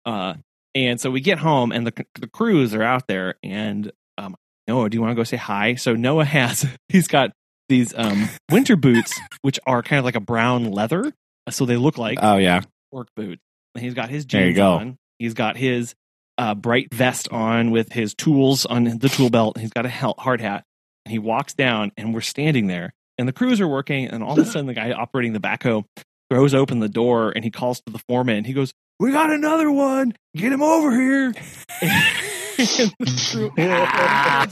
Uh, 0.05 0.35
and 0.75 0.99
so 1.01 1.09
we 1.11 1.21
get 1.21 1.37
home, 1.39 1.71
and 1.71 1.85
the 1.87 2.05
the 2.19 2.27
crews 2.27 2.73
are 2.75 2.83
out 2.83 3.07
there, 3.07 3.35
and 3.43 3.91
um, 4.17 4.35
Noah, 4.67 4.89
do 4.89 4.95
you 4.97 5.01
want 5.01 5.11
to 5.11 5.15
go 5.15 5.23
say 5.23 5.37
hi? 5.37 5.75
So 5.75 5.93
Noah 5.93 6.25
has 6.37 6.65
he's 6.89 7.07
got 7.07 7.31
these 7.69 7.93
um 7.95 8.29
winter 8.51 8.75
boots, 8.75 9.19
which 9.41 9.59
are 9.65 9.81
kind 9.83 9.99
of 9.99 10.05
like 10.05 10.15
a 10.15 10.19
brown 10.21 10.71
leather, 10.71 11.11
so 11.49 11.65
they 11.65 11.77
look 11.77 11.97
like 11.97 12.19
Oh, 12.21 12.37
yeah. 12.37 12.61
work 12.91 13.07
boots. 13.15 13.41
And 13.75 13.83
he's 13.83 13.93
got 13.93 14.09
his 14.09 14.25
jeans 14.25 14.57
on. 14.59 14.97
He's 15.19 15.33
got 15.33 15.57
his 15.57 15.93
uh, 16.37 16.53
bright 16.55 16.93
vest 16.93 17.27
on 17.31 17.71
with 17.71 17.91
his 17.91 18.13
tools 18.13 18.65
on 18.65 18.83
the 18.85 19.09
tool 19.09 19.29
belt. 19.29 19.57
He's 19.57 19.71
got 19.71 19.85
a 19.85 19.89
hard 19.89 20.41
hat. 20.41 20.63
And 21.05 21.11
he 21.11 21.19
walks 21.19 21.53
down, 21.53 21.91
and 21.97 22.13
we're 22.13 22.21
standing 22.21 22.67
there. 22.67 22.93
And 23.17 23.27
the 23.27 23.33
crews 23.33 23.59
are 23.61 23.67
working, 23.67 24.05
and 24.07 24.23
all 24.23 24.33
of 24.33 24.39
a 24.39 24.45
sudden, 24.51 24.65
the 24.67 24.73
guy 24.73 24.91
operating 24.91 25.33
the 25.33 25.39
backhoe 25.39 25.83
throws 26.29 26.53
open 26.53 26.79
the 26.79 26.89
door, 26.89 27.31
and 27.35 27.43
he 27.43 27.51
calls 27.51 27.81
to 27.81 27.91
the 27.91 27.99
foreman. 28.07 28.43
He 28.43 28.53
goes, 28.53 28.73
"We 28.99 29.11
got 29.11 29.31
another 29.31 29.71
one! 29.71 30.13
Get 30.35 30.51
him 30.51 30.61
over 30.61 30.91
here!" 30.91 31.33
and 31.81 32.93
the 32.99 33.51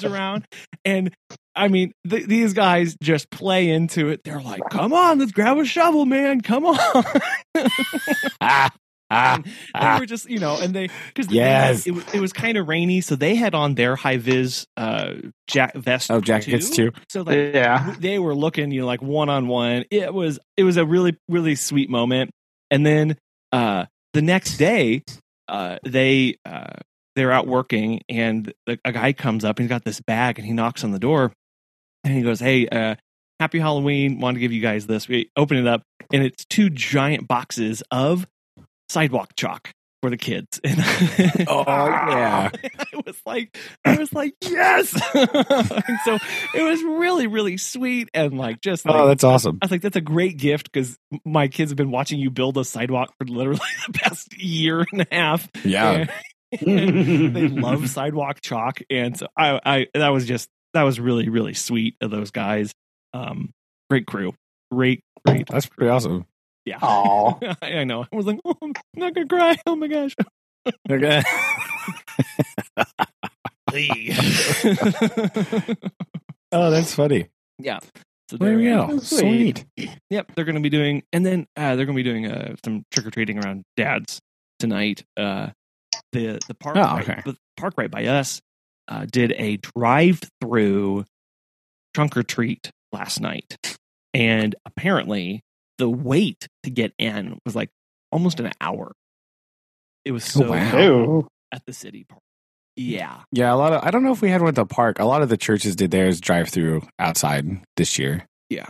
crew 0.03 0.11
around, 0.11 0.45
and 0.83 1.13
I 1.55 1.67
mean, 1.67 1.91
th- 2.07 2.25
these 2.27 2.53
guys 2.53 2.95
just 3.01 3.29
play 3.29 3.69
into 3.69 4.09
it. 4.09 4.21
They're 4.23 4.41
like, 4.41 4.61
"Come 4.69 4.93
on, 4.93 5.19
let's 5.19 5.31
grab 5.31 5.57
a 5.57 5.65
shovel, 5.65 6.05
man! 6.05 6.41
Come 6.41 6.65
on!" 6.65 7.03
Ah. 8.41 8.69
Ah, 9.11 9.37
ah, 9.37 9.41
they 9.43 9.51
ah. 9.75 9.99
were 9.99 10.05
just 10.07 10.27
you 10.29 10.39
know 10.39 10.57
and 10.59 10.73
they 10.73 10.89
because 11.13 11.31
Yes. 11.31 11.85
it, 11.85 11.91
was- 11.91 12.13
it 12.13 12.19
was 12.19 12.33
kind 12.33 12.57
of 12.57 12.67
rainy 12.67 13.01
so 13.01 13.15
they 13.15 13.35
had 13.35 13.53
on 13.53 13.75
their 13.75 13.95
high 13.95 14.17
vis 14.17 14.65
uh 14.77 15.13
jack 15.47 15.75
vest 15.75 16.09
Oh, 16.09 16.19
jackets 16.21 16.71
too. 16.71 16.91
so 17.09 17.21
like 17.21 17.53
yeah. 17.53 17.93
they 17.99 18.17
were 18.17 18.33
looking 18.33 18.71
you 18.71 18.81
know 18.81 18.87
like 18.87 19.03
one 19.03 19.29
on 19.29 19.47
one 19.47 19.85
it 19.91 20.11
was 20.13 20.39
it 20.57 20.63
was 20.63 20.77
a 20.77 20.85
really 20.85 21.15
really 21.29 21.53
sweet 21.55 21.89
moment 21.89 22.31
and 22.71 22.83
then 22.83 23.15
uh 23.51 23.85
the 24.13 24.23
next 24.23 24.57
day 24.57 25.03
uh 25.49 25.77
they 25.85 26.37
uh 26.45 26.73
they're 27.15 27.31
out 27.31 27.45
working 27.47 28.01
and 28.09 28.51
the, 28.65 28.79
a 28.83 28.91
guy 28.91 29.13
comes 29.13 29.45
up 29.45 29.59
and 29.59 29.65
he's 29.65 29.69
got 29.69 29.83
this 29.85 30.01
bag 30.01 30.39
and 30.39 30.47
he 30.47 30.51
knocks 30.53 30.83
on 30.83 30.89
the 30.91 30.99
door 30.99 31.31
and 32.03 32.13
he 32.13 32.23
goes 32.23 32.39
hey 32.39 32.67
uh 32.67 32.95
happy 33.39 33.59
halloween 33.59 34.19
want 34.19 34.35
to 34.35 34.39
give 34.41 34.51
you 34.51 34.61
guys 34.61 34.87
this 34.87 35.07
we 35.07 35.29
open 35.37 35.57
it 35.57 35.67
up 35.67 35.83
and 36.11 36.23
it's 36.23 36.43
two 36.45 36.69
giant 36.71 37.27
boxes 37.27 37.83
of 37.91 38.25
sidewalk 38.95 39.35
chalk 39.35 39.71
for 40.01 40.09
the 40.09 40.15
kids 40.15 40.61
and 40.63 40.79
Oh, 41.49 41.63
yeah. 41.67 42.49
it 42.63 43.05
was 43.05 43.19
like, 43.25 43.57
I 43.83 43.97
was 43.97 44.13
like, 44.13 44.35
yes. 44.41 44.93
and 45.13 45.99
so 46.05 46.17
it 46.55 46.63
was 46.63 46.81
really, 46.81 47.27
really 47.27 47.57
sweet 47.57 48.07
and 48.13 48.37
like 48.37 48.61
just 48.61 48.85
like, 48.85 48.95
Oh, 48.95 49.07
that's 49.07 49.25
awesome. 49.25 49.59
I 49.61 49.65
was 49.65 49.71
like, 49.71 49.81
that's 49.81 49.97
a 49.97 50.01
great 50.01 50.37
gift 50.37 50.71
because 50.71 50.97
my 51.25 51.49
kids 51.49 51.71
have 51.71 51.75
been 51.75 51.91
watching 51.91 52.19
you 52.19 52.29
build 52.29 52.57
a 52.57 52.63
sidewalk 52.63 53.13
for 53.19 53.25
literally 53.27 53.59
the 53.87 53.93
past 53.99 54.37
year 54.41 54.85
and 54.89 55.01
a 55.01 55.07
half. 55.11 55.49
Yeah. 55.65 56.05
They 56.51 57.49
love 57.49 57.89
sidewalk 57.89 58.39
chalk, 58.39 58.79
and 58.89 59.17
so 59.17 59.27
I, 59.37 59.59
I 59.65 59.87
that 59.93 60.09
was 60.09 60.25
just 60.25 60.47
that 60.73 60.83
was 60.83 61.01
really, 61.01 61.27
really 61.27 61.53
sweet 61.53 61.95
of 61.99 62.11
those 62.11 62.31
guys. 62.31 62.71
Um, 63.13 63.51
great 63.89 64.05
crew, 64.05 64.33
great, 64.71 65.01
great. 65.25 65.47
That's 65.49 65.65
pretty 65.65 65.89
awesome. 65.89 66.25
Yeah, 66.65 66.79
Aw. 66.81 67.55
I, 67.61 67.67
I 67.79 67.83
know. 67.83 68.05
I 68.11 68.15
was 68.15 68.25
like, 68.25 68.39
oh, 68.43 68.55
I'm 68.61 68.73
not 68.95 69.13
gonna 69.13 69.27
cry. 69.27 69.55
Oh 69.65 69.75
my 69.75 69.87
gosh. 69.87 70.15
Okay. 70.89 71.21
oh, 76.51 76.71
that's 76.71 76.95
funny. 76.95 77.27
yeah. 77.59 77.79
So 78.29 78.37
There 78.37 78.57
we 78.57 78.63
go. 78.65 78.97
Sweet. 78.99 79.65
Sweet. 79.77 79.91
Yep, 80.09 80.31
they're 80.35 80.45
going 80.45 80.55
to 80.55 80.61
be 80.61 80.69
doing, 80.69 81.03
and 81.13 81.23
then 81.25 81.45
uh, 81.55 81.75
they're 81.75 81.85
going 81.85 81.95
to 81.97 82.03
be 82.03 82.09
doing 82.09 82.25
uh, 82.25 82.55
some 82.63 82.83
trick 82.91 83.05
or 83.05 83.11
treating 83.11 83.37
around 83.43 83.63
Dad's 83.77 84.19
tonight. 84.59 85.03
Uh, 85.15 85.49
the 86.13 86.39
the 86.47 86.55
park 86.55 86.77
Oh, 86.77 86.97
right, 87.07 87.23
the 87.25 87.35
park 87.57 87.75
right 87.77 87.91
by 87.91 88.05
us 88.05 88.41
uh, 88.87 89.05
did 89.05 89.33
a 89.37 89.57
drive 89.57 90.19
through 90.41 91.05
trunk 91.93 92.17
or 92.17 92.23
treat 92.23 92.71
last 92.91 93.21
night, 93.21 93.55
and 94.15 94.55
apparently 94.65 95.41
the 95.77 95.89
wait 95.89 96.47
to 96.63 96.69
get 96.69 96.93
in 96.97 97.39
was 97.45 97.55
like 97.55 97.69
almost 98.11 98.39
an 98.39 98.51
hour. 98.61 98.93
It 100.03 100.11
was 100.11 100.25
oh, 100.37 100.41
so 100.41 100.45
Oh, 100.47 100.51
wow. 100.51 101.27
At 101.51 101.65
the 101.65 101.73
city 101.73 102.05
park. 102.07 102.21
Yeah, 102.77 103.21
Yeah, 103.31 103.53
a 103.53 103.55
lot 103.55 103.71
of 103.71 103.83
I 103.83 103.91
don't 103.91 104.03
know 104.03 104.11
if 104.11 104.21
we 104.21 104.29
had 104.29 104.41
one 104.41 104.49
at 104.49 104.55
the 104.55 104.65
park. 104.65 104.99
A 104.99 105.05
lot 105.05 105.21
of 105.21 105.29
the 105.29 105.37
churches 105.37 105.75
did 105.77 105.91
theirs 105.91 106.19
drive 106.19 106.49
through 106.49 106.81
outside 106.99 107.61
this 107.77 107.97
year. 107.97 108.25
Yeah. 108.49 108.67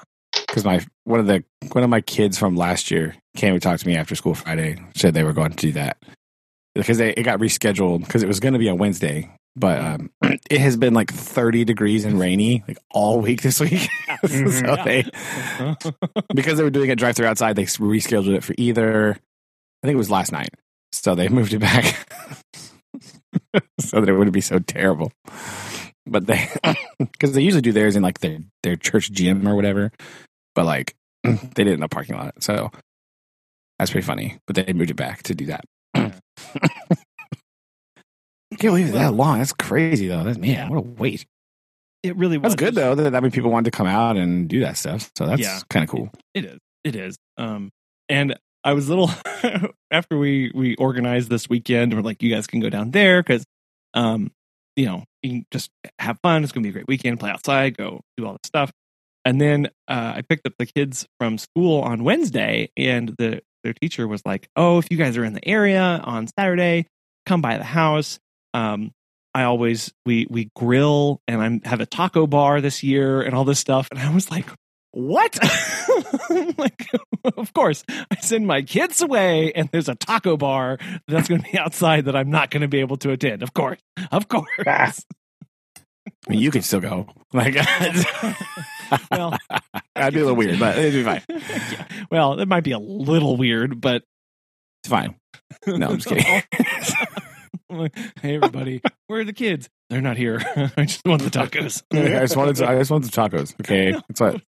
Because 0.48 0.64
my 0.64 0.86
one 1.06 1.20
of 1.20 1.26
the 1.26 1.44
one 1.72 1.84
of 1.84 1.90
my 1.90 2.02
kids 2.02 2.38
from 2.38 2.56
last 2.56 2.92
year 2.92 3.16
came 3.36 3.54
and 3.54 3.62
talked 3.62 3.82
to 3.82 3.88
me 3.88 3.96
after 3.96 4.16
school 4.16 4.36
Friday, 4.36 4.78
said 4.96 5.14
they 5.14 5.24
were 5.24 5.34
going 5.34 5.52
to 5.52 5.56
do 5.56 5.72
that. 5.74 5.98
Because 6.76 6.98
they, 6.98 7.12
it 7.12 7.24
got 7.24 7.40
rescheduled 7.40 8.02
because 8.02 8.22
it 8.22 8.28
was 8.28 8.40
going 8.40 8.54
to 8.54 8.60
be 8.60 8.70
on 8.70 8.78
Wednesday. 8.78 9.32
But 9.56 9.80
um, 9.80 10.10
it 10.50 10.60
has 10.60 10.78
been 10.78 10.94
like 10.94 11.12
30 11.12 11.64
degrees 11.66 12.06
and 12.06 12.20
rainy 12.20 12.64
like 12.68 12.78
all 12.92 13.22
week 13.22 13.42
this 13.42 13.60
week. 13.60 13.90
so 14.28 14.76
they, 14.84 15.06
because 16.34 16.58
they 16.58 16.64
were 16.64 16.70
doing 16.70 16.92
a 16.92 16.96
drive 16.96 17.16
through 17.16 17.28
outside, 17.28 17.56
they 17.56 17.64
rescheduled 17.64 18.36
it 18.36 18.44
for 18.44 18.54
either, 18.58 19.12
I 19.12 19.88
think 19.88 19.94
it 19.94 19.98
was 19.98 20.12
last 20.12 20.32
night. 20.32 20.50
So 20.92 21.16
they 21.16 21.30
moved 21.30 21.54
it 21.54 21.60
back 21.60 22.08
so 23.80 24.00
that 24.00 24.10
it 24.10 24.14
wouldn't 24.14 24.34
be 24.34 24.42
so 24.42 24.60
terrible. 24.60 25.12
But 26.06 26.28
they, 26.28 26.50
because 27.00 27.34
they 27.34 27.42
usually 27.42 27.62
do 27.62 27.72
theirs 27.72 27.96
in 27.96 28.04
like 28.04 28.20
their, 28.20 28.40
their 28.64 28.76
church 28.76 29.12
gym 29.12 29.48
or 29.48 29.56
whatever. 29.56 29.92
But 30.54 30.66
like 30.66 30.96
they 31.24 31.64
did 31.64 31.68
in 31.68 31.84
a 31.84 31.90
parking 31.90 32.16
lot. 32.16 32.44
So 32.44 32.72
that's 33.80 33.92
pretty 33.92 34.06
funny. 34.06 34.38
But 34.48 34.56
they 34.58 34.74
moved 34.74 34.92
it 34.92 34.96
back 34.96 35.24
to 35.24 35.36
do 35.36 35.46
that. 35.48 35.66
Can't 38.66 38.74
believe 38.84 38.94
that 38.94 39.14
long. 39.14 39.40
That's 39.40 39.54
crazy 39.54 40.08
though. 40.08 40.24
That's 40.24 40.38
man, 40.38 40.70
what 40.70 40.78
a 40.78 40.82
wait. 40.82 41.26
it 42.04 42.16
really 42.18 42.38
was 42.38 42.54
That's 42.54 42.60
good 42.60 42.76
though. 42.76 42.96
That, 42.96 43.12
that 43.12 43.22
many 43.22 43.32
people 43.32 43.52
wanted 43.52 43.72
to 43.72 43.78
come 43.78 43.88
out 43.88 44.18
and 44.18 44.48
do 44.48 44.62
that 44.62 44.78
stuff. 44.78 45.12
So 45.18 45.26
that's 45.26 45.42
Yeah. 45.42 45.60
kind 45.70 45.84
of 45.84 45.90
cool. 45.90 46.10
It 46.34 46.46
is. 46.46 46.60
It 46.84 46.96
is. 46.96 47.18
Um, 47.38 47.70
and 48.10 48.36
I 48.64 48.74
was 48.74 48.90
a 48.90 48.96
little 48.96 49.10
after 49.92 50.18
we 50.18 50.52
we 50.56 50.76
organized 50.78 51.30
this 51.30 51.48
weekend. 51.50 51.94
We're 51.94 52.02
like, 52.02 52.22
you 52.24 52.30
guys 52.34 52.48
can 52.48 52.60
go 52.60 52.70
down 52.70 52.92
there 52.92 53.22
because, 53.22 53.44
um, 53.94 54.32
you 54.76 54.86
know, 54.86 55.04
you 55.22 55.30
can 55.30 55.46
just 55.52 55.70
have 56.00 56.18
fun. 56.24 56.44
It's 56.44 56.52
gonna 56.52 56.64
be 56.64 56.70
a 56.70 56.74
great 56.74 56.88
weekend. 56.88 57.20
Play 57.20 57.30
outside, 57.32 57.78
go 57.78 58.02
do 58.18 58.26
all 58.26 58.34
this 58.34 58.40
stuff. 58.46 58.72
And 59.24 59.40
then 59.42 59.68
uh, 59.88 60.14
I 60.18 60.22
picked 60.28 60.46
up 60.48 60.54
the 60.60 60.66
kids 60.68 61.08
from 61.20 61.38
school 61.38 61.82
on 61.82 62.04
Wednesday, 62.04 62.70
and 62.78 63.10
the 63.18 63.42
their 63.64 63.74
teacher 63.74 64.08
was 64.08 64.22
like, 64.26 64.48
"Oh, 64.56 64.78
if 64.80 64.88
you 64.92 64.98
guys 64.98 65.18
are 65.18 65.24
in 65.26 65.34
the 65.34 65.48
area 65.48 65.82
on 66.04 66.28
Saturday, 66.38 66.86
come 67.26 67.42
by 67.42 67.58
the 67.58 67.64
house." 67.64 68.20
Um, 68.56 68.92
I 69.34 69.44
always 69.44 69.94
we 70.06 70.28
we 70.30 70.50
grill 70.56 71.20
and 71.28 71.62
I 71.66 71.70
have 71.70 71.82
a 71.82 71.86
taco 71.86 72.26
bar 72.26 72.62
this 72.62 72.84
year 72.84 73.22
and 73.22 73.36
all 73.36 73.44
this 73.44 73.60
stuff. 73.60 73.90
And 73.92 74.00
I 74.00 74.14
was 74.14 74.32
like, 74.32 74.48
what? 74.92 75.38
like, 76.58 76.88
of 77.36 77.54
course, 77.54 77.84
I 77.90 78.16
send 78.22 78.48
my 78.48 78.62
kids 78.62 79.02
away 79.02 79.52
and 79.52 79.68
there's 79.74 79.90
a 79.90 79.96
taco 79.96 80.38
bar 80.38 80.78
that's 81.10 81.28
going 81.28 81.42
to 81.42 81.52
be 81.52 81.58
outside 81.58 82.06
that 82.06 82.16
I'm 82.16 82.30
not 82.30 82.50
going 82.50 82.62
to 82.62 82.70
be 82.70 82.80
able 82.80 82.96
to 82.98 83.12
attend. 83.12 83.44
Of 83.44 83.54
course, 83.54 83.80
of 84.10 84.30
course. 84.30 84.48
Ah. 84.66 84.94
I 86.08 86.30
mean, 86.30 86.40
you 86.40 86.50
can 86.50 86.62
still 86.62 86.80
go. 86.80 87.08
Like, 87.34 87.56
well, 89.12 89.38
that'd 89.96 90.14
be 90.14 90.22
a 90.22 90.24
little 90.24 90.36
weird, 90.36 90.60
but 90.60 90.78
it'd 90.78 90.94
be 90.94 91.04
fine. 91.04 91.24
yeah. 91.28 91.86
Well, 92.10 92.40
it 92.40 92.48
might 92.48 92.64
be 92.64 92.72
a 92.72 92.80
little 92.80 93.36
weird, 93.36 93.82
but 93.82 94.04
It's 94.84 94.90
fine. 94.90 95.16
No, 95.68 95.90
I'm 95.90 95.98
just 95.98 96.08
kidding. 96.08 96.44
hey, 98.22 98.36
everybody, 98.36 98.82
where 99.08 99.22
are 99.22 99.24
the 99.26 99.34
kids? 99.34 99.70
They're 99.90 100.02
not 100.02 100.18
here. 100.18 100.42
I 100.78 100.86
just 100.86 101.06
want 101.06 101.22
the 101.22 101.30
tacos. 101.30 101.84
I 101.94 102.20
just 102.22 102.36
wanted. 102.36 102.62
I 102.62 102.78
just 102.78 102.92
wanted 102.92 103.12
the 103.12 103.22
tacos. 103.22 103.54
Okay, 103.62 103.92
that's 104.08 104.22
what. 104.22 104.42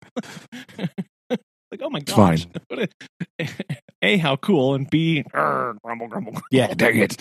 like, 1.71 1.81
oh 1.83 1.91
my 1.91 1.99
It's 1.99 2.13
gosh. 2.13 2.47
What 2.69 2.89
a, 3.39 3.49
a, 4.03 4.17
how 4.19 4.37
cool, 4.37 4.75
and 4.75 4.89
B, 4.89 5.23
grumble, 5.23 5.79
grumble. 5.83 6.09
grumble." 6.09 6.41
Yeah, 6.51 6.73
dang 6.75 6.99
it. 6.99 7.17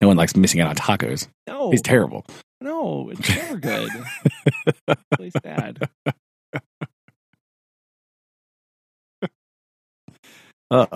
No 0.00 0.08
one 0.08 0.16
likes 0.16 0.34
missing 0.36 0.60
out 0.60 0.68
on 0.68 0.76
tacos. 0.76 1.28
No, 1.46 1.70
He's 1.70 1.82
terrible. 1.82 2.26
no, 2.60 3.10
it's 3.10 3.28
never 3.28 3.56
good. 3.56 3.90
really 5.18 5.30
sad. 5.42 5.88
Uh, 10.70 10.86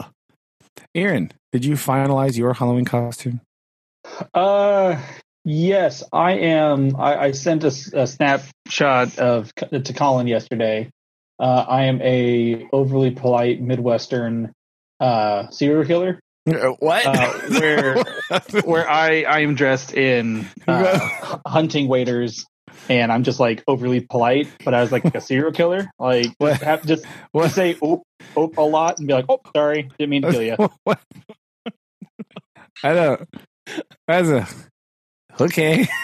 Aaron, 0.99 1.31
did 1.53 1.65
you 1.65 1.75
finalize 1.75 2.37
your 2.37 2.53
Halloween 2.55 2.85
costume? 2.85 3.41
Uh, 4.35 5.01
yes, 5.45 6.03
I 6.13 6.33
am. 6.33 6.97
I, 6.97 7.17
I 7.17 7.31
sent 7.33 7.63
a 7.65 7.71
snapshot 8.07 9.17
of 9.19 9.55
to 9.55 9.93
Colin 9.95 10.27
yesterday. 10.27 10.91
Uh, 11.39 11.65
I 11.69 11.85
am 11.85 12.03
a 12.03 12.67
overly 12.73 13.13
polite 13.13 13.61
Midwestern 13.63 14.53
uh, 14.99 15.49
serial 15.51 15.85
killer, 15.85 16.19
What? 16.81 17.07
Uh, 17.07 17.33
where- 17.61 18.05
where 18.65 18.91
I 18.91 19.23
I 19.23 19.41
am 19.41 19.55
dressed 19.55 19.95
in 19.95 20.49
uh, 20.67 21.39
hunting 21.47 21.87
waders, 21.87 22.45
and 22.89 23.11
I'm 23.13 23.23
just 23.25 23.41
like 23.41 23.63
overly 23.69 24.01
polite, 24.01 24.49
but 24.65 24.75
I 24.75 24.81
was 24.81 24.93
like 24.93 25.05
a 25.15 25.21
serial 25.21 25.53
killer. 25.53 25.91
Like 25.99 26.27
What? 26.39 26.53
just, 26.53 26.63
have, 26.65 26.87
just 26.87 27.05
what? 27.33 27.51
say 27.51 27.77
oop 27.85 28.03
oop 28.37 28.57
a 28.59 28.63
lot 28.63 28.99
and 28.99 29.07
be 29.09 29.15
like, 29.15 29.27
oh, 29.29 29.41
sorry, 29.57 29.91
didn't 29.99 30.11
mean 30.11 30.23
to 30.23 30.31
kill 30.33 30.43
you. 30.43 30.57
What? 30.85 31.01
I 32.83 32.95
don't. 32.95 33.29
That's 34.07 34.29
a 34.29 34.49
okay. 35.43 35.87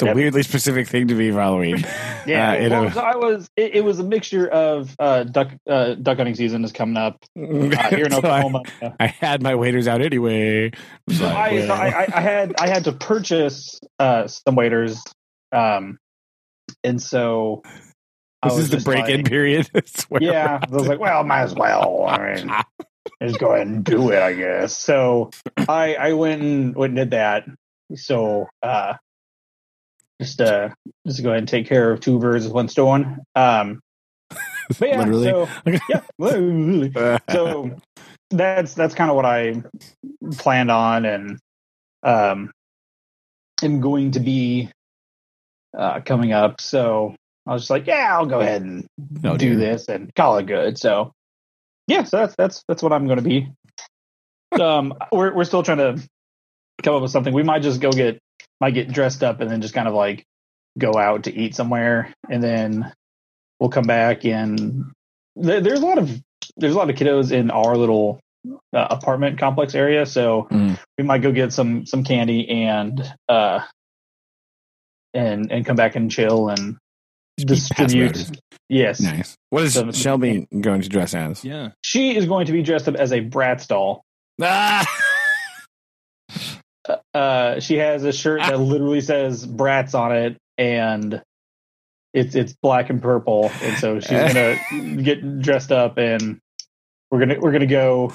It's 0.00 0.04
a 0.04 0.06
Yep. 0.06 0.14
weirdly 0.14 0.42
specific 0.44 0.86
thing 0.86 1.08
to 1.08 1.16
be 1.16 1.32
following. 1.32 1.82
Yeah, 2.24 2.52
Uh, 2.52 2.68
well, 2.70 2.82
know. 2.84 2.90
so 2.90 3.00
I 3.00 3.16
was. 3.16 3.50
It, 3.56 3.74
it 3.74 3.80
was 3.84 3.98
a 3.98 4.04
mixture 4.04 4.46
of 4.46 4.94
uh, 5.00 5.24
duck 5.24 5.48
uh, 5.68 5.94
duck 5.94 6.18
hunting 6.18 6.36
season 6.36 6.62
is 6.64 6.70
coming 6.70 6.96
up 6.96 7.16
uh, 7.36 7.42
here 7.42 8.04
in 8.04 8.12
So 8.12 8.18
I- 8.18 8.38
Oklahoma. 8.44 8.62
I, 9.00 9.08
had 9.08 9.42
my 9.42 9.56
waiters 9.56 9.88
out 9.88 10.00
anyway. 10.00 10.70
So 11.10 11.26
I, 11.26 11.66
so 11.66 11.72
I, 11.74 11.86
I- 11.88 12.06
I 12.14 12.20
had 12.20 12.54
I 12.60 12.68
had 12.68 12.84
to 12.84 12.92
purchase 12.92 13.80
uh, 13.98 14.28
some 14.28 14.54
waiters, 14.54 15.02
um, 15.52 15.98
and 16.84 17.00
so 17.00 17.62
this 18.42 18.58
is 18.58 18.70
the 18.70 18.78
break-in 18.78 19.18
like- 19.22 19.26
period. 19.26 19.68
Yeah, 20.20 20.60
I 20.62 20.74
was 20.74 20.86
like, 20.86 21.00
well, 21.00 21.24
might 21.24 21.42
as 21.42 21.54
well. 21.54 22.04
I 22.08 22.34
mean, 22.34 22.52
just 23.22 23.38
go 23.38 23.52
ahead 23.52 23.66
and 23.66 23.84
do 23.84 24.10
it, 24.10 24.20
I 24.22 24.32
guess. 24.32 24.78
So 24.78 25.30
I 25.68 25.94
I 25.94 26.12
went 26.12 26.42
and 26.42 26.74
went 26.74 26.90
and 26.90 26.96
did 26.96 27.10
that. 27.10 27.44
So 27.94 28.48
uh, 28.62 28.94
just 30.20 30.40
uh, 30.40 30.70
just 31.06 31.22
go 31.22 31.30
ahead 31.30 31.40
and 31.40 31.48
take 31.48 31.66
care 31.66 31.90
of 31.90 32.00
two 32.00 32.18
birds 32.18 32.44
with 32.44 32.54
one 32.54 32.68
stone. 32.68 33.18
Um, 33.34 33.80
but 34.30 34.88
yeah, 34.88 35.04
Literally. 35.04 35.24
so 35.24 35.48
yeah, 35.88 36.00
literally. 36.18 36.92
so 37.30 37.76
that's 38.30 38.74
that's 38.74 38.94
kind 38.94 39.10
of 39.10 39.16
what 39.16 39.24
I 39.24 39.62
planned 40.36 40.70
on, 40.70 41.04
and 41.04 41.38
um, 42.02 42.50
am 43.62 43.80
going 43.80 44.12
to 44.12 44.20
be 44.20 44.70
uh, 45.76 46.00
coming 46.00 46.32
up. 46.32 46.60
So 46.60 47.14
I 47.46 47.52
was 47.52 47.62
just 47.62 47.70
like, 47.70 47.86
yeah, 47.86 48.16
I'll 48.16 48.26
go 48.26 48.40
ahead 48.40 48.62
and 48.62 48.86
Oh, 49.24 49.36
do 49.36 49.56
this 49.56 49.88
and 49.88 50.14
call 50.14 50.38
it 50.38 50.46
good. 50.46 50.78
So 50.78 51.12
yeah, 51.86 52.04
so 52.04 52.18
that's 52.18 52.34
that's 52.36 52.62
that's 52.68 52.82
what 52.82 52.92
I'm 52.92 53.06
going 53.06 53.18
to 53.18 53.22
be. 53.22 53.50
Um, 54.60 54.94
we're 55.12 55.34
we're 55.34 55.44
still 55.44 55.62
trying 55.62 55.78
to 55.78 56.02
come 56.82 56.94
up 56.94 57.02
with 57.02 57.10
something. 57.10 57.32
We 57.34 57.42
might 57.42 57.62
just 57.62 57.80
go 57.80 57.90
get 57.90 58.18
might 58.60 58.74
get 58.74 58.92
dressed 58.92 59.22
up 59.22 59.40
and 59.40 59.50
then 59.50 59.60
just 59.60 59.74
kind 59.74 59.88
of 59.88 59.94
like 59.94 60.24
go 60.78 60.92
out 60.96 61.24
to 61.24 61.34
eat 61.34 61.54
somewhere, 61.54 62.12
and 62.30 62.42
then 62.42 62.92
we'll 63.60 63.70
come 63.70 63.84
back 63.86 64.24
and 64.24 64.92
there, 65.36 65.60
there's 65.60 65.80
a 65.80 65.86
lot 65.86 65.98
of 65.98 66.10
there's 66.56 66.74
a 66.74 66.78
lot 66.78 66.90
of 66.90 66.96
kiddos 66.96 67.32
in 67.32 67.50
our 67.50 67.76
little 67.76 68.20
uh, 68.72 68.86
apartment 68.90 69.38
complex 69.38 69.74
area, 69.74 70.06
so 70.06 70.46
Mm. 70.50 70.78
we 70.96 71.04
might 71.04 71.22
go 71.22 71.32
get 71.32 71.52
some 71.52 71.86
some 71.86 72.04
candy 72.04 72.48
and 72.48 73.00
uh 73.28 73.60
and 75.18 75.50
and 75.52 75.66
come 75.66 75.76
back 75.76 75.96
and 75.96 76.10
chill 76.10 76.48
and 76.48 76.76
Just 77.38 77.70
be 77.70 77.74
pass 77.74 77.92
distribute. 77.92 78.40
Yes, 78.70 79.00
Nice. 79.00 79.34
What 79.50 79.64
is 79.64 79.74
So- 79.74 79.90
Shelby 79.92 80.46
going 80.60 80.82
to 80.82 80.88
dress 80.88 81.14
as? 81.14 81.42
Yeah. 81.44 81.70
she 81.82 82.14
is 82.16 82.26
going 82.26 82.46
to 82.46 82.52
be 82.52 82.62
dressed 82.62 82.86
up 82.88 82.96
as 82.96 83.12
a 83.12 83.20
Bratz 83.20 83.66
doll. 83.66 84.02
Ah! 84.42 84.86
Uh, 87.14 87.60
she 87.60 87.76
has 87.76 88.04
a 88.04 88.12
shirt 88.12 88.40
that 88.40 88.58
literally 88.58 89.00
says 89.02 89.46
Bratz 89.46 89.94
on 89.98 90.14
it, 90.16 90.36
and 90.56 91.22
it's 92.14 92.34
it's 92.34 92.54
black 92.62 92.88
and 92.88 93.02
purple, 93.02 93.50
and 93.62 93.76
so 93.78 94.00
she's 94.00 94.10
gonna 94.10 94.56
get 95.02 95.40
dressed 95.42 95.70
up, 95.72 95.98
and 95.98 96.38
we're 97.10 97.18
gonna 97.18 97.38
we're 97.40 97.52
gonna 97.52 97.66
go 97.66 98.12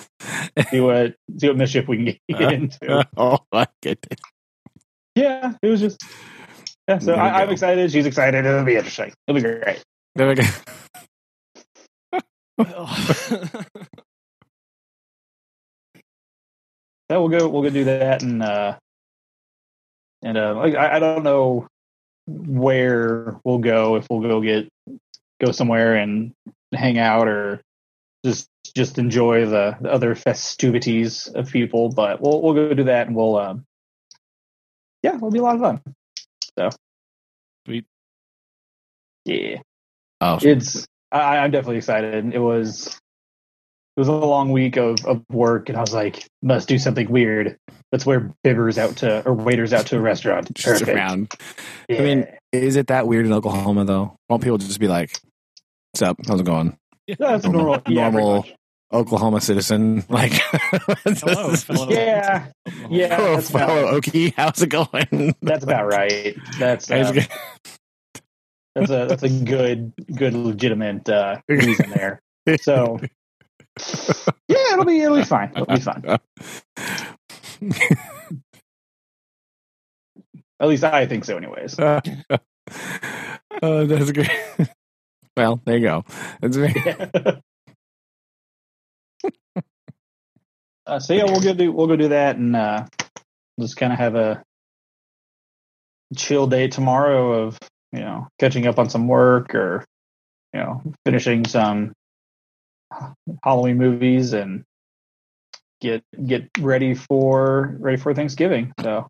see 0.71 0.79
what 0.79 1.15
see 1.37 1.47
what 1.49 1.57
mischief 1.57 1.87
we 1.87 1.97
can 1.97 2.37
get 2.39 2.53
into. 2.53 3.07
oh 3.17 3.39
my 3.51 3.67
goodness. 3.83 4.19
Yeah, 5.15 5.53
it 5.61 5.67
was 5.67 5.79
just 5.79 6.01
yeah. 6.87 6.99
So 6.99 7.13
I, 7.13 7.41
I'm 7.41 7.49
excited. 7.49 7.91
She's 7.91 8.05
excited. 8.05 8.45
It'll 8.45 8.63
be 8.63 8.75
interesting. 8.75 9.13
It'll 9.27 9.41
be 9.41 9.47
great. 9.47 9.83
There 10.15 10.27
we 10.27 10.35
go. 10.35 10.43
so 17.09 17.19
we'll 17.21 17.29
go 17.29 17.47
we'll 17.47 17.63
go 17.63 17.69
do 17.69 17.85
that 17.85 18.21
and 18.21 18.43
uh 18.43 18.77
and 20.21 20.37
uh 20.37 20.55
like 20.55 20.75
I, 20.75 20.97
I 20.97 20.99
don't 20.99 21.23
know 21.23 21.67
where 22.27 23.39
we'll 23.43 23.57
go 23.57 23.95
if 23.95 24.07
we'll 24.09 24.21
go 24.21 24.39
get 24.41 24.69
go 25.43 25.51
somewhere 25.51 25.95
and 25.95 26.31
hang 26.73 26.99
out 26.99 27.27
or 27.27 27.61
just 28.23 28.47
just 28.75 28.97
enjoy 28.97 29.45
the, 29.45 29.77
the 29.81 29.91
other 29.91 30.15
festivities 30.15 31.27
of 31.27 31.51
people 31.51 31.89
but 31.89 32.21
we'll 32.21 32.41
we'll 32.41 32.53
go 32.53 32.73
do 32.73 32.83
that 32.83 33.07
and 33.07 33.15
we'll 33.15 33.37
um 33.37 33.65
yeah 35.01 35.15
it'll 35.15 35.31
be 35.31 35.39
a 35.39 35.43
lot 35.43 35.55
of 35.55 35.61
fun 35.61 35.81
so 36.57 36.69
Sweet. 37.65 37.85
yeah 39.25 39.57
Oh, 40.23 40.39
it's 40.41 40.85
I, 41.11 41.37
I'm 41.39 41.51
definitely 41.51 41.77
excited. 41.77 42.33
It 42.33 42.39
was 42.39 42.87
it 42.87 43.99
was 43.99 44.07
a 44.07 44.13
long 44.13 44.51
week 44.51 44.77
of, 44.77 45.05
of 45.05 45.21
work, 45.29 45.69
and 45.69 45.77
I 45.77 45.81
was 45.81 45.93
like, 45.93 46.25
must 46.41 46.67
do 46.67 46.79
something 46.79 47.09
weird. 47.09 47.57
Let's 47.91 48.05
wear 48.05 48.33
bibbers 48.43 48.77
out 48.77 48.97
to 48.97 49.21
or 49.27 49.33
waiters 49.33 49.73
out 49.73 49.87
to 49.87 49.97
a 49.97 49.99
restaurant. 49.99 50.51
just 50.55 50.79
Perfect. 50.79 50.97
around. 50.97 51.33
Yeah. 51.89 51.97
I 51.97 52.01
mean, 52.03 52.27
is 52.53 52.77
it 52.77 52.87
that 52.87 53.05
weird 53.05 53.25
in 53.25 53.33
Oklahoma 53.33 53.83
though? 53.83 54.15
Won't 54.29 54.41
people 54.41 54.57
just 54.57 54.79
be 54.79 54.87
like, 54.87 55.11
"What's 55.91 56.01
up? 56.01 56.17
How's 56.25 56.39
it 56.39 56.45
going?" 56.45 56.77
Yeah, 57.05 57.15
that's 57.19 57.45
normal. 57.45 57.81
Yeah, 57.85 58.09
normal. 58.09 58.45
Oklahoma 58.93 59.41
citizen, 59.41 60.03
like, 60.09 60.31
Hello, 60.31 61.55
fellow. 61.55 61.89
Yeah, 61.89 62.45
yeah. 62.89 63.15
Hello, 63.15 63.35
that's 63.35 63.49
about- 63.49 63.93
Okie. 63.95 64.33
How's 64.35 64.61
it 64.61 64.69
going? 64.69 65.35
that's 65.41 65.63
about 65.63 65.87
right. 65.87 66.35
That's 66.59 66.89
uh, 66.91 67.11
that's 68.75 68.89
a 68.89 69.05
that's 69.07 69.23
a 69.23 69.29
good 69.29 69.93
good 70.15 70.33
legitimate 70.33 71.07
uh, 71.09 71.41
reason 71.47 71.89
there. 71.91 72.21
So 72.61 72.99
yeah, 74.47 74.73
it'll 74.73 74.85
be 74.85 75.01
it'll 75.01 75.17
be 75.17 75.23
fine. 75.23 75.51
It'll 75.55 75.65
be 75.65 75.79
fun. 75.79 76.01
going? 76.01 76.19
At 80.59 80.67
least 80.69 80.83
I 80.83 81.05
think 81.07 81.25
so. 81.25 81.37
Anyways. 81.37 81.75
oh, 81.79 81.99
that's 83.85 84.11
great. 84.11 84.29
Well, 85.35 85.59
there 85.65 85.77
you 85.77 85.87
go. 85.87 86.05
That's 86.41 86.55
very, 86.57 86.75
uh, 90.85 90.99
so 90.99 91.13
yeah, 91.13 91.23
we'll 91.25 91.41
go 91.41 91.53
do 91.53 91.71
we'll 91.71 91.87
go 91.87 91.95
do 91.95 92.09
that 92.09 92.37
and 92.37 92.55
uh, 92.55 92.85
just 93.59 93.77
kind 93.77 93.93
of 93.93 93.99
have 93.99 94.15
a 94.15 94.43
chill 96.15 96.47
day 96.47 96.67
tomorrow 96.67 97.43
of 97.43 97.57
you 97.91 97.99
know 97.99 98.27
catching 98.39 98.67
up 98.67 98.79
on 98.79 98.89
some 98.89 99.07
work 99.07 99.55
or 99.55 99.85
you 100.53 100.59
know 100.59 100.81
finishing 101.05 101.45
some 101.45 101.93
Halloween 103.43 103.77
movies 103.77 104.33
and 104.33 104.63
get 105.81 106.03
get 106.25 106.49
ready 106.59 106.93
for 106.93 107.75
ready 107.79 107.97
for 107.97 108.13
Thanksgiving. 108.13 108.73
So 108.81 109.07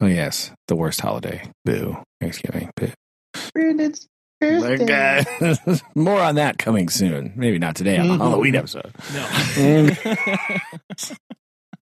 oh 0.00 0.06
yes, 0.06 0.50
the 0.68 0.76
worst 0.76 1.00
holiday. 1.00 1.50
Boo. 1.64 1.96
Thanksgiving. 2.20 2.70
Boo. 2.76 2.92
Brandon's 3.52 4.08
Like, 4.42 4.90
uh, 5.66 5.76
more 5.94 6.20
on 6.20 6.34
that 6.36 6.58
coming 6.58 6.88
soon. 6.88 7.32
Maybe 7.36 7.58
not 7.58 7.76
today 7.76 7.98
on 7.98 8.08
the 8.08 8.14
Mhm. 8.14 8.18
Halloween 8.18 8.56
episode. 8.56 8.92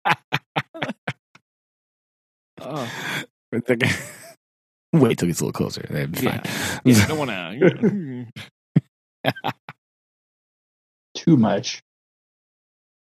oh, 2.61 2.91
But 3.51 3.65
the- 3.65 3.99
Wait 4.93 5.17
till 5.19 5.27
it 5.27 5.31
gets 5.31 5.41
a 5.41 5.45
little 5.45 5.53
closer. 5.53 5.85
Be 5.87 5.99
yeah. 6.25 6.41
fine. 6.41 6.81
yeah, 6.83 7.03
I 7.03 7.07
don't 7.07 7.17
want 7.19 7.29
to. 7.29 8.25
too 11.15 11.37
much. 11.37 11.81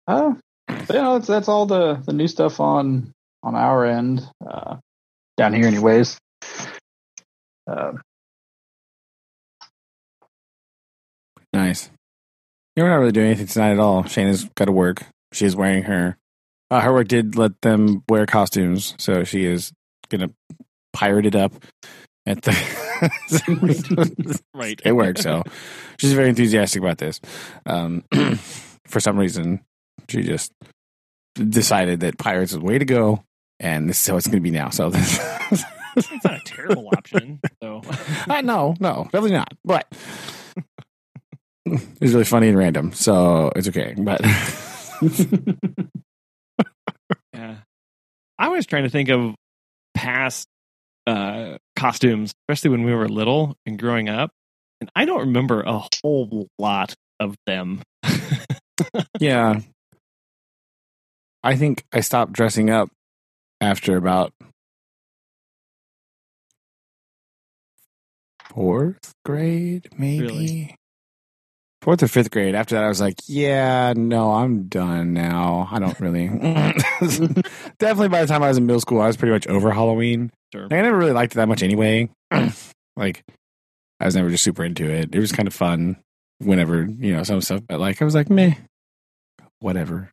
Uh, 0.07 0.33
but, 0.67 0.89
you 0.89 0.95
know, 1.01 1.13
that's 1.15 1.27
that's 1.27 1.49
all 1.49 1.65
the 1.65 1.95
the 2.05 2.13
new 2.13 2.27
stuff 2.29 2.61
on 2.61 3.11
on 3.41 3.55
our 3.55 3.85
end 3.85 4.21
uh, 4.45 4.77
down 5.35 5.53
here, 5.53 5.65
anyways. 5.67 6.17
Uh, 7.67 7.93
Nice. 11.63 11.89
Yeah, 12.75 12.83
we're 12.83 12.89
not 12.89 12.95
really 12.97 13.11
doing 13.11 13.27
anything 13.27 13.47
tonight 13.47 13.71
at 13.71 13.79
all. 13.79 14.03
Shayna's 14.03 14.45
got 14.55 14.65
to 14.65 14.71
work. 14.71 15.03
She 15.31 15.45
is 15.45 15.55
wearing 15.55 15.83
her. 15.83 16.17
Uh, 16.69 16.81
her 16.81 16.91
work 16.93 17.07
did 17.07 17.35
let 17.35 17.61
them 17.61 18.03
wear 18.09 18.25
costumes, 18.25 18.95
so 18.97 19.23
she 19.23 19.45
is 19.45 19.71
gonna 20.09 20.29
pirate 20.91 21.25
it 21.25 21.35
up 21.35 21.53
at 22.25 22.41
the. 22.41 22.51
right. 24.53 24.81
it 24.83 24.91
works. 24.93 25.21
So 25.21 25.43
she's 25.99 26.13
very 26.13 26.29
enthusiastic 26.29 26.81
about 26.81 26.97
this. 26.97 27.21
Um, 27.65 28.03
for 28.87 28.99
some 28.99 29.17
reason, 29.17 29.61
she 30.09 30.23
just 30.23 30.51
decided 31.35 31.99
that 31.99 32.17
pirates 32.17 32.53
is 32.53 32.59
the 32.59 32.65
way 32.65 32.79
to 32.79 32.85
go, 32.85 33.23
and 33.59 33.87
this 33.87 34.01
is 34.01 34.07
how 34.07 34.17
it's 34.17 34.27
going 34.27 34.37
to 34.37 34.41
be 34.41 34.51
now. 34.51 34.69
So 34.69 34.89
this. 34.89 35.19
It's 35.95 36.23
not 36.23 36.37
a 36.37 36.41
terrible 36.43 36.87
option. 36.87 37.39
So 37.61 37.83
Uh, 38.27 38.41
no, 38.41 38.73
no, 38.79 39.03
definitely 39.11 39.33
not. 39.33 39.53
But 39.63 39.85
it's 41.65 42.13
really 42.13 42.25
funny 42.25 42.49
and 42.49 42.57
random, 42.57 42.91
so 42.93 43.51
it's 43.55 43.67
okay. 43.69 43.95
But 43.97 44.21
yeah, 47.33 47.55
I 48.37 48.49
was 48.49 48.65
trying 48.65 48.83
to 48.83 48.89
think 48.89 49.09
of 49.09 49.35
past 49.93 50.47
uh, 51.07 51.57
costumes, 51.75 52.33
especially 52.43 52.71
when 52.71 52.83
we 52.83 52.93
were 52.93 53.07
little 53.07 53.55
and 53.65 53.79
growing 53.79 54.09
up, 54.09 54.31
and 54.81 54.89
I 54.95 55.05
don't 55.05 55.19
remember 55.21 55.61
a 55.61 55.81
whole 56.01 56.47
lot 56.59 56.93
of 57.19 57.35
them. 57.45 57.81
yeah, 59.19 59.61
I 61.43 61.55
think 61.55 61.83
I 61.93 62.01
stopped 62.01 62.33
dressing 62.33 62.69
up 62.69 62.89
after 63.61 63.95
about 63.95 64.33
fourth 68.53 69.13
grade, 69.23 69.89
maybe. 69.97 70.27
Really? 70.27 70.75
Fourth 71.83 72.01
or 72.01 72.07
fifth 72.07 72.31
grade. 72.31 72.55
After 72.55 72.75
that, 72.75 72.85
I 72.85 72.87
was 72.87 73.01
like, 73.01 73.19
"Yeah, 73.27 73.91
no, 73.93 74.31
I'm 74.31 74.69
done 74.69 75.11
now. 75.11 75.67
I 75.69 75.79
don't 75.79 75.99
really." 75.99 76.27
Definitely, 77.77 78.07
by 78.07 78.21
the 78.21 78.27
time 78.27 78.41
I 78.41 78.47
was 78.47 78.57
in 78.57 78.65
middle 78.65 78.79
school, 78.79 79.01
I 79.01 79.07
was 79.07 79.17
pretty 79.17 79.33
much 79.33 79.47
over 79.47 79.69
Halloween. 79.69 80.31
Sure. 80.53 80.63
I 80.71 80.81
never 80.81 80.97
really 80.97 81.11
liked 81.11 81.33
it 81.33 81.35
that 81.35 81.49
much 81.49 81.61
anyway. 81.61 82.09
like, 82.95 83.25
I 83.99 84.05
was 84.05 84.15
never 84.15 84.29
just 84.29 84.45
super 84.45 84.63
into 84.63 84.89
it. 84.89 85.13
It 85.13 85.19
was 85.19 85.33
kind 85.33 85.45
of 85.45 85.53
fun 85.53 85.97
whenever, 86.37 86.83
you 86.83 87.17
know, 87.17 87.23
some 87.23 87.41
stuff, 87.41 87.63
but 87.67 87.81
like, 87.81 88.01
I 88.01 88.05
was 88.05 88.15
like, 88.15 88.29
meh, 88.29 88.53
whatever. 89.59 90.09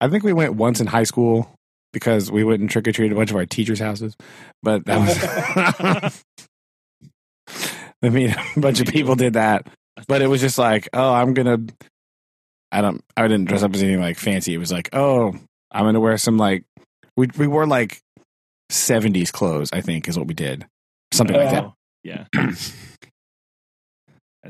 I 0.00 0.08
think 0.08 0.24
we 0.24 0.32
went 0.32 0.54
once 0.54 0.80
in 0.80 0.88
high 0.88 1.04
school 1.04 1.54
because 1.92 2.32
we 2.32 2.42
went 2.42 2.60
and 2.60 2.68
trick 2.68 2.88
or 2.88 2.92
treated 2.92 3.12
a 3.12 3.16
bunch 3.16 3.30
of 3.30 3.36
our 3.36 3.46
teachers' 3.46 3.78
houses, 3.78 4.16
but 4.60 4.86
that 4.86 6.10
was. 6.10 6.24
I 8.02 8.08
mean, 8.08 8.34
a 8.56 8.60
bunch 8.60 8.80
of 8.80 8.88
people 8.88 9.14
did 9.14 9.34
that, 9.34 9.68
but 10.08 10.22
it 10.22 10.26
was 10.26 10.40
just 10.40 10.58
like, 10.58 10.88
oh, 10.92 11.12
I'm 11.12 11.34
gonna. 11.34 11.58
I 12.70 12.80
don't. 12.80 13.02
I 13.16 13.28
didn't 13.28 13.46
dress 13.46 13.62
up 13.62 13.74
as 13.74 13.82
anything 13.82 14.00
like 14.00 14.18
fancy. 14.18 14.54
It 14.54 14.58
was 14.58 14.72
like, 14.72 14.90
oh, 14.92 15.34
I'm 15.70 15.84
gonna 15.84 16.00
wear 16.00 16.16
some 16.18 16.38
like. 16.38 16.64
We 17.16 17.28
we 17.36 17.46
wore 17.46 17.66
like 17.66 18.00
70s 18.70 19.30
clothes. 19.32 19.70
I 19.72 19.80
think 19.80 20.08
is 20.08 20.18
what 20.18 20.26
we 20.26 20.34
did, 20.34 20.66
something 21.12 21.36
like 21.36 21.50
that. 21.50 21.64
Oh, 21.64 21.74
yeah. 22.02 22.26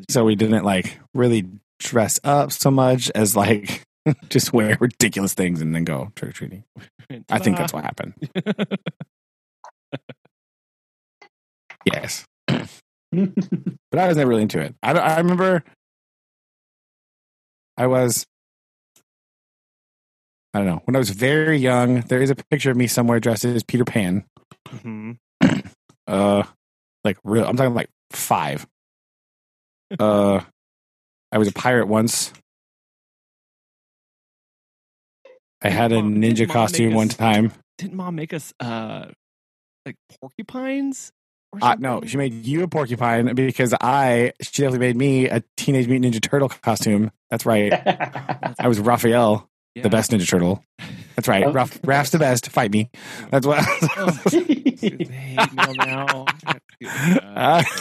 So 0.08 0.24
we 0.24 0.36
didn't 0.36 0.64
like 0.64 0.98
really 1.12 1.46
dress 1.78 2.18
up 2.24 2.50
so 2.50 2.70
much 2.70 3.10
as 3.14 3.36
like 3.36 3.82
just 4.30 4.50
wear 4.50 4.78
ridiculous 4.80 5.34
things 5.34 5.60
and 5.60 5.74
then 5.74 5.84
go 5.84 6.10
trick 6.16 6.30
or 6.30 6.32
treating. 6.32 6.64
I 7.28 7.38
think 7.38 7.58
that's 7.58 7.74
what 7.74 7.84
happened. 7.84 8.14
Yes, 11.84 12.24
but 13.12 13.98
I 14.00 14.08
was 14.08 14.16
never 14.16 14.30
really 14.30 14.42
into 14.42 14.58
it. 14.60 14.74
I 14.82 14.92
I 14.92 15.18
remember 15.18 15.62
I 17.76 17.86
was. 17.86 18.26
I 20.54 20.58
don't 20.58 20.66
know. 20.66 20.82
When 20.84 20.96
I 20.96 20.98
was 20.98 21.10
very 21.10 21.56
young, 21.56 22.00
there 22.02 22.20
is 22.20 22.28
a 22.30 22.34
picture 22.34 22.70
of 22.70 22.76
me 22.76 22.86
somewhere 22.86 23.20
dressed 23.20 23.44
as 23.44 23.62
Peter 23.62 23.84
Pan. 23.84 24.24
Mhm. 24.68 25.18
Uh, 26.08 26.42
like 27.04 27.16
real. 27.24 27.44
I'm 27.46 27.56
talking 27.56 27.74
like 27.74 27.88
five. 28.10 28.66
Uh, 29.98 30.40
I 31.30 31.38
was 31.38 31.46
a 31.48 31.52
pirate 31.52 31.86
once. 31.86 32.32
I 35.62 35.68
had 35.70 35.92
a 35.92 35.96
didn't 36.02 36.16
ninja 36.20 36.46
Mom 36.48 36.52
costume 36.54 36.88
make 36.88 36.96
one 36.96 37.08
us- 37.08 37.16
time. 37.16 37.52
Didn't 37.78 37.94
mom 37.94 38.16
make 38.16 38.34
us 38.34 38.52
uh 38.60 39.06
like 39.86 39.94
porcupines? 40.20 41.12
Or 41.52 41.58
Uh, 41.62 41.76
no, 41.78 42.00
she 42.06 42.16
made 42.16 42.46
you 42.46 42.62
a 42.62 42.68
porcupine 42.68 43.34
because 43.34 43.74
I. 43.80 44.32
She 44.40 44.62
definitely 44.62 44.78
made 44.86 44.96
me 44.96 45.28
a 45.28 45.42
Teenage 45.56 45.86
Mutant 45.88 46.14
Ninja 46.14 46.22
Turtle 46.22 46.48
costume. 46.48 47.10
That's 47.30 47.44
right. 47.46 47.72
I 48.58 48.68
was 48.68 48.80
Raphael, 48.80 49.48
Yeah. 49.74 49.82
the 49.82 49.90
best 49.90 50.10
Ninja 50.12 50.28
Turtle. 50.28 50.64
That's 51.16 51.28
right. 51.28 51.44
Oh. 51.44 51.52
Raph, 51.52 51.78
Raph's 51.86 52.10
the 52.10 52.18
best. 52.18 52.48
Fight 52.48 52.70
me. 52.72 52.90
That's 53.30 53.46
what. 53.46 53.62
Oh, 53.96 54.10
They 54.30 54.38
hate 54.94 54.98
me 55.10 55.36
now. 55.78 56.24
Uh, 57.36 57.62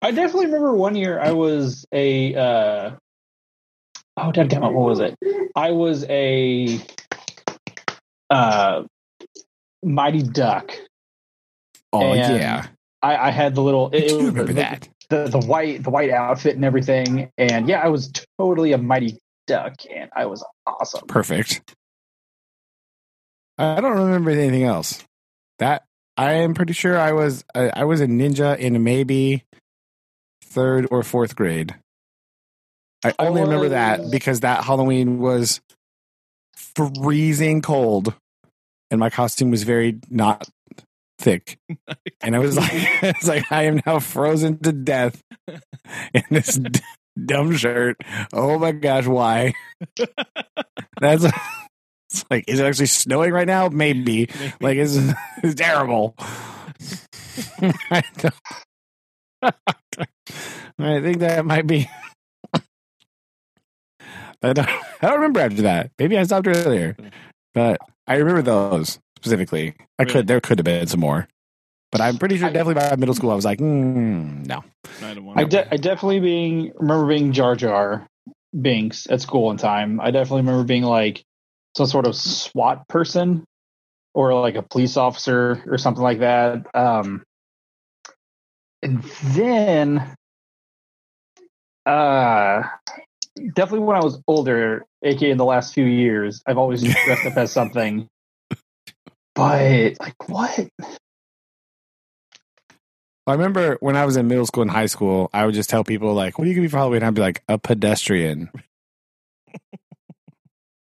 I 0.00 0.10
definitely 0.12 0.46
remember 0.46 0.72
one 0.74 0.94
year 0.94 1.18
I 1.18 1.32
was 1.32 1.84
a 1.92 2.34
uh, 2.34 2.90
oh 4.16 4.32
damn 4.32 4.46
it, 4.46 4.60
what 4.60 4.72
was 4.72 5.00
it? 5.00 5.16
I 5.56 5.72
was 5.72 6.04
a 6.08 6.80
uh 8.30 8.84
Mighty 9.82 10.22
Duck. 10.22 10.72
Oh 11.92 12.12
And 12.12 12.18
yeah, 12.18 12.66
I, 13.02 13.28
I 13.28 13.30
had 13.30 13.54
the 13.54 13.62
little 13.62 13.90
I 13.92 13.96
it, 13.96 14.04
it 14.04 14.08
do 14.08 14.16
was 14.16 14.26
remember 14.26 14.52
the, 14.52 14.60
that. 14.60 14.88
the 15.08 15.28
the 15.28 15.38
white 15.38 15.82
the 15.82 15.90
white 15.90 16.10
outfit 16.10 16.56
and 16.56 16.64
everything. 16.64 17.30
And 17.38 17.68
yeah, 17.68 17.80
I 17.80 17.88
was 17.88 18.12
totally 18.38 18.72
a 18.72 18.78
Mighty 18.78 19.18
Duck 19.46 19.74
and 19.90 20.10
I 20.14 20.26
was 20.26 20.44
awesome. 20.66 21.06
Perfect. 21.06 21.62
I 23.56 23.80
don't 23.80 23.96
remember 23.96 24.30
anything 24.30 24.64
else. 24.64 25.02
That 25.58 25.84
I 26.16 26.34
am 26.34 26.54
pretty 26.54 26.72
sure 26.72 26.98
I 26.98 27.12
was 27.12 27.44
I, 27.54 27.70
I 27.74 27.84
was 27.84 28.00
a 28.00 28.06
ninja 28.06 28.56
in 28.58 28.82
maybe 28.84 29.44
third 30.44 30.86
or 30.90 31.02
fourth 31.02 31.34
grade. 31.36 31.74
I 33.04 33.14
I 33.18 33.26
only 33.28 33.42
remember 33.42 33.70
that 33.70 34.00
oh. 34.00 34.10
because 34.10 34.40
that 34.40 34.64
Halloween 34.64 35.18
was 35.18 35.60
freezing 36.56 37.62
cold, 37.62 38.14
and 38.90 39.00
my 39.00 39.10
costume 39.10 39.50
was 39.50 39.62
very 39.62 39.98
not 40.10 40.48
thick, 41.18 41.58
and 42.20 42.34
I 42.36 42.38
was 42.38 42.56
like, 42.56 42.70
it's 43.02 43.28
like 43.28 43.50
I 43.50 43.64
am 43.64 43.80
now 43.86 43.98
frozen 43.98 44.58
to 44.60 44.72
death 44.72 45.22
in 46.14 46.22
this 46.30 46.54
d- 46.56 46.80
dumb 47.22 47.56
shirt. 47.56 47.96
Oh 48.32 48.58
my 48.58 48.72
gosh, 48.72 49.06
why? 49.06 49.54
That's 51.00 51.24
it's 52.10 52.24
like, 52.30 52.44
is 52.48 52.58
it 52.58 52.64
actually 52.64 52.86
snowing 52.86 53.32
right 53.32 53.46
now? 53.46 53.68
Maybe. 53.68 54.28
Maybe. 54.38 54.54
Like, 54.60 54.78
it's, 54.78 54.96
it's 55.42 55.54
terrible. 55.54 56.14
I, 57.90 58.02
I 60.78 61.00
think 61.02 61.18
that 61.18 61.44
might 61.44 61.66
be. 61.66 61.90
I 64.40 64.52
don't, 64.52 64.68
I 64.68 64.80
don't 65.02 65.16
remember 65.16 65.40
after 65.40 65.62
that. 65.62 65.90
Maybe 65.98 66.16
I 66.16 66.22
stopped 66.22 66.46
earlier, 66.46 66.96
but 67.52 67.78
I 68.08 68.16
remember 68.16 68.42
those 68.42 68.98
specifically. 69.16 69.74
I 69.98 70.02
Really? 70.02 70.12
could 70.12 70.26
there 70.26 70.40
could 70.40 70.58
have 70.58 70.64
been 70.64 70.86
some 70.86 71.00
more, 71.00 71.28
but 71.92 72.00
I'm 72.00 72.18
pretty 72.18 72.38
sure 72.38 72.48
I- 72.48 72.52
definitely 72.52 72.74
by 72.82 72.96
middle 72.96 73.14
school 73.14 73.30
I 73.30 73.34
was 73.34 73.44
like, 73.44 73.58
mm, 73.58 74.46
no. 74.46 74.64
I 75.02 75.42
I, 75.42 75.44
de- 75.44 75.74
I 75.74 75.76
definitely 75.76 76.20
being 76.20 76.72
remember 76.76 77.06
being 77.06 77.32
Jar 77.32 77.54
Jar 77.56 78.06
Binks 78.58 79.06
at 79.10 79.20
school 79.20 79.44
one 79.44 79.56
time. 79.58 80.00
I 80.00 80.10
definitely 80.10 80.42
remember 80.42 80.64
being 80.64 80.84
like 80.84 81.22
some 81.76 81.86
sort 81.86 82.06
of 82.06 82.16
SWAT 82.16 82.88
person 82.88 83.44
or 84.14 84.34
like 84.40 84.56
a 84.56 84.62
police 84.62 84.96
officer 84.96 85.62
or 85.66 85.78
something 85.78 86.02
like 86.02 86.20
that. 86.20 86.66
Um, 86.74 87.22
and 88.82 89.02
then, 89.24 90.14
uh, 91.86 92.62
definitely 93.38 93.86
when 93.86 93.96
I 93.96 94.04
was 94.04 94.20
older, 94.26 94.84
aka 95.02 95.30
in 95.30 95.38
the 95.38 95.44
last 95.44 95.74
few 95.74 95.84
years, 95.84 96.42
I've 96.46 96.58
always 96.58 96.82
dressed 97.04 97.26
up 97.26 97.36
as 97.36 97.52
something. 97.52 98.08
But 99.34 99.94
like 100.00 100.28
what? 100.28 100.68
I 103.26 103.32
remember 103.32 103.76
when 103.80 103.94
I 103.94 104.06
was 104.06 104.16
in 104.16 104.26
middle 104.26 104.46
school 104.46 104.62
and 104.62 104.70
high 104.70 104.86
school, 104.86 105.28
I 105.34 105.44
would 105.44 105.54
just 105.54 105.68
tell 105.68 105.84
people 105.84 106.14
like, 106.14 106.38
"What 106.38 106.46
are 106.46 106.48
you 106.48 106.54
gonna 106.54 106.64
be 106.64 106.70
for 106.70 106.78
Halloween?" 106.78 107.02
I'd 107.02 107.14
be 107.14 107.20
like, 107.20 107.42
"A 107.48 107.58
pedestrian," 107.58 108.50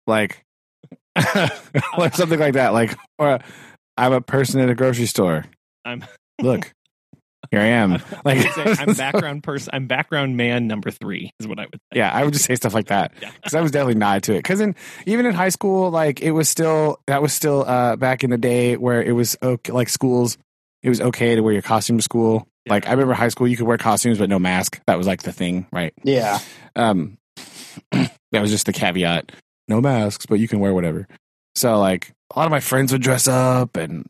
like, 0.06 0.42
or 1.96 2.10
something 2.12 2.40
like 2.40 2.54
that. 2.54 2.72
Like, 2.72 2.96
or 3.18 3.38
I'm 3.96 4.12
a 4.12 4.22
person 4.22 4.60
at 4.60 4.70
a 4.70 4.74
grocery 4.74 5.06
store. 5.06 5.44
I'm 5.84 6.04
Look, 6.40 6.72
here 7.52 7.60
I 7.60 7.66
am. 7.66 8.02
Like, 8.24 8.46
I'm 8.56 8.94
background 8.96 9.42
person. 9.42 9.70
I'm 9.72 9.86
background 9.86 10.36
man 10.36 10.66
number 10.66 10.90
three 10.90 11.30
is 11.38 11.46
what 11.46 11.58
I 11.58 11.66
would. 11.66 11.74
Say. 11.92 11.98
yeah, 11.98 12.10
I 12.10 12.24
would 12.24 12.32
just 12.32 12.46
say 12.46 12.54
stuff 12.56 12.72
like 12.74 12.86
that 12.86 13.12
Yeah. 13.22 13.30
because 13.36 13.54
I 13.54 13.60
was 13.60 13.70
definitely 13.70 13.96
not 13.96 14.22
to 14.24 14.32
it. 14.34 14.38
Because 14.38 14.60
in 14.60 14.74
even 15.06 15.26
in 15.26 15.34
high 15.34 15.50
school, 15.50 15.90
like 15.90 16.20
it 16.20 16.32
was 16.32 16.48
still 16.48 17.00
that 17.06 17.20
was 17.22 17.32
still 17.32 17.64
uh 17.66 17.96
back 17.96 18.24
in 18.24 18.30
the 18.30 18.38
day 18.38 18.76
where 18.76 19.02
it 19.02 19.12
was 19.12 19.36
okay, 19.42 19.72
like 19.72 19.88
schools. 19.88 20.38
It 20.82 20.88
was 20.88 21.00
okay 21.00 21.36
to 21.36 21.42
wear 21.42 21.52
your 21.52 21.62
costume 21.62 21.98
to 21.98 22.02
school. 22.02 22.48
Yeah. 22.64 22.72
Like 22.72 22.86
I 22.88 22.92
remember 22.92 23.14
high 23.14 23.28
school, 23.28 23.46
you 23.46 23.56
could 23.56 23.66
wear 23.66 23.78
costumes 23.78 24.18
but 24.18 24.28
no 24.28 24.38
mask. 24.38 24.80
That 24.86 24.98
was 24.98 25.06
like 25.06 25.22
the 25.22 25.32
thing, 25.32 25.66
right? 25.72 25.92
Yeah. 26.02 26.38
Um, 26.74 27.18
that 27.92 28.10
was 28.40 28.50
just 28.50 28.66
the 28.66 28.72
caveat. 28.72 29.30
No 29.68 29.80
masks, 29.80 30.26
but 30.26 30.38
you 30.40 30.48
can 30.48 30.58
wear 30.60 30.72
whatever. 30.74 31.06
So 31.54 31.78
like 31.78 32.12
a 32.34 32.38
lot 32.38 32.46
of 32.46 32.50
my 32.50 32.60
friends 32.60 32.92
would 32.92 33.02
dress 33.02 33.28
up 33.28 33.76
and 33.76 34.08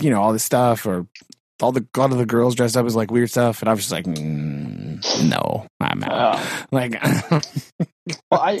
you 0.00 0.10
know 0.10 0.20
all 0.22 0.32
this 0.32 0.44
stuff, 0.44 0.86
or 0.86 1.06
all 1.62 1.72
the 1.72 1.86
a 1.94 1.98
lot 1.98 2.12
of 2.12 2.18
the 2.18 2.26
girls 2.26 2.54
dressed 2.54 2.76
up 2.76 2.86
as 2.86 2.96
like 2.96 3.10
weird 3.10 3.30
stuff, 3.30 3.62
and 3.62 3.68
I 3.68 3.72
was 3.72 3.80
just 3.80 3.92
like, 3.92 4.04
mm, 4.04 5.28
no, 5.28 5.66
I'm 5.80 6.02
out. 6.04 6.12
Uh, 6.12 6.66
Like, 6.70 7.02
Well, 8.30 8.40
I, 8.40 8.60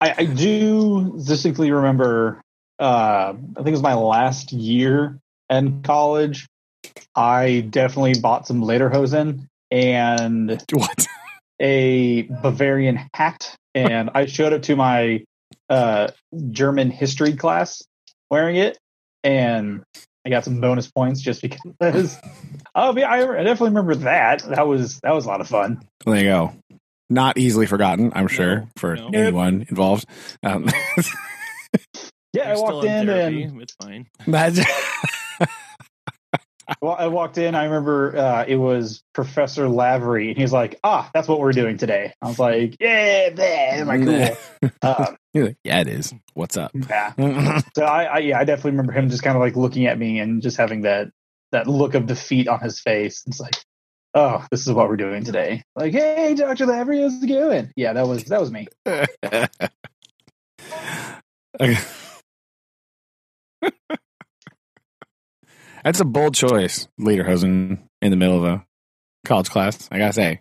I 0.00 0.14
I 0.18 0.24
do 0.24 1.18
distinctly 1.24 1.70
remember. 1.70 2.40
Uh, 2.78 3.34
I 3.34 3.54
think 3.56 3.68
it 3.68 3.72
was 3.72 3.82
my 3.82 3.94
last 3.94 4.52
year 4.52 5.18
in 5.48 5.82
college. 5.82 6.46
I 7.14 7.66
definitely 7.70 8.20
bought 8.20 8.46
some 8.46 8.62
Lederhosen 8.62 9.46
and 9.70 10.62
what? 10.72 11.06
a 11.60 12.22
Bavarian 12.22 13.08
hat, 13.14 13.54
and 13.74 14.10
I 14.14 14.26
showed 14.26 14.52
up 14.52 14.62
to 14.62 14.76
my 14.76 15.24
uh, 15.70 16.08
German 16.50 16.90
history 16.90 17.34
class 17.34 17.82
wearing 18.30 18.56
it, 18.56 18.78
and 19.22 19.84
I 20.24 20.30
got 20.30 20.44
some 20.44 20.60
bonus 20.60 20.90
points 20.90 21.20
just 21.20 21.42
because. 21.42 22.18
Oh, 22.74 22.96
yeah, 22.96 23.10
I 23.10 23.18
I 23.38 23.42
definitely 23.42 23.70
remember 23.70 23.96
that. 23.96 24.42
That 24.44 24.66
was 24.66 25.00
that 25.00 25.14
was 25.14 25.24
a 25.24 25.28
lot 25.28 25.40
of 25.40 25.48
fun. 25.48 25.82
There 26.06 26.16
you 26.16 26.22
go. 26.24 26.52
Not 27.10 27.36
easily 27.36 27.66
forgotten, 27.66 28.12
I'm 28.14 28.28
sure, 28.28 28.60
No, 28.60 28.68
for 28.76 28.96
no. 28.96 29.08
anyone 29.12 29.66
involved. 29.68 30.06
Um, 30.42 30.68
Yeah, 32.34 32.44
I 32.44 32.46
You're 32.48 32.56
still 32.56 32.72
walked 32.76 32.86
in 32.86 33.06
therapy. 33.06 33.42
and 33.42 33.60
it's 33.60 33.74
fine. 33.74 34.06
Well, 36.82 36.96
I 36.98 37.06
walked 37.06 37.38
in. 37.38 37.54
I 37.54 37.64
remember 37.66 38.16
uh, 38.16 38.44
it 38.46 38.56
was 38.56 39.04
Professor 39.14 39.68
Lavery, 39.68 40.30
and 40.30 40.36
he's 40.36 40.52
like, 40.52 40.80
"Ah, 40.82 41.08
that's 41.14 41.28
what 41.28 41.38
we're 41.38 41.52
doing 41.52 41.78
today." 41.78 42.12
I 42.20 42.26
was 42.26 42.40
like, 42.40 42.76
"Yeah, 42.80 43.30
man, 43.36 43.78
am 43.78 43.88
I 43.88 43.98
cool?" 43.98 44.70
um, 44.82 45.16
You're 45.32 45.46
like, 45.46 45.58
yeah, 45.62 45.80
it 45.80 45.86
is. 45.86 46.12
What's 46.34 46.56
up? 46.56 46.72
yeah. 46.74 47.12
So 47.76 47.84
I, 47.84 48.04
I, 48.04 48.18
yeah, 48.18 48.38
I 48.38 48.44
definitely 48.44 48.72
remember 48.72 48.92
him 48.92 49.08
just 49.10 49.22
kind 49.22 49.36
of 49.36 49.40
like 49.40 49.54
looking 49.54 49.86
at 49.86 49.96
me 49.96 50.18
and 50.18 50.42
just 50.42 50.56
having 50.56 50.82
that 50.82 51.10
that 51.52 51.68
look 51.68 51.94
of 51.94 52.06
defeat 52.06 52.48
on 52.48 52.58
his 52.58 52.80
face. 52.80 53.22
It's 53.28 53.38
like, 53.38 53.54
"Oh, 54.14 54.44
this 54.50 54.66
is 54.66 54.72
what 54.72 54.88
we're 54.88 54.96
doing 54.96 55.22
today." 55.22 55.62
Like, 55.76 55.92
"Hey, 55.92 56.34
Doctor 56.34 56.66
Lavery, 56.66 57.00
how's 57.00 57.22
it 57.22 57.28
going?" 57.28 57.72
Yeah, 57.76 57.92
that 57.92 58.08
was 58.08 58.24
that 58.24 58.40
was 58.40 58.50
me. 58.50 58.66
Okay. 61.60 61.78
That's 65.84 66.00
a 66.00 66.04
bold 66.04 66.34
choice, 66.34 66.88
Lederhosen 67.00 67.78
in 68.00 68.10
the 68.10 68.16
middle 68.16 68.36
of 68.38 68.44
a 68.44 68.64
college 69.24 69.50
class. 69.50 69.88
I 69.90 69.98
gotta 69.98 70.12
say, 70.12 70.40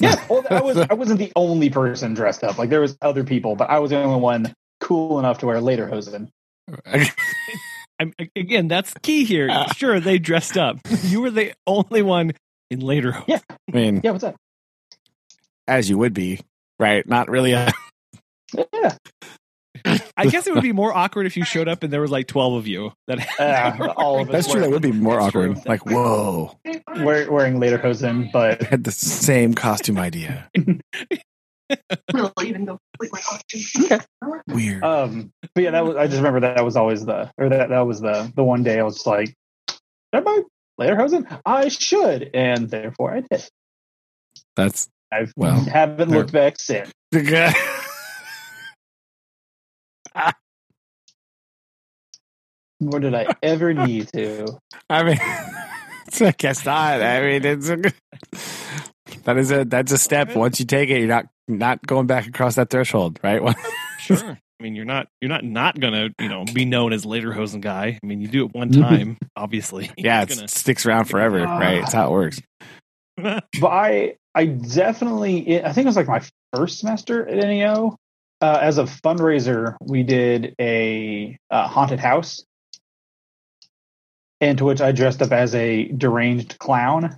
Yeah, 0.00 0.22
well, 0.30 0.44
I 0.50 0.60
was 0.60 0.76
I 0.76 0.94
wasn't 0.94 1.18
the 1.18 1.32
only 1.36 1.70
person 1.70 2.14
dressed 2.14 2.42
up. 2.44 2.58
Like 2.58 2.70
there 2.70 2.80
was 2.80 2.96
other 3.02 3.24
people, 3.24 3.56
but 3.56 3.70
I 3.70 3.78
was 3.78 3.90
the 3.90 4.02
only 4.02 4.20
one 4.20 4.54
cool 4.80 5.18
enough 5.18 5.38
to 5.38 5.46
wear 5.46 5.58
lederhosen. 5.58 6.28
I'm, 7.98 8.12
again, 8.34 8.66
that's 8.68 8.92
key 9.02 9.24
here. 9.24 9.48
Uh. 9.48 9.72
Sure, 9.74 10.00
they 10.00 10.18
dressed 10.18 10.56
up. 10.56 10.78
You 11.04 11.20
were 11.20 11.30
the 11.30 11.52
only 11.66 12.02
one 12.02 12.32
in 12.70 12.80
later. 12.80 13.16
Yeah. 13.28 13.38
I 13.50 13.76
mean, 13.76 14.00
Yeah, 14.02 14.10
what's 14.12 14.24
up? 14.24 14.34
as 15.68 15.88
you 15.88 15.96
would 15.98 16.12
be, 16.14 16.40
right? 16.80 17.06
Not 17.06 17.28
really 17.28 17.52
a 17.52 17.70
Yeah, 18.52 18.96
I 20.16 20.26
guess 20.26 20.46
it 20.46 20.54
would 20.54 20.62
be 20.62 20.72
more 20.72 20.92
awkward 20.94 21.26
if 21.26 21.36
you 21.36 21.44
showed 21.44 21.68
up 21.68 21.82
and 21.82 21.92
there 21.92 22.00
was 22.00 22.10
like 22.10 22.26
twelve 22.26 22.54
of 22.54 22.66
you. 22.66 22.92
That 23.06 23.18
Uh, 23.40 23.92
all 23.96 24.20
of 24.20 24.28
us 24.28 24.32
That's 24.32 24.50
true. 24.52 24.60
That 24.60 24.70
would 24.70 24.82
be 24.82 24.92
more 24.92 25.18
That's 25.20 25.32
true. 25.32 25.50
awkward. 25.52 25.66
Like, 25.66 25.86
whoa, 25.86 26.58
wear, 26.98 27.30
wearing 27.30 27.60
lederhosen, 27.60 28.30
but 28.32 28.62
I 28.62 28.66
had 28.70 28.84
the 28.84 28.92
same 28.92 29.54
costume 29.54 29.98
idea. 29.98 30.50
I'll 32.14 32.32
even 32.44 32.66
go 32.66 32.78
with 33.00 33.10
my 33.12 33.20
costume. 33.20 34.00
Weird. 34.48 34.84
um, 34.84 35.32
but 35.54 35.64
yeah, 35.64 35.70
that 35.70 35.84
was. 35.84 35.96
I 35.96 36.06
just 36.06 36.18
remember 36.18 36.40
that, 36.40 36.56
that 36.56 36.64
was 36.64 36.76
always 36.76 37.04
the 37.06 37.30
or 37.38 37.48
that 37.48 37.70
that 37.70 37.80
was 37.86 38.00
the 38.00 38.30
the 38.36 38.44
one 38.44 38.62
day 38.62 38.78
I 38.78 38.82
was 38.82 39.06
like, 39.06 39.34
"Should 39.68 39.78
I 40.12 40.20
buy 40.20 40.40
lederhosen? 40.80 41.40
I 41.46 41.68
should, 41.68 42.30
and 42.34 42.68
therefore 42.68 43.14
I 43.14 43.20
did. 43.20 43.48
That's 44.54 44.88
I 45.10 45.26
Well, 45.36 45.60
haven't 45.60 46.10
looked 46.10 46.32
back 46.32 46.58
since. 46.58 46.90
Nor 52.82 53.00
did 53.00 53.14
I 53.14 53.26
ever 53.42 53.72
need 53.72 54.08
to. 54.12 54.58
I 54.90 55.04
mean, 55.04 55.18
I 56.20 56.34
guess 56.36 56.64
not. 56.66 57.00
I 57.00 57.20
mean, 57.20 57.44
it's 57.44 57.68
a, 57.68 57.76
that 59.24 59.38
is 59.38 59.52
a 59.52 59.64
that's 59.64 59.92
a 59.92 59.98
step. 59.98 60.34
Once 60.34 60.58
you 60.58 60.66
take 60.66 60.90
it, 60.90 60.98
you're 60.98 61.08
not 61.08 61.26
not 61.46 61.86
going 61.86 62.06
back 62.06 62.26
across 62.26 62.56
that 62.56 62.70
threshold, 62.70 63.20
right? 63.22 63.40
sure. 64.00 64.18
I 64.18 64.62
mean, 64.62 64.74
you're 64.74 64.84
not 64.84 65.08
you're 65.20 65.28
not 65.28 65.44
not 65.44 65.78
gonna 65.78 66.10
you 66.20 66.28
know 66.28 66.44
be 66.52 66.64
known 66.64 66.92
as 66.92 67.04
Lederhosen 67.04 67.60
guy. 67.60 67.98
I 68.02 68.06
mean, 68.06 68.20
you 68.20 68.28
do 68.28 68.46
it 68.46 68.54
one 68.54 68.70
time, 68.70 69.16
obviously. 69.36 69.90
yeah, 69.96 70.22
it 70.22 70.50
sticks 70.50 70.84
around 70.84 71.04
forever, 71.06 71.42
right? 71.42 71.82
It's 71.82 71.92
how 71.92 72.08
it 72.08 72.10
works. 72.10 72.40
but 73.16 73.44
I 73.62 74.16
I 74.34 74.46
definitely 74.46 75.62
I 75.62 75.72
think 75.72 75.84
it 75.84 75.88
was 75.88 75.96
like 75.96 76.08
my 76.08 76.22
first 76.52 76.80
semester 76.80 77.26
at 77.28 77.36
NEO. 77.36 77.96
Uh, 78.42 78.58
as 78.60 78.78
a 78.78 78.84
fundraiser, 78.84 79.76
we 79.80 80.02
did 80.02 80.56
a 80.60 81.38
uh, 81.48 81.68
haunted 81.68 82.00
house, 82.00 82.44
into 84.40 84.64
which 84.64 84.80
I 84.80 84.90
dressed 84.90 85.22
up 85.22 85.30
as 85.30 85.54
a 85.54 85.84
deranged 85.84 86.58
clown, 86.58 87.16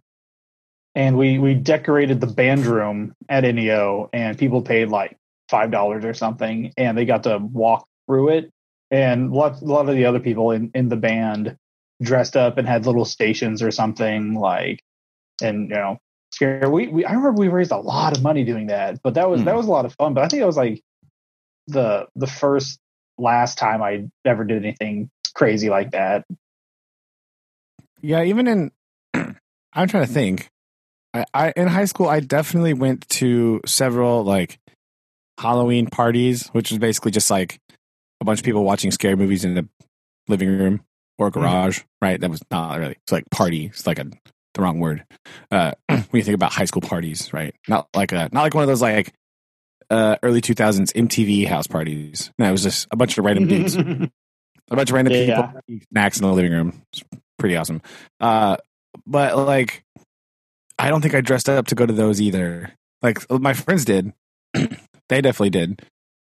and 0.95 1.17
we 1.17 1.39
we 1.39 1.55
decorated 1.55 2.21
the 2.21 2.27
band 2.27 2.67
room 2.67 3.15
at 3.27 3.45
NEO, 3.45 4.11
and 4.13 4.37
people 4.37 4.61
paid 4.61 4.91
like 4.91 5.17
five 5.49 5.71
dollars 5.71 6.05
or 6.05 6.13
something, 6.13 6.75
and 6.77 6.97
they 6.99 7.07
got 7.07 7.23
to 7.23 7.39
walk 7.39 7.87
through 8.07 8.29
it, 8.29 8.53
and 8.91 9.33
a 9.33 9.35
lot, 9.35 9.63
a 9.63 9.65
lot 9.65 9.89
of 9.89 9.97
the 9.97 10.05
other 10.05 10.21
people 10.21 10.51
in 10.51 10.71
in 10.75 10.91
the 10.91 10.97
band 10.97 11.57
dressed 12.03 12.37
up 12.37 12.59
and 12.59 12.69
had 12.69 12.85
little 12.85 13.07
stations 13.07 13.63
or 13.63 13.71
something 13.71 14.35
like, 14.35 14.79
and 15.43 15.71
you 15.71 15.75
know 15.75 15.97
scare. 16.33 16.69
We, 16.69 16.89
we 16.89 17.07
I 17.07 17.15
remember 17.15 17.41
we 17.41 17.49
raised 17.49 17.73
a 17.73 17.79
lot 17.79 18.15
of 18.15 18.23
money 18.23 18.45
doing 18.45 18.67
that, 18.67 19.01
but 19.03 19.15
that 19.15 19.31
was 19.31 19.41
Hmm. 19.41 19.47
that 19.47 19.57
was 19.57 19.67
a 19.67 19.71
lot 19.71 19.87
of 19.87 19.95
fun. 19.95 20.13
But 20.13 20.25
I 20.25 20.29
think 20.29 20.43
it 20.43 20.47
was 20.47 20.59
like 20.59 20.83
the 21.67 22.07
the 22.17 22.27
first 22.27 22.79
last 23.19 23.59
time 23.59 23.83
I 23.83 24.09
ever 24.25 24.45
did 24.45 24.65
anything 24.65 25.11
crazy 25.35 25.71
like 25.71 25.93
that. 25.93 26.25
Yeah, 28.01 28.23
even 28.23 28.47
in 28.47 28.71
I'm 29.15 29.89
trying 29.89 30.07
to 30.07 30.13
think. 30.13 30.51
I, 31.13 31.25
I 31.33 31.53
in 31.57 31.69
high 31.69 31.85
school 31.85 32.09
I 32.09 32.21
definitely 32.21 32.75
went 32.75 33.09
to 33.11 33.61
several 33.67 34.25
like 34.25 34.59
Halloween 35.39 35.87
parties, 35.87 36.49
which 36.49 36.71
was 36.71 36.79
basically 36.79 37.13
just 37.13 37.31
like 37.31 37.59
a 38.21 38.25
bunch 38.25 38.41
of 38.41 38.45
people 38.45 38.65
watching 38.65 38.91
scary 38.91 39.17
movies 39.17 39.45
in 39.45 39.55
the 39.55 39.69
living 40.29 40.49
room 40.49 40.85
or 41.19 41.31
garage, 41.31 41.81
right? 42.03 42.21
That 42.21 42.31
was 42.31 42.43
not 42.51 42.79
really 42.79 42.97
it's 43.03 43.13
like 43.13 43.25
party. 43.31 43.67
It's 43.67 43.87
like 43.87 43.99
a 43.99 44.07
the 44.55 44.63
wrong 44.63 44.81
word. 44.81 45.05
Uh 45.51 45.73
when 45.89 46.07
you 46.13 46.23
think 46.23 46.35
about 46.35 46.53
high 46.53 46.65
school 46.65 46.83
parties, 46.83 47.33
right? 47.33 47.55
Not 47.69 47.89
like 47.95 48.13
a 48.13 48.29
not 48.33 48.43
like 48.43 48.55
one 48.55 48.63
of 48.63 48.69
those 48.69 48.83
like 48.83 49.13
uh 49.91 50.17
early 50.23 50.41
2000s 50.41 50.93
MTV 50.93 51.47
house 51.47 51.67
parties. 51.67 52.33
No, 52.39 52.49
it 52.49 52.53
was 52.53 52.63
just 52.63 52.87
a 52.91 52.97
bunch 52.97 53.19
of 53.19 53.25
random 53.25 53.47
dudes 53.47 53.77
a 54.71 54.77
bunch 54.77 54.91
of 54.91 54.95
random 54.95 55.13
Yeah. 55.15 55.53
people 55.67 55.87
snacks 55.93 56.19
in 56.21 56.27
the 56.27 56.33
living 56.33 56.53
room. 56.53 56.83
It's 56.93 57.03
pretty 57.39 57.57
awesome. 57.57 57.83
Uh, 58.21 58.57
but 59.07 59.37
like, 59.37 59.85
I 60.79 60.89
don't 60.89 61.01
think 61.03 61.15
I 61.15 61.21
dressed 61.21 61.49
up 61.49 61.67
to 61.69 61.75
go 61.75 61.85
to 61.87 61.93
those 61.93 62.21
either. 62.21 62.73
Like 63.03 63.29
my 63.31 63.53
friends 63.53 63.85
did, 63.85 64.13
they 64.55 65.21
definitely 65.21 65.51
did, 65.51 65.83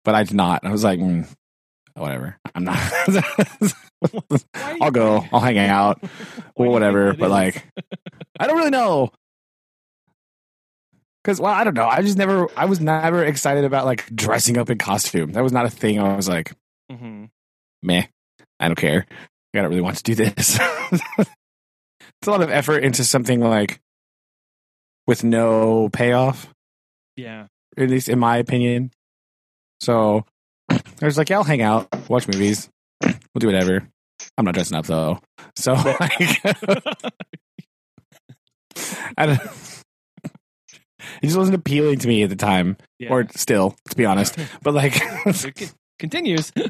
but 0.05 0.15
I 0.15 0.25
did 0.25 0.35
not. 0.35 0.65
I 0.67 0.71
was 0.71 0.85
like, 0.85 1.01
mm, 1.01 1.27
whatever. 1.95 2.37
I'm 2.55 2.65
not. 2.65 2.79
I'll 4.81 4.91
go. 4.91 5.25
I'll 5.33 5.41
hang 5.41 5.59
out 5.59 6.03
or 6.55 6.69
whatever. 6.69 7.15
But 7.15 7.31
like, 7.31 7.67
I 8.39 8.47
don't 8.47 8.57
really 8.57 8.71
know. 8.71 9.11
Cause 11.29 11.43
well, 11.43 11.53
I 11.53 11.63
don't 11.63 11.75
know. 11.75 11.87
I 11.87 12.01
just 12.01 12.17
never. 12.17 12.49
I 12.57 12.65
was 12.65 12.81
never 12.81 13.23
excited 13.23 13.65
about 13.65 13.85
like 13.85 14.07
dressing 14.17 14.57
up 14.57 14.71
in 14.71 14.79
costume. 14.79 15.33
That 15.33 15.43
was 15.43 15.53
not 15.53 15.67
a 15.67 15.69
thing. 15.69 16.01
I 16.01 16.17
was 16.17 16.27
like, 16.27 16.55
mm-hmm. 16.91 17.27
meh, 17.83 18.05
I 18.59 18.67
don't 18.67 18.79
care. 18.79 19.05
I 19.55 19.59
don't 19.61 19.69
really 19.69 19.83
want 19.83 19.99
to 19.99 20.03
do 20.05 20.15
this. 20.15 20.59
it's 21.19 21.29
a 22.27 22.31
lot 22.31 22.41
of 22.41 22.49
effort 22.49 22.83
into 22.83 23.05
something 23.05 23.41
like 23.41 23.79
with 25.07 25.23
no 25.23 25.91
payoff, 25.91 26.49
yeah, 27.15 27.49
at 27.77 27.91
least 27.91 28.09
in 28.09 28.19
my 28.19 28.39
opinion. 28.39 28.91
So 29.81 30.25
I 30.71 30.81
was 31.03 31.19
like, 31.19 31.29
yeah, 31.29 31.37
I'll 31.37 31.45
hang 31.45 31.61
out, 31.61 32.09
watch 32.09 32.27
movies, 32.27 32.71
we'll 33.03 33.15
do 33.39 33.49
whatever. 33.49 33.87
I'm 34.39 34.47
not 34.47 34.55
dressing 34.55 34.79
up 34.79 34.87
though. 34.87 35.21
So 35.57 35.75
like, 36.01 36.41
I 39.19 39.27
don't, 39.27 39.78
just 41.23 41.37
wasn't 41.37 41.57
appealing 41.57 41.99
to 42.01 42.09
me 42.09 42.23
at 42.23 42.31
the 42.31 42.37
time, 42.37 42.77
yeah. 42.99 43.11
or 43.11 43.27
still, 43.35 43.77
to 43.91 43.97
be 43.97 44.05
honest. 44.05 44.37
But 44.63 44.75
like, 44.75 45.01
continues. 45.99 46.53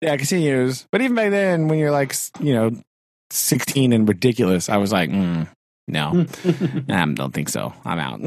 Yeah, 0.00 0.16
continues. 0.16 0.86
But 0.92 1.00
even 1.00 1.16
back 1.16 1.30
then, 1.32 1.66
when 1.66 1.80
you're 1.80 1.90
like, 1.90 2.14
you 2.38 2.54
know, 2.54 2.70
16 3.30 3.92
and 3.92 4.08
ridiculous, 4.08 4.68
I 4.68 4.76
was 4.76 4.92
like, 4.92 5.10
mm, 5.10 5.48
no, 5.88 6.24
I 6.88 7.04
don't 7.14 7.34
think 7.34 7.48
so. 7.48 7.72
I'm 7.84 7.98
out. 7.98 8.20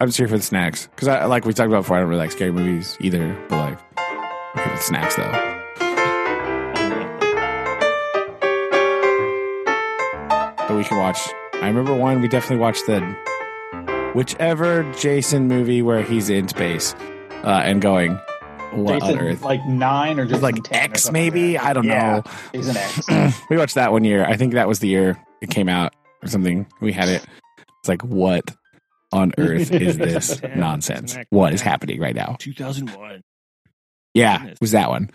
I'm 0.00 0.08
just 0.08 0.18
here 0.18 0.28
for 0.28 0.36
the 0.36 0.42
snacks 0.42 0.86
because 0.88 1.08
I 1.08 1.24
like 1.26 1.44
we 1.44 1.52
talked 1.52 1.68
about 1.68 1.82
before. 1.82 1.96
I 1.96 2.00
don't 2.00 2.08
really 2.08 2.20
like 2.20 2.32
scary 2.32 2.52
movies 2.52 2.96
either, 3.00 3.36
but 3.48 3.56
like 3.56 3.78
for 4.54 4.68
the 4.68 4.76
snacks 4.76 5.16
though. 5.16 5.61
But 10.72 10.78
we 10.78 10.84
can 10.84 10.96
watch. 10.96 11.28
I 11.52 11.66
remember 11.68 11.94
one. 11.94 12.22
We 12.22 12.28
definitely 12.28 12.56
watched 12.56 12.86
the 12.86 12.98
whichever 14.14 14.90
Jason 14.94 15.46
movie 15.48 15.82
where 15.82 16.02
he's 16.02 16.30
in 16.30 16.48
space 16.48 16.94
uh, 17.44 17.60
and 17.62 17.82
going. 17.82 18.18
What 18.72 19.00
Jason, 19.00 19.18
on 19.18 19.22
earth? 19.22 19.42
like 19.42 19.62
nine 19.66 20.18
or 20.18 20.22
just 20.24 20.40
was 20.40 20.42
like 20.42 20.72
X 20.72 21.10
maybe. 21.12 21.58
I 21.58 21.74
don't 21.74 21.84
Yeah. 21.84 22.22
know. 22.24 22.32
Jason 22.54 22.76
X. 22.78 23.40
we 23.50 23.58
watched 23.58 23.74
that 23.74 23.92
one 23.92 24.02
year. 24.04 24.24
I 24.24 24.38
think 24.38 24.54
that 24.54 24.66
was 24.66 24.78
the 24.78 24.88
year 24.88 25.22
it 25.42 25.50
came 25.50 25.68
out 25.68 25.92
or 26.22 26.28
something. 26.28 26.66
We 26.80 26.90
had 26.92 27.10
it. 27.10 27.22
It's 27.80 27.88
like, 27.90 28.00
what 28.02 28.50
on 29.12 29.32
earth 29.38 29.70
is 29.72 29.98
this 29.98 30.40
nonsense? 30.56 31.18
What 31.28 31.52
is 31.52 31.60
happening 31.60 32.00
right 32.00 32.16
now? 32.16 32.36
2001. 32.38 33.20
Yeah, 34.14 34.46
it 34.46 34.56
was 34.58 34.70
that 34.70 34.88
one. 34.88 35.10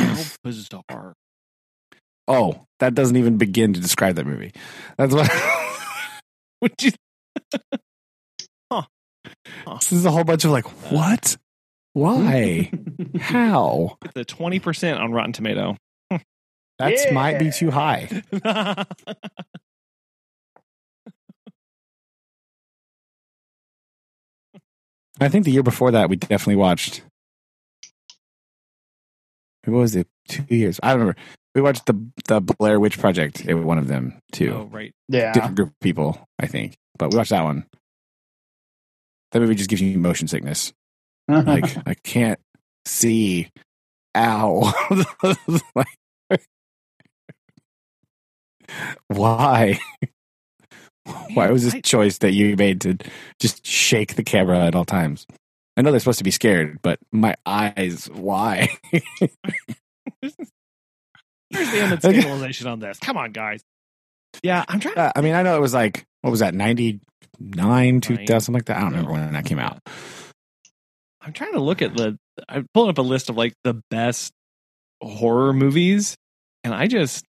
How 0.00 0.16
bizarre. 0.42 1.14
Oh, 2.26 2.66
that 2.80 2.94
doesn't 2.94 3.16
even 3.16 3.36
begin 3.38 3.72
to 3.74 3.80
describe 3.80 4.16
that 4.16 4.26
movie. 4.26 4.52
That's 4.96 5.14
what. 5.14 5.30
Would 6.62 6.72
you? 6.82 6.92
this 9.74 9.92
is 9.92 10.04
a 10.06 10.10
whole 10.10 10.24
bunch 10.24 10.44
of 10.44 10.50
like, 10.50 10.66
uh, 10.66 10.70
what? 10.90 11.36
Why? 11.92 12.70
How? 13.20 13.98
The 14.14 14.24
20% 14.24 14.98
on 14.98 15.12
Rotten 15.12 15.32
Tomato. 15.32 15.76
That 16.78 16.90
Yeah. 17.06 17.12
might 17.12 17.38
be 17.38 17.52
too 17.52 17.70
high. 17.70 18.08
I 25.20 25.28
think 25.28 25.44
the 25.44 25.52
year 25.52 25.62
before 25.62 25.90
that, 25.92 26.08
we 26.08 26.16
definitely 26.16 26.56
watched. 26.56 27.02
What 29.64 29.78
was 29.78 29.96
it? 29.96 30.08
Two 30.28 30.44
years. 30.48 30.80
I 30.82 30.90
don't 30.90 31.00
remember. 31.00 31.20
We 31.54 31.60
watched 31.62 31.86
the 31.86 31.94
the 32.26 32.40
Blair 32.40 32.80
Witch 32.80 32.98
Project. 32.98 33.44
It 33.46 33.54
was 33.54 33.64
one 33.64 33.78
of 33.78 33.86
them 33.88 34.20
too. 34.32 34.52
oh, 34.52 34.68
right. 34.72 34.92
yeah. 35.08 35.32
Different 35.32 35.56
group 35.56 35.68
of 35.68 35.80
people, 35.80 36.26
I 36.38 36.46
think. 36.46 36.76
But 36.98 37.12
we 37.12 37.16
watched 37.16 37.30
that 37.30 37.44
one. 37.44 37.64
That 39.32 39.40
movie 39.40 39.54
just 39.54 39.70
gives 39.70 39.82
you 39.82 39.98
motion 39.98 40.28
sickness. 40.28 40.72
Like 41.28 41.74
I 41.86 41.94
can't 41.94 42.38
see. 42.86 43.48
Ow! 44.16 44.72
Like, 45.74 46.40
why? 49.08 49.78
Why 51.34 51.50
was 51.50 51.64
this 51.64 51.80
choice 51.82 52.18
that 52.18 52.32
you 52.32 52.56
made 52.56 52.80
to 52.82 52.96
just 53.40 53.66
shake 53.66 54.14
the 54.14 54.22
camera 54.24 54.58
at 54.60 54.74
all 54.74 54.84
times? 54.84 55.26
I 55.76 55.82
know 55.82 55.90
they're 55.90 56.00
supposed 56.00 56.18
to 56.18 56.24
be 56.24 56.30
scared, 56.30 56.78
but 56.82 56.98
my 57.12 57.34
eyes, 57.44 58.08
why? 58.12 58.68
Understand 61.54 61.92
the 61.92 61.98
stabilization 61.98 62.66
on 62.68 62.80
this. 62.80 62.98
Come 62.98 63.16
on, 63.16 63.32
guys. 63.32 63.62
Yeah, 64.42 64.64
I'm 64.68 64.80
trying. 64.80 64.98
Uh, 64.98 65.12
I 65.14 65.20
mean, 65.20 65.34
I 65.34 65.42
know 65.42 65.56
it 65.56 65.60
was 65.60 65.74
like, 65.74 66.04
what 66.22 66.30
was 66.30 66.40
that, 66.40 66.54
99, 66.54 68.00
2000, 68.00 68.40
something 68.40 68.54
like 68.54 68.64
that? 68.66 68.76
I 68.76 68.80
don't 68.80 68.90
remember 68.90 69.12
when 69.12 69.32
that 69.32 69.44
came 69.44 69.58
out. 69.58 69.78
I'm 71.20 71.32
trying 71.32 71.52
to 71.52 71.60
look 71.60 71.82
at 71.82 71.96
the. 71.96 72.18
I'm 72.48 72.66
pulling 72.74 72.90
up 72.90 72.98
a 72.98 73.02
list 73.02 73.30
of 73.30 73.36
like 73.36 73.54
the 73.64 73.80
best 73.90 74.32
horror 75.00 75.52
movies, 75.52 76.16
and 76.64 76.74
I 76.74 76.86
just, 76.86 77.24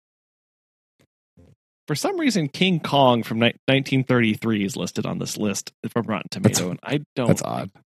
for 1.87 1.95
some 1.95 2.19
reason, 2.19 2.47
King 2.49 2.79
Kong 2.79 3.21
from 3.23 3.37
ni- 3.39 3.53
1933 3.67 4.65
is 4.65 4.75
listed 4.75 5.05
on 5.05 5.19
this 5.19 5.37
list 5.37 5.71
from 5.91 6.07
Rotten 6.07 6.27
That's- 6.31 6.57
Tomato, 6.57 6.71
and 6.71 6.79
I 6.83 7.01
don't. 7.15 7.27
That's 7.27 7.43
odd. 7.43 7.69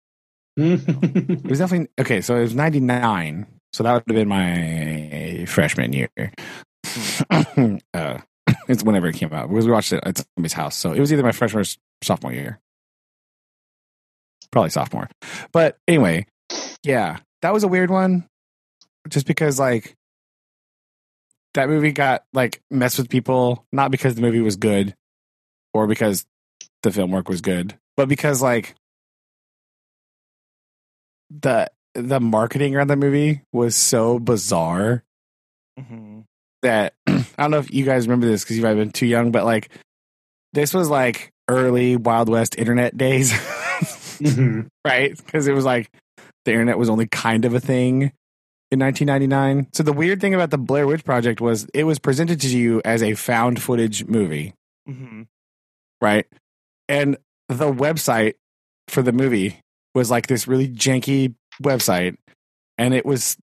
It 0.60 1.44
was 1.44 1.58
definitely, 1.60 1.88
okay, 2.00 2.20
so 2.20 2.34
it 2.36 2.40
was 2.42 2.54
99. 2.54 3.46
So 3.72 3.84
that 3.84 3.92
would 3.92 4.02
have 4.08 4.16
been 4.16 4.26
my 4.28 4.97
freshman 5.46 5.92
year. 5.92 6.10
uh, 7.30 8.18
it's 8.68 8.82
whenever 8.82 9.08
it 9.08 9.16
came 9.16 9.32
out. 9.32 9.48
Because 9.48 9.66
we 9.66 9.72
watched 9.72 9.92
it 9.92 10.02
at 10.04 10.18
somebody's 10.36 10.52
house. 10.52 10.76
So 10.76 10.92
it 10.92 11.00
was 11.00 11.12
either 11.12 11.22
my 11.22 11.32
freshman 11.32 11.62
or 11.62 11.66
sophomore 12.02 12.32
year. 12.32 12.60
Probably 14.50 14.70
sophomore. 14.70 15.08
But 15.52 15.76
anyway, 15.86 16.26
yeah, 16.82 17.18
that 17.42 17.52
was 17.52 17.64
a 17.64 17.68
weird 17.68 17.90
one. 17.90 18.26
Just 19.08 19.26
because, 19.26 19.58
like, 19.58 19.94
that 21.54 21.68
movie 21.68 21.92
got, 21.92 22.24
like, 22.32 22.60
messed 22.70 22.98
with 22.98 23.08
people, 23.08 23.66
not 23.72 23.90
because 23.90 24.14
the 24.14 24.22
movie 24.22 24.40
was 24.40 24.56
good 24.56 24.94
or 25.72 25.86
because 25.86 26.26
the 26.82 26.90
film 26.90 27.10
work 27.10 27.28
was 27.28 27.40
good, 27.40 27.78
but 27.96 28.08
because, 28.08 28.42
like, 28.42 28.74
the 31.30 31.70
the 32.00 32.20
marketing 32.20 32.74
around 32.76 32.88
the 32.88 32.96
movie 32.96 33.42
was 33.52 33.74
so 33.76 34.18
bizarre 34.18 35.02
Mhm. 35.78 36.24
that 36.62 36.94
I 37.06 37.24
don't 37.38 37.50
know 37.50 37.58
if 37.58 37.72
you 37.72 37.84
guys 37.84 38.06
remember 38.06 38.26
this 38.26 38.42
because 38.44 38.56
you 38.56 38.62
might 38.62 38.70
have 38.70 38.78
been 38.78 38.90
too 38.90 39.06
young, 39.06 39.30
but 39.30 39.44
like 39.44 39.70
this 40.52 40.74
was 40.74 40.88
like 40.88 41.30
early 41.48 41.96
Wild 41.96 42.28
West 42.28 42.56
internet 42.58 42.96
days, 42.96 43.32
Mhm. 44.18 44.66
right? 44.84 45.16
Because 45.16 45.46
it 45.46 45.54
was 45.54 45.64
like 45.64 45.90
the 46.44 46.52
internet 46.52 46.78
was 46.78 46.88
only 46.90 47.06
kind 47.06 47.44
of 47.44 47.54
a 47.54 47.60
thing 47.60 48.12
in 48.70 48.80
1999. 48.80 49.68
So 49.72 49.82
the 49.82 49.92
weird 49.92 50.20
thing 50.20 50.34
about 50.34 50.50
the 50.50 50.58
Blair 50.58 50.86
Witch 50.86 51.04
Project 51.04 51.40
was 51.40 51.66
it 51.74 51.84
was 51.84 51.98
presented 51.98 52.40
to 52.40 52.48
you 52.48 52.82
as 52.84 53.02
a 53.02 53.14
found 53.14 53.62
footage 53.62 54.04
movie, 54.06 54.54
hmm 54.86 55.22
right? 56.00 56.26
And 56.88 57.16
the 57.48 57.72
website 57.72 58.34
for 58.88 59.02
the 59.02 59.12
movie 59.12 59.60
was 59.94 60.10
like 60.10 60.26
this 60.28 60.46
really 60.48 60.68
janky 60.68 61.34
website, 61.62 62.16
and 62.76 62.94
it 62.94 63.04
was 63.06 63.36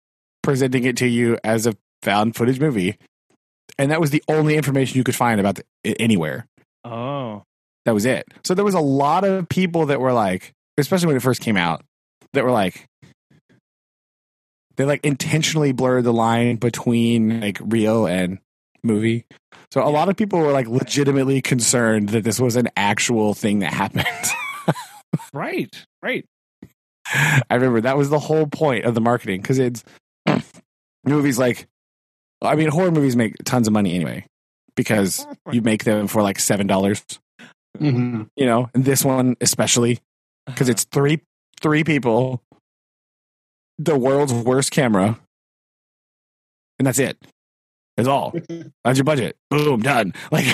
presenting 0.41 0.83
it 0.83 0.97
to 0.97 1.07
you 1.07 1.37
as 1.43 1.65
a 1.65 1.75
found 2.01 2.35
footage 2.35 2.59
movie. 2.59 2.97
And 3.79 3.91
that 3.91 4.01
was 4.01 4.11
the 4.11 4.23
only 4.27 4.55
information 4.55 4.97
you 4.97 5.03
could 5.03 5.15
find 5.15 5.39
about 5.39 5.55
the, 5.55 5.63
it 5.83 5.97
anywhere. 5.99 6.45
Oh. 6.83 7.43
That 7.85 7.93
was 7.93 8.05
it. 8.05 8.25
So 8.43 8.53
there 8.53 8.65
was 8.65 8.75
a 8.75 8.79
lot 8.79 9.23
of 9.23 9.49
people 9.49 9.87
that 9.87 9.99
were 9.99 10.13
like, 10.13 10.53
especially 10.77 11.07
when 11.07 11.15
it 11.15 11.23
first 11.23 11.41
came 11.41 11.57
out, 11.57 11.83
that 12.33 12.43
were 12.43 12.51
like, 12.51 12.85
they 14.75 14.85
like 14.85 15.03
intentionally 15.05 15.71
blurred 15.71 16.03
the 16.03 16.13
line 16.13 16.57
between 16.57 17.41
like 17.41 17.57
real 17.61 18.05
and 18.05 18.39
movie. 18.83 19.25
So 19.71 19.83
a 19.83 19.89
lot 19.89 20.09
of 20.09 20.15
people 20.15 20.39
were 20.39 20.51
like 20.51 20.67
legitimately 20.67 21.41
concerned 21.41 22.09
that 22.09 22.23
this 22.23 22.39
was 22.39 22.55
an 22.55 22.69
actual 22.75 23.33
thing 23.33 23.59
that 23.59 23.73
happened. 23.73 24.05
Right. 25.31 25.69
Right. 26.01 26.25
I 27.13 27.55
remember 27.55 27.81
that 27.81 27.97
was 27.97 28.09
the 28.09 28.19
whole 28.19 28.47
point 28.47 28.85
of 28.85 28.95
the 28.95 29.01
marketing 29.01 29.41
because 29.41 29.59
it's 29.59 29.83
movies 31.05 31.37
like, 31.37 31.67
I 32.41 32.55
mean, 32.55 32.69
horror 32.69 32.91
movies 32.91 33.15
make 33.15 33.35
tons 33.45 33.67
of 33.67 33.73
money 33.73 33.93
anyway 33.95 34.25
because 34.75 35.25
you 35.51 35.61
make 35.61 35.83
them 35.83 36.07
for 36.07 36.21
like 36.21 36.39
seven 36.39 36.67
dollars, 36.67 37.03
Mhm. 37.79 38.29
you 38.35 38.45
know, 38.45 38.69
and 38.73 38.85
this 38.85 39.03
one 39.05 39.35
especially 39.41 39.99
because 40.45 40.69
it's 40.69 40.83
three 40.85 41.21
three 41.61 41.83
people, 41.83 42.41
the 43.77 43.97
world's 43.97 44.33
worst 44.33 44.71
camera, 44.71 45.19
and 46.79 46.85
that's 46.87 46.99
it. 46.99 47.17
That's 47.95 48.09
all. 48.09 48.33
That's 48.83 48.97
your 48.97 49.03
budget. 49.05 49.37
Boom, 49.51 49.81
done. 49.83 50.13
Like, 50.31 50.45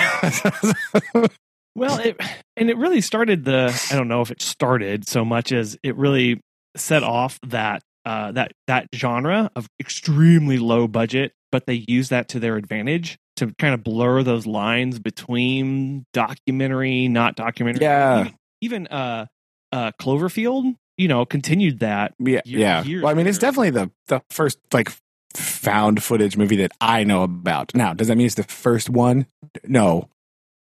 Well, 1.76 1.98
it 2.00 2.20
and 2.56 2.68
it 2.68 2.76
really 2.76 3.00
started 3.00 3.44
the 3.44 3.72
I 3.90 3.96
don't 3.96 4.08
know 4.08 4.20
if 4.20 4.30
it 4.30 4.42
started 4.42 5.08
so 5.08 5.24
much 5.24 5.50
as 5.52 5.78
it 5.82 5.96
really 5.96 6.40
set 6.76 7.02
off 7.02 7.38
that 7.46 7.82
uh 8.04 8.32
that 8.32 8.52
that 8.66 8.88
genre 8.94 9.50
of 9.56 9.68
extremely 9.80 10.58
low 10.58 10.86
budget, 10.88 11.32
but 11.52 11.66
they 11.66 11.84
use 11.88 12.08
that 12.10 12.28
to 12.28 12.40
their 12.40 12.56
advantage 12.56 13.18
to 13.36 13.52
kind 13.58 13.74
of 13.74 13.82
blur 13.82 14.22
those 14.22 14.46
lines 14.46 14.98
between 14.98 16.04
documentary, 16.12 17.08
not 17.08 17.36
documentary. 17.36 17.82
Yeah. 17.82 18.20
Even, 18.20 18.34
even 18.60 18.86
uh 18.88 19.26
uh 19.72 19.92
Cloverfield, 20.00 20.74
you 20.96 21.08
know, 21.08 21.24
continued 21.24 21.80
that. 21.80 22.14
yeah, 22.18 22.40
Year- 22.44 22.58
yeah. 22.60 22.82
years 22.84 23.02
Well, 23.02 23.10
I 23.10 23.14
mean, 23.14 23.26
it's 23.26 23.38
definitely 23.38 23.70
the 23.70 23.90
the 24.08 24.22
first 24.30 24.58
like 24.72 24.90
found 25.34 26.02
footage 26.02 26.36
movie 26.36 26.56
that 26.56 26.72
I 26.80 27.04
know 27.04 27.22
about. 27.22 27.74
Now, 27.74 27.94
does 27.94 28.08
that 28.08 28.16
mean 28.16 28.26
it's 28.26 28.34
the 28.34 28.42
first 28.42 28.90
one? 28.90 29.26
No. 29.64 30.08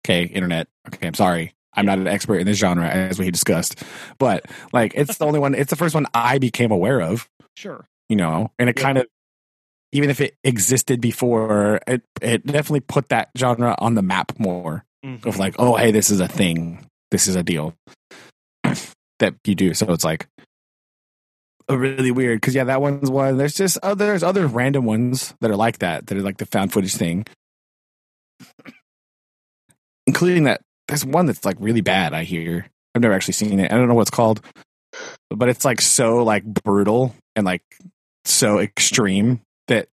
Okay, 0.05 0.23
internet. 0.23 0.67
Okay, 0.87 1.07
I'm 1.07 1.13
sorry. 1.13 1.53
I'm 1.77 1.85
not 1.85 1.99
an 1.99 2.07
expert 2.07 2.39
in 2.39 2.45
this 2.47 2.57
genre 2.57 2.87
as 2.89 3.17
we 3.19 3.31
discussed, 3.31 3.81
but 4.17 4.45
like 4.73 4.93
it's 4.95 5.17
the 5.17 5.25
only 5.25 5.39
one. 5.39 5.55
It's 5.55 5.69
the 5.69 5.75
first 5.77 5.95
one 5.95 6.05
I 6.13 6.39
became 6.39 6.71
aware 6.71 7.01
of. 7.01 7.29
Sure. 7.55 7.85
You 8.09 8.17
know, 8.17 8.51
and 8.59 8.69
it 8.69 8.77
Yeah. 8.77 8.83
kind 8.83 8.97
of 8.97 9.07
even 9.93 10.09
if 10.09 10.19
it 10.19 10.35
existed 10.43 10.99
before, 10.99 11.79
it 11.87 12.03
it 12.21 12.45
definitely 12.45 12.81
put 12.81 13.07
that 13.09 13.29
genre 13.37 13.75
on 13.79 13.93
the 13.95 14.01
map 14.01 14.33
more. 14.37 14.83
Mhm. 15.05 15.25
of 15.27 15.37
like, 15.37 15.55
oh, 15.59 15.75
hey, 15.75 15.91
this 15.91 16.09
is 16.09 16.19
a 16.19 16.27
thing. 16.27 16.85
This 17.11 17.27
is 17.27 17.35
a 17.35 17.43
deal 17.43 17.75
that 19.19 19.35
you 19.45 19.53
do. 19.55 19.73
So 19.75 19.93
it's 19.93 20.03
like 20.03 20.27
a 21.69 21.77
really 21.77 22.09
weird 22.11 22.41
because 22.41 22.55
yeah, 22.55 22.63
that 22.65 22.81
one's 22.81 23.09
one. 23.11 23.37
There's 23.37 23.53
just 23.53 23.77
oh, 23.83 23.93
there's 23.93 24.23
other 24.23 24.47
random 24.47 24.85
ones 24.85 25.35
that 25.41 25.51
are 25.51 25.55
like 25.55 25.79
that 25.79 26.07
that 26.07 26.17
are 26.17 26.21
like 26.21 26.37
the 26.37 26.45
found 26.47 26.73
footage 26.73 26.95
thing, 26.95 27.25
including 30.05 30.43
that. 30.45 30.61
There's 30.87 31.05
one 31.05 31.25
that's 31.25 31.45
like 31.45 31.57
really 31.59 31.81
bad. 31.81 32.13
I 32.13 32.23
hear. 32.23 32.67
I've 32.95 33.01
never 33.01 33.13
actually 33.13 33.33
seen 33.33 33.59
it. 33.59 33.71
I 33.71 33.75
don't 33.75 33.87
know 33.87 33.93
what 33.93 34.03
it's 34.03 34.09
called, 34.11 34.41
but 35.29 35.49
it's 35.49 35.65
like 35.65 35.81
so 35.81 36.23
like 36.23 36.43
brutal 36.43 37.13
and 37.35 37.45
like 37.45 37.61
so 38.25 38.59
extreme 38.59 39.41
that 39.67 39.87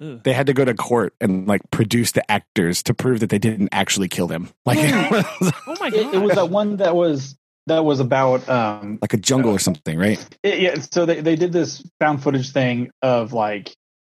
Ugh. 0.00 0.20
they 0.22 0.32
had 0.32 0.46
to 0.46 0.52
go 0.52 0.64
to 0.64 0.74
court 0.74 1.14
and 1.20 1.46
like 1.48 1.62
produce 1.70 2.12
the 2.12 2.30
actors 2.30 2.82
to 2.84 2.94
prove 2.94 3.20
that 3.20 3.30
they 3.30 3.38
didn't 3.38 3.70
actually 3.72 4.08
kill 4.08 4.26
them. 4.26 4.48
Like 4.66 4.78
Oh 4.80 5.76
my 5.80 5.90
god. 5.90 5.94
It, 5.94 6.14
it 6.14 6.18
was 6.22 6.34
that 6.36 6.48
one 6.50 6.76
that 6.76 6.94
was 6.94 7.36
that 7.66 7.84
was 7.84 8.00
about 8.00 8.48
um 8.48 8.98
like 9.00 9.14
a 9.14 9.18
jungle 9.18 9.50
or 9.52 9.58
something, 9.58 9.98
right? 9.98 10.24
it- 10.42 10.60
yeah. 10.60 10.74
So 10.92 11.06
they 11.06 11.20
they 11.20 11.36
did 11.36 11.52
this 11.52 11.82
found 12.00 12.22
footage 12.22 12.52
thing 12.52 12.90
of 13.02 13.32
like 13.32 13.74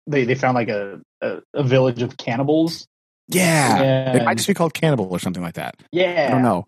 they 0.08 0.26
they 0.26 0.36
found 0.36 0.56
like 0.56 0.70
a 0.70 1.02
a, 1.22 1.42
a 1.54 1.64
village 1.64 2.02
of 2.02 2.18
cannibals. 2.18 2.86
Yeah. 3.28 4.14
It 4.16 4.24
might 4.26 4.38
just 4.38 4.48
be 4.48 4.54
called 4.54 4.74
cannibal 4.74 5.08
or 5.12 5.20
something 5.20 5.44
like 5.44 5.56
that. 5.56 5.76
yeah. 5.92 6.28
I 6.28 6.32
don't 6.32 6.44
know. 6.44 6.66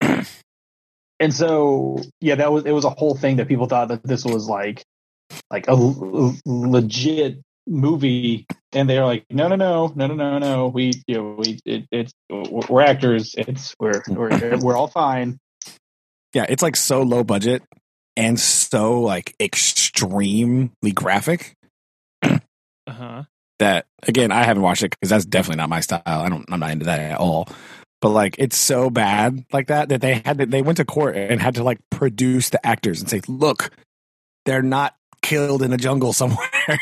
and 1.20 1.34
so 1.34 2.00
yeah 2.20 2.36
that 2.36 2.52
was 2.52 2.64
it 2.64 2.70
was 2.70 2.84
a 2.84 2.90
whole 2.90 3.16
thing 3.16 3.36
that 3.36 3.48
people 3.48 3.66
thought 3.66 3.88
that 3.88 4.02
this 4.04 4.24
was 4.24 4.48
like 4.48 4.84
like 5.50 5.66
a 5.66 5.72
l- 5.72 6.36
legit 6.46 7.40
movie 7.66 8.46
and 8.72 8.88
they're 8.88 9.04
like 9.04 9.24
no 9.28 9.48
no 9.48 9.56
no 9.56 9.92
no 9.96 10.06
no 10.06 10.14
no 10.14 10.38
no 10.38 10.68
we 10.68 10.92
you 11.08 11.16
know 11.16 11.34
we 11.36 11.58
it, 11.64 11.86
it's 11.90 12.12
we're 12.30 12.82
actors 12.82 13.34
it's 13.36 13.74
we're 13.80 14.00
we're 14.08 14.58
we're 14.62 14.76
all 14.76 14.86
fine 14.86 15.38
Yeah, 16.34 16.46
it's 16.48 16.62
like 16.62 16.76
so 16.76 17.02
low 17.02 17.24
budget 17.24 17.62
and 18.16 18.38
so 18.38 19.00
like 19.00 19.34
extremely 19.40 20.92
graphic 20.94 21.54
uh-huh. 22.22 23.24
That 23.58 23.86
again 24.06 24.30
I 24.32 24.44
haven't 24.44 24.62
watched 24.62 24.82
it 24.82 24.90
because 24.90 25.10
that's 25.10 25.24
definitely 25.24 25.56
not 25.58 25.68
my 25.68 25.80
style. 25.80 26.02
I 26.06 26.28
don't 26.28 26.44
I'm 26.50 26.60
not 26.60 26.70
into 26.70 26.86
that 26.86 27.00
at 27.00 27.18
all. 27.18 27.48
But 28.00 28.10
like 28.10 28.36
it's 28.38 28.56
so 28.56 28.90
bad 28.90 29.44
like 29.52 29.66
that 29.68 29.88
that 29.88 30.00
they 30.00 30.22
had 30.24 30.38
to, 30.38 30.46
they 30.46 30.62
went 30.62 30.76
to 30.76 30.84
court 30.84 31.16
and 31.16 31.40
had 31.40 31.56
to 31.56 31.64
like 31.64 31.78
produce 31.90 32.50
the 32.50 32.64
actors 32.64 33.00
and 33.00 33.10
say, 33.10 33.20
look, 33.26 33.70
they're 34.44 34.62
not 34.62 34.94
killed 35.22 35.62
in 35.62 35.72
a 35.72 35.76
jungle 35.76 36.12
somewhere. 36.14 36.78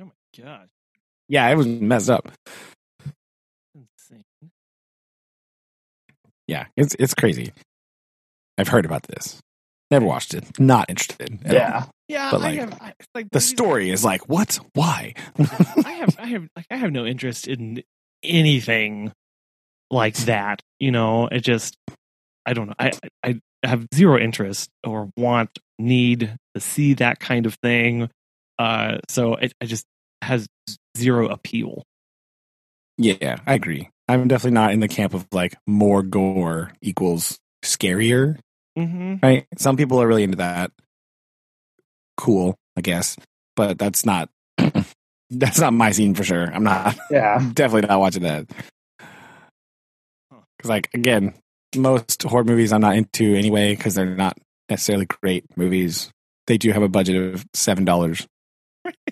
Oh 0.00 0.04
my 0.04 0.10
god. 0.44 0.68
yeah, 1.28 1.48
it 1.48 1.54
was 1.56 1.66
messed 1.66 2.10
up. 2.10 2.30
Insane. 3.74 4.24
Yeah, 6.46 6.66
it's 6.76 6.94
it's 6.98 7.14
crazy. 7.14 7.52
I've 8.58 8.68
heard 8.68 8.84
about 8.84 9.04
this. 9.04 9.40
Never 9.90 10.06
watched 10.06 10.34
it. 10.34 10.58
Not 10.60 10.88
interested. 10.88 11.40
at 11.44 11.50
all. 11.50 11.52
yeah 11.54 11.84
Yeah, 12.08 12.30
But, 12.30 12.40
I 12.40 12.44
like, 12.44 12.58
have 12.58 12.82
I, 12.82 12.92
like 13.14 13.26
The 13.30 13.40
story 13.40 13.90
is 13.90 14.04
like, 14.04 14.28
what? 14.28 14.58
Why? 14.74 15.14
I 15.38 15.92
have 15.92 16.16
I 16.18 16.26
have 16.26 16.48
like 16.56 16.66
I 16.70 16.76
have 16.76 16.92
no 16.92 17.04
interest 17.06 17.48
in 17.48 17.82
anything 18.22 19.12
like 19.90 20.16
that. 20.18 20.60
You 20.78 20.92
know, 20.92 21.26
it 21.26 21.40
just 21.40 21.76
I 22.46 22.52
don't 22.52 22.68
know. 22.68 22.74
I 22.78 22.92
I 23.24 23.40
I 23.62 23.68
have 23.68 23.86
zero 23.94 24.18
interest 24.18 24.70
or 24.86 25.10
want 25.16 25.58
need 25.78 26.38
to 26.54 26.60
see 26.60 26.94
that 26.94 27.18
kind 27.20 27.46
of 27.46 27.54
thing. 27.62 28.08
Uh, 28.58 28.98
so 29.08 29.34
it, 29.34 29.52
it 29.60 29.66
just 29.66 29.84
has 30.22 30.46
zero 30.96 31.28
appeal. 31.28 31.82
yeah, 32.98 33.38
I 33.46 33.54
agree. 33.54 33.88
I'm 34.08 34.28
definitely 34.28 34.54
not 34.54 34.72
in 34.72 34.80
the 34.80 34.88
camp 34.88 35.14
of 35.14 35.26
like 35.32 35.56
more 35.66 36.02
gore 36.02 36.72
equals 36.82 37.38
scarier. 37.64 38.38
Mm-hmm. 38.78 39.16
Right? 39.22 39.46
Some 39.58 39.76
people 39.76 40.00
are 40.00 40.06
really 40.06 40.22
into 40.22 40.38
that. 40.38 40.70
Cool, 42.16 42.56
I 42.76 42.80
guess, 42.80 43.16
but 43.56 43.78
that's 43.78 44.04
not 44.04 44.28
that's 45.30 45.60
not 45.60 45.72
my 45.72 45.92
scene 45.92 46.14
for 46.14 46.24
sure. 46.24 46.52
I'm 46.52 46.64
not. 46.64 46.96
yeah 47.10 47.36
I'm 47.36 47.52
definitely 47.52 47.88
not 47.88 48.00
watching 48.00 48.22
that. 48.22 48.46
Because, 50.58 50.68
like, 50.68 50.90
again, 50.92 51.34
most 51.76 52.22
horror 52.22 52.44
movies 52.44 52.72
I'm 52.72 52.80
not 52.80 52.96
into 52.96 53.34
anyway 53.34 53.74
because 53.74 53.94
they're 53.94 54.16
not 54.16 54.36
necessarily 54.68 55.06
great 55.06 55.44
movies. 55.56 56.10
They 56.46 56.58
do 56.58 56.72
have 56.72 56.82
a 56.82 56.88
budget 56.88 57.34
of 57.34 57.46
seven 57.54 57.84
dollars. 57.84 58.26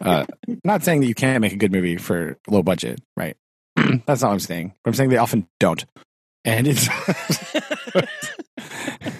Uh, 0.01 0.27
not 0.65 0.83
saying 0.83 1.01
that 1.01 1.07
you 1.07 1.15
can't 1.15 1.41
make 1.41 1.53
a 1.53 1.57
good 1.57 1.73
movie 1.73 1.97
for 1.97 2.39
low 2.49 2.63
budget, 2.63 3.01
right? 3.17 3.37
That's 3.77 4.23
not 4.23 4.29
what 4.29 4.35
I'm 4.35 4.41
saying. 4.41 4.75
But 4.83 4.91
I'm 4.91 4.95
saying 4.95 5.11
they 5.11 5.19
often 5.19 5.47
don't, 5.61 5.85
and 6.45 6.67
it's 6.69 6.89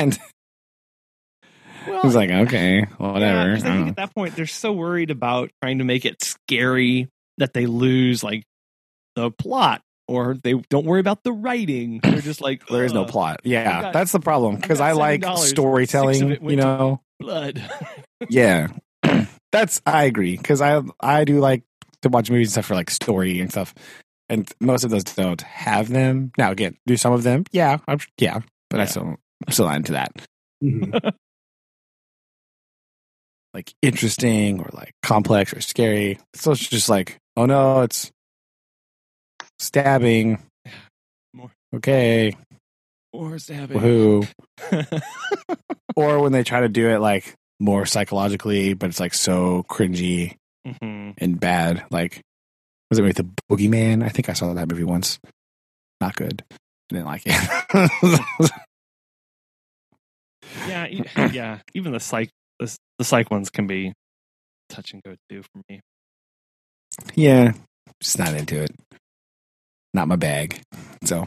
and 0.00 0.18
well, 1.86 2.00
it's 2.04 2.14
like 2.14 2.30
okay, 2.30 2.82
whatever. 2.98 3.50
Yeah, 3.50 3.54
I 3.54 3.56
I 3.56 3.60
think 3.60 3.66
uh-huh. 3.66 3.88
at 3.88 3.96
that 3.96 4.14
point 4.14 4.36
they're 4.36 4.46
so 4.46 4.72
worried 4.72 5.10
about 5.10 5.50
trying 5.62 5.78
to 5.78 5.84
make 5.84 6.04
it 6.04 6.22
scary 6.22 7.08
that 7.38 7.52
they 7.54 7.66
lose 7.66 8.22
like 8.22 8.44
the 9.16 9.30
plot 9.30 9.82
or 10.08 10.36
they 10.42 10.54
don't 10.68 10.84
worry 10.84 11.00
about 11.00 11.22
the 11.22 11.32
writing. 11.32 12.00
They're 12.02 12.20
just 12.20 12.40
like 12.40 12.66
there 12.66 12.84
is 12.84 12.92
no 12.92 13.04
plot. 13.04 13.40
Yeah, 13.44 13.82
got- 13.82 13.92
that's 13.92 14.12
the 14.12 14.20
problem 14.20 14.56
because 14.56 14.80
I 14.80 14.92
like 14.92 15.22
$7, 15.22 15.24
six 15.24 15.42
of 15.42 15.48
storytelling. 15.48 16.50
You 16.50 16.56
know, 16.56 17.00
blood. 17.18 17.62
yeah 18.28 18.68
that's 19.52 19.80
I 19.86 20.04
agree 20.04 20.36
because 20.36 20.60
I 20.60 20.82
I 21.00 21.24
do 21.24 21.40
like 21.40 21.62
to 22.02 22.08
watch 22.08 22.30
movies 22.30 22.48
and 22.48 22.52
stuff 22.52 22.66
for 22.66 22.74
like 22.74 22.90
story 22.90 23.40
and 23.40 23.50
stuff, 23.50 23.74
and 24.28 24.50
most 24.60 24.84
of 24.84 24.90
those 24.90 25.04
don't 25.04 25.40
have 25.40 25.88
them. 25.88 26.32
Now 26.36 26.50
again, 26.50 26.76
do 26.86 26.96
some 26.96 27.12
of 27.12 27.22
them? 27.22 27.44
Yeah, 27.52 27.78
I'm, 27.88 27.98
yeah, 28.18 28.40
but 28.68 28.80
I 28.80 28.82
Yeah. 28.84 28.88
still 28.88 29.16
I'm 29.46 29.52
still 29.52 29.66
not 29.66 29.76
into 29.76 29.92
that. 29.92 30.12
Mhm. 30.62 31.12
Like 33.52 33.72
interesting 33.82 34.60
or 34.60 34.68
like 34.72 34.92
complex 35.02 35.52
or 35.52 35.60
scary. 35.60 36.20
So 36.34 36.52
it's 36.52 36.68
just 36.68 36.88
like, 36.88 37.16
oh 37.36 37.46
no, 37.46 37.82
it's 37.82 38.12
stabbing. 39.58 40.38
More. 41.34 41.50
Okay, 41.74 42.36
Or 43.12 43.38
stabbing. 43.40 43.80
Who? 43.80 44.24
or 45.96 46.20
when 46.20 46.30
they 46.30 46.44
try 46.44 46.60
to 46.60 46.68
do 46.68 46.90
it 46.90 46.98
like 47.00 47.34
more 47.58 47.86
psychologically, 47.86 48.74
but 48.74 48.88
it's 48.90 49.00
like 49.00 49.14
so 49.14 49.64
cringy 49.68 50.36
hmm 50.64 51.10
and 51.18 51.40
bad. 51.40 51.84
Like, 51.90 52.20
was 52.88 53.00
it 53.00 53.02
with 53.02 53.16
the 53.16 53.28
Boogeyman? 53.50 54.04
I 54.04 54.10
think 54.10 54.28
I 54.28 54.34
saw 54.34 54.52
that 54.54 54.68
movie 54.70 54.84
once. 54.84 55.18
Not 56.00 56.14
good. 56.14 56.44
I 56.52 56.56
didn't 56.94 57.06
like 57.06 57.22
it. 57.26 58.50
Yeah, 60.66 60.86
yeah. 61.32 61.58
Even 61.74 61.92
the 61.92 62.00
psych, 62.00 62.30
the, 62.58 62.76
the 62.98 63.04
psych 63.04 63.30
ones 63.30 63.50
can 63.50 63.66
be 63.66 63.92
touch 64.68 64.92
and 64.92 65.02
go 65.02 65.14
too 65.28 65.42
for 65.42 65.62
me. 65.68 65.80
yeah, 67.14 67.52
just 68.00 68.18
not 68.18 68.34
into 68.34 68.62
it. 68.62 68.70
Not 69.92 70.08
my 70.08 70.16
bag. 70.16 70.60
So, 71.04 71.26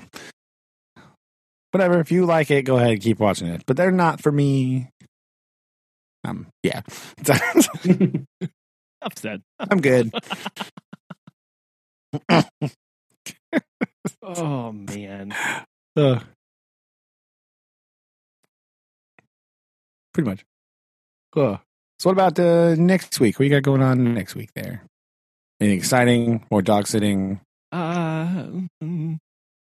whatever. 1.72 2.00
If 2.00 2.12
you 2.12 2.26
like 2.26 2.50
it, 2.52 2.64
go 2.64 2.78
ahead 2.78 2.92
and 2.92 3.02
keep 3.02 3.20
watching 3.20 3.48
it. 3.48 3.64
But 3.66 3.76
they're 3.78 3.92
not 3.92 4.22
for 4.22 4.32
me. 4.32 4.90
Um, 6.26 6.48
yeah, 6.64 6.82
Upset. 9.02 9.42
I'm 9.60 9.82
good. 9.82 10.14
Oh 14.22 14.72
man. 14.72 15.36
Uh, 15.96 16.20
pretty 20.14 20.30
much. 20.30 20.46
Uh, 21.36 21.58
so, 22.00 22.10
what 22.10 22.14
about 22.14 22.40
uh, 22.40 22.76
next 22.76 23.20
week? 23.20 23.40
What 23.40 23.46
you 23.46 23.50
got 23.52 23.64
going 23.64 23.82
on 23.82 24.14
next 24.14 24.36
week 24.36 24.50
there? 24.56 24.84
Anything 25.60 25.78
exciting? 25.78 26.46
More 26.52 26.62
dog 26.62 26.88
sitting? 26.88 27.40
Uh, 27.72 28.46
mm, 28.84 29.18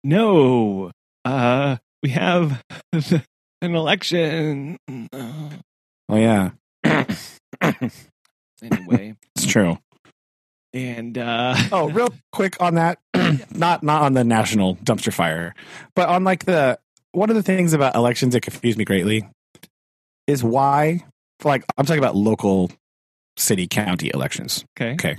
no. 0.05 0.91
Uh, 1.25 1.77
we 2.03 2.11
have 2.11 2.63
an 2.93 3.75
election. 3.75 4.79
Oh, 5.13 6.17
yeah. 6.17 6.51
anyway, 8.63 9.15
it's 9.37 9.47
true. 9.47 9.79
and 10.73 11.19
uh, 11.19 11.55
Oh, 11.73 11.91
real 11.91 12.09
quick 12.33 12.57
on 12.61 12.75
that. 12.77 12.99
not 13.55 13.83
not 13.83 14.03
on 14.03 14.15
the 14.15 14.25
national 14.25 14.77
dumpster 14.77 15.13
fire, 15.13 15.55
but 15.95 16.09
on 16.09 16.25
like 16.25 16.45
the 16.45 16.79
one 17.13 17.31
of 17.31 17.37
the 17.37 17.43
things 17.43 17.73
about 17.73 17.95
elections 17.95 18.33
that 18.35 18.41
confused 18.43 18.79
me 18.79 18.85
greatly 18.85 19.29
is 20.29 20.45
why 20.45 21.05
like 21.45 21.65
I'm 21.77 21.87
talking 21.87 21.99
about 21.99 22.15
local 22.15 22.71
city 23.37 23.67
county 23.67 24.11
elections. 24.13 24.65
okay. 24.79 24.93
Okay. 24.93 25.17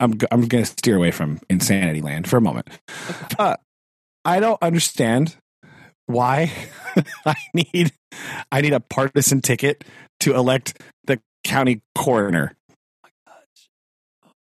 I'm 0.00 0.18
I'm 0.30 0.48
going 0.48 0.64
to 0.64 0.70
steer 0.70 0.96
away 0.96 1.12
from 1.12 1.38
insanity 1.48 2.00
land 2.00 2.28
for 2.28 2.36
a 2.36 2.40
moment. 2.40 2.68
Uh, 3.38 3.56
I 4.24 4.40
don't 4.40 4.60
understand 4.60 5.36
why 6.06 6.52
I 7.26 7.34
need 7.54 7.92
I 8.50 8.60
need 8.60 8.72
a 8.72 8.80
partisan 8.80 9.40
ticket 9.40 9.84
to 10.20 10.34
elect 10.34 10.80
the 11.04 11.20
county 11.44 11.82
coroner. 11.96 12.56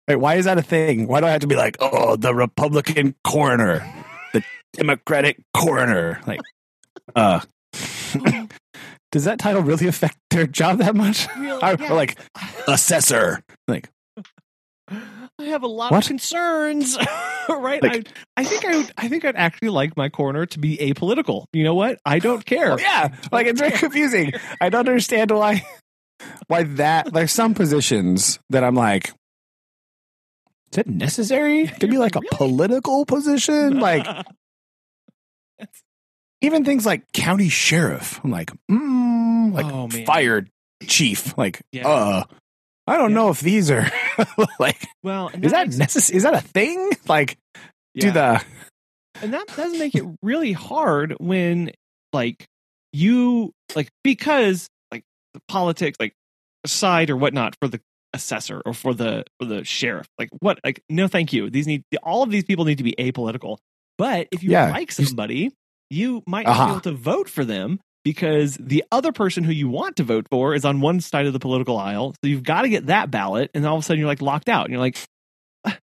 Wait, 0.08 0.18
why 0.18 0.36
is 0.36 0.46
that 0.46 0.58
a 0.58 0.62
thing? 0.62 1.08
Why 1.08 1.20
do 1.20 1.28
I 1.28 1.32
have 1.32 1.42
to 1.42 1.48
be 1.48 1.56
like, 1.56 1.78
oh, 1.80 2.16
the 2.16 2.34
Republican 2.34 3.16
coroner, 3.24 3.86
the 4.34 4.44
Democratic 4.74 5.42
coroner? 5.56 6.22
Like, 6.28 6.42
uh, 7.16 7.40
does 9.16 9.24
that 9.24 9.40
title 9.40 9.62
really 9.62 9.88
affect 9.88 10.18
their 10.30 10.46
job 10.46 10.80
that 10.80 10.94
much? 10.94 11.26
Really? 11.38 11.62
I, 11.64 11.78
Yeah. 11.80 11.94
Like 11.94 12.20
assessor. 12.68 13.42
Like, 13.66 13.90
I 14.92 15.44
have 15.46 15.64
a 15.64 15.68
lot 15.68 15.94
What? 15.94 16.04
of 16.04 16.08
concerns, 16.10 16.98
right? 17.50 17.82
Like- 17.82 18.10
I, 18.36 18.42
I 18.42 18.44
think 18.44 18.66
I 18.66 18.76
would, 18.76 18.92
I 18.98 19.08
think 19.08 19.24
I'd 19.24 19.38
actually 19.38 19.70
like 19.70 19.96
my 19.96 20.10
corner 20.10 20.46
to 20.48 20.60
be 20.60 20.76
apolitical. 20.76 21.46
You 21.54 21.64
know 21.64 21.76
what? 21.76 21.98
I 22.06 22.20
don't 22.20 22.46
care. 22.46 22.74
Oh, 22.74 22.78
yeah, 22.78 23.16
like 23.32 23.48
it's 23.48 23.58
very 23.62 23.72
confusing. 23.72 24.34
I 24.60 24.68
don't 24.68 24.90
understand 24.90 25.32
why 25.32 25.66
why 26.48 26.64
that 26.64 27.14
there's 27.14 27.32
some 27.32 27.54
positions 27.54 28.38
that 28.50 28.66
I'm 28.66 28.76
like 28.76 29.14
is 30.74 30.80
it 30.80 30.88
necessary 30.88 31.68
to 31.80 31.88
be 31.88 31.98
like 31.98 32.18
a 32.18 32.20
Really? 32.20 32.30
political 32.38 33.06
position? 33.06 33.80
Like 33.80 34.06
even 36.46 36.66
things 36.66 36.86
like 36.86 37.04
county 37.14 37.50
sheriff. 37.50 38.20
I'm 38.24 38.32
like, 38.32 38.52
mm, 38.72 39.54
like 39.54 39.66
Oh, 39.66 39.88
man. 39.88 40.06
fired 40.06 40.50
chief. 40.84 41.38
Like, 41.38 41.62
Yeah. 41.72 41.88
uh 41.88 42.24
I 42.88 42.98
don't 42.98 43.10
Yeah. 43.12 43.16
know 43.16 43.30
if 43.30 43.40
these 43.40 43.72
are 43.72 43.90
like 44.60 44.86
well, 45.04 45.30
is 45.42 45.52
that 45.52 45.68
makes- 45.68 45.78
necessary? 45.78 46.18
Is 46.18 46.24
that 46.24 46.34
a 46.36 46.42
thing? 46.42 46.92
Like 47.08 47.38
do 47.96 48.12
the 48.12 48.44
and 49.22 49.34
that 49.34 49.48
does 49.56 49.78
make 49.80 49.96
it 49.96 50.04
really 50.22 50.52
hard 50.52 51.16
when 51.20 51.72
like 52.12 52.46
you 52.94 53.52
like 53.76 53.90
because 54.04 54.68
like 54.92 55.04
the 55.34 55.40
politics 55.48 55.98
like 56.00 56.14
side 56.66 57.10
or 57.10 57.16
whatnot 57.18 57.56
for 57.62 57.68
the 57.70 57.80
assessor 58.14 58.62
or 58.66 58.74
for 58.74 58.94
the 58.94 59.24
for 59.40 59.46
the 59.46 59.64
sheriff 59.64 60.08
like 60.20 60.30
what 60.40 60.60
like 60.66 60.82
no 60.90 61.08
thank 61.08 61.32
you 61.34 61.50
these 61.50 61.68
need 61.68 61.84
all 62.04 62.22
of 62.24 62.30
these 62.32 62.44
people 62.44 62.66
need 62.66 62.78
to 62.78 62.84
be 62.84 62.96
apolitical 63.00 63.58
but 63.98 64.28
if 64.32 64.44
you 64.44 64.52
Yeah, 64.52 64.72
like 64.72 64.92
somebody 64.92 65.52
you 65.90 66.24
might 66.28 66.46
not 66.46 66.52
Uh-huh. 66.52 66.66
be 66.66 66.72
able 66.72 66.82
to 66.82 66.92
vote 66.94 67.30
for 67.30 67.46
them 67.46 67.80
because 68.04 68.56
the 68.60 68.84
other 68.92 69.12
person 69.12 69.44
who 69.44 69.52
you 69.52 69.68
want 69.70 69.96
to 69.98 70.04
vote 70.04 70.28
for 70.30 70.54
is 70.54 70.66
on 70.66 70.82
one 70.82 71.00
side 71.02 71.26
of 71.26 71.34
the 71.34 71.40
political 71.40 71.78
aisle 71.78 72.14
so 72.24 72.28
you've 72.28 72.44
got 72.44 72.62
to 72.64 72.70
get 72.70 72.88
that 72.88 73.10
ballot 73.12 73.50
and 73.54 73.66
all 73.66 73.76
of 73.78 73.84
a 73.84 73.86
sudden 73.86 74.00
you're 74.00 74.08
like 74.08 74.22
locked 74.22 74.50
out 74.50 74.66
and 74.66 74.72
you're 74.72 74.80
like 74.82 74.98
"Ah, 75.66 75.78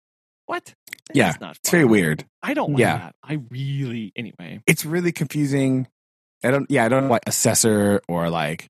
what 0.45 0.73
Yeah, 1.13 1.29
That's 1.31 1.41
not 1.41 1.57
it's 1.57 1.69
very 1.69 1.85
weird. 1.85 2.25
I 2.43 2.53
don't 2.53 2.71
like 2.73 2.79
Yeah. 2.79 2.97
that. 2.97 3.15
I 3.23 3.39
really 3.49 4.11
anyway. 4.15 4.61
it's 4.67 4.85
really 4.85 5.11
confusing. 5.11 5.87
I 6.43 6.49
don't. 6.51 6.69
Yeah, 6.71 6.85
I 6.85 6.89
don't 6.89 7.03
know 7.03 7.09
what 7.09 7.23
assessor 7.27 8.01
or 8.07 8.29
like. 8.29 8.67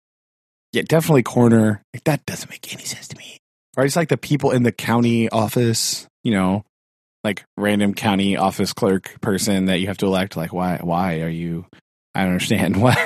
Yeah, 0.73 0.81
definitely 0.87 1.23
corner. 1.23 1.81
Like 1.93 2.03
that 2.05 2.25
doesn't 2.25 2.49
make 2.49 2.73
any 2.73 2.83
sense 2.83 3.07
to 3.09 3.17
me. 3.17 3.37
Or 3.77 3.85
it's 3.85 3.95
like 3.95 4.09
the 4.09 4.17
people 4.17 4.51
in 4.51 4.63
the 4.63 4.71
county 4.73 5.29
office. 5.29 6.07
You 6.23 6.31
know, 6.33 6.63
like 7.23 7.43
random 7.57 7.93
county 7.93 8.35
office 8.37 8.73
clerk 8.73 9.19
person 9.21 9.65
that 9.65 9.79
you 9.79 9.87
have 9.87 9.97
to 9.97 10.05
elect. 10.05 10.35
Like, 10.35 10.53
why? 10.53 10.79
Why 10.81 11.21
are 11.21 11.29
you? 11.29 11.65
I 12.13 12.21
don't 12.21 12.31
understand 12.31 12.81
what 12.81 12.97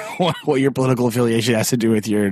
what, 0.45 0.59
your 0.59 0.71
political 0.71 1.07
affiliation 1.07 1.53
has 1.53 1.69
to 1.69 1.77
do 1.77 1.91
with 1.91 2.07
your 2.07 2.31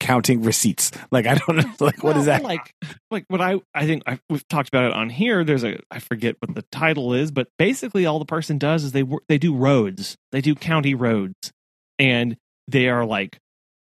counting 0.00 0.42
receipts. 0.42 0.90
Like, 1.10 1.26
I 1.26 1.34
don't 1.34 1.56
know. 1.56 1.72
Like, 1.80 2.02
what 2.02 2.16
is 2.16 2.26
Well, 2.26 2.38
that? 2.38 2.42
Like, 2.42 2.72
like 3.10 3.24
what 3.28 3.40
I 3.40 3.60
I 3.74 3.86
think 3.86 4.02
I, 4.06 4.18
we've 4.30 4.46
talked 4.48 4.68
about 4.68 4.84
it 4.84 4.92
on 4.92 5.10
here. 5.10 5.44
There's 5.44 5.64
a 5.64 5.78
I 5.90 5.98
forget 5.98 6.36
what 6.40 6.54
the 6.54 6.64
title 6.72 7.12
is, 7.14 7.30
but 7.30 7.48
basically 7.58 8.06
all 8.06 8.18
the 8.18 8.24
person 8.24 8.58
does 8.58 8.84
is 8.84 8.92
they 8.92 9.04
they 9.28 9.38
do 9.38 9.54
roads. 9.54 10.16
They 10.32 10.40
do 10.40 10.54
county 10.54 10.94
roads, 10.94 11.52
and 11.98 12.36
they 12.68 12.88
are 12.88 13.04
like 13.04 13.38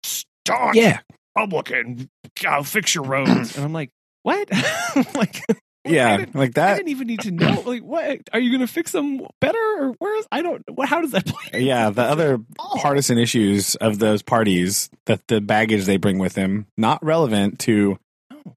staunch 0.03 0.76
yeah, 0.76 0.99
Republican. 1.36 2.10
I'll 2.47 2.64
fix 2.64 2.95
your 2.95 3.03
roads, 3.03 3.28
and 3.55 3.66
I'm 3.66 3.74
like, 3.74 3.89
what? 4.24 4.49
like, 5.16 5.41
yeah, 5.90 6.26
like 6.34 6.54
that. 6.56 6.74
I 6.74 6.76
didn't 6.78 6.90
even 6.90 7.08
need 7.08 7.22
to 7.22 7.32
know. 7.32 7.62
Like, 7.70 7.84
what 7.84 8.22
are 8.34 8.40
you 8.40 8.50
going 8.52 8.66
to 8.66 8.72
fix 8.72 8.92
them 8.92 9.22
better, 9.42 9.58
or 9.80 9.92
where 10.00 10.18
is? 10.20 10.28
I 10.32 10.42
don't. 10.42 10.64
What? 10.70 10.88
How 10.90 11.02
does 11.02 11.12
that 11.12 11.26
play? 11.26 11.52
Uh, 11.54 11.58
yeah, 11.64 11.90
the 11.90 12.04
other 12.04 12.40
Oh. 12.60 12.78
partisan 12.80 13.18
issues 13.18 13.76
of 13.76 14.00
those 14.00 14.22
parties 14.22 14.90
that 15.06 15.28
the 15.28 15.40
baggage 15.42 15.86
they 15.86 15.98
bring 15.98 16.18
with 16.20 16.34
them 16.34 16.66
not 16.78 17.04
relevant 17.04 17.60
to 17.60 17.98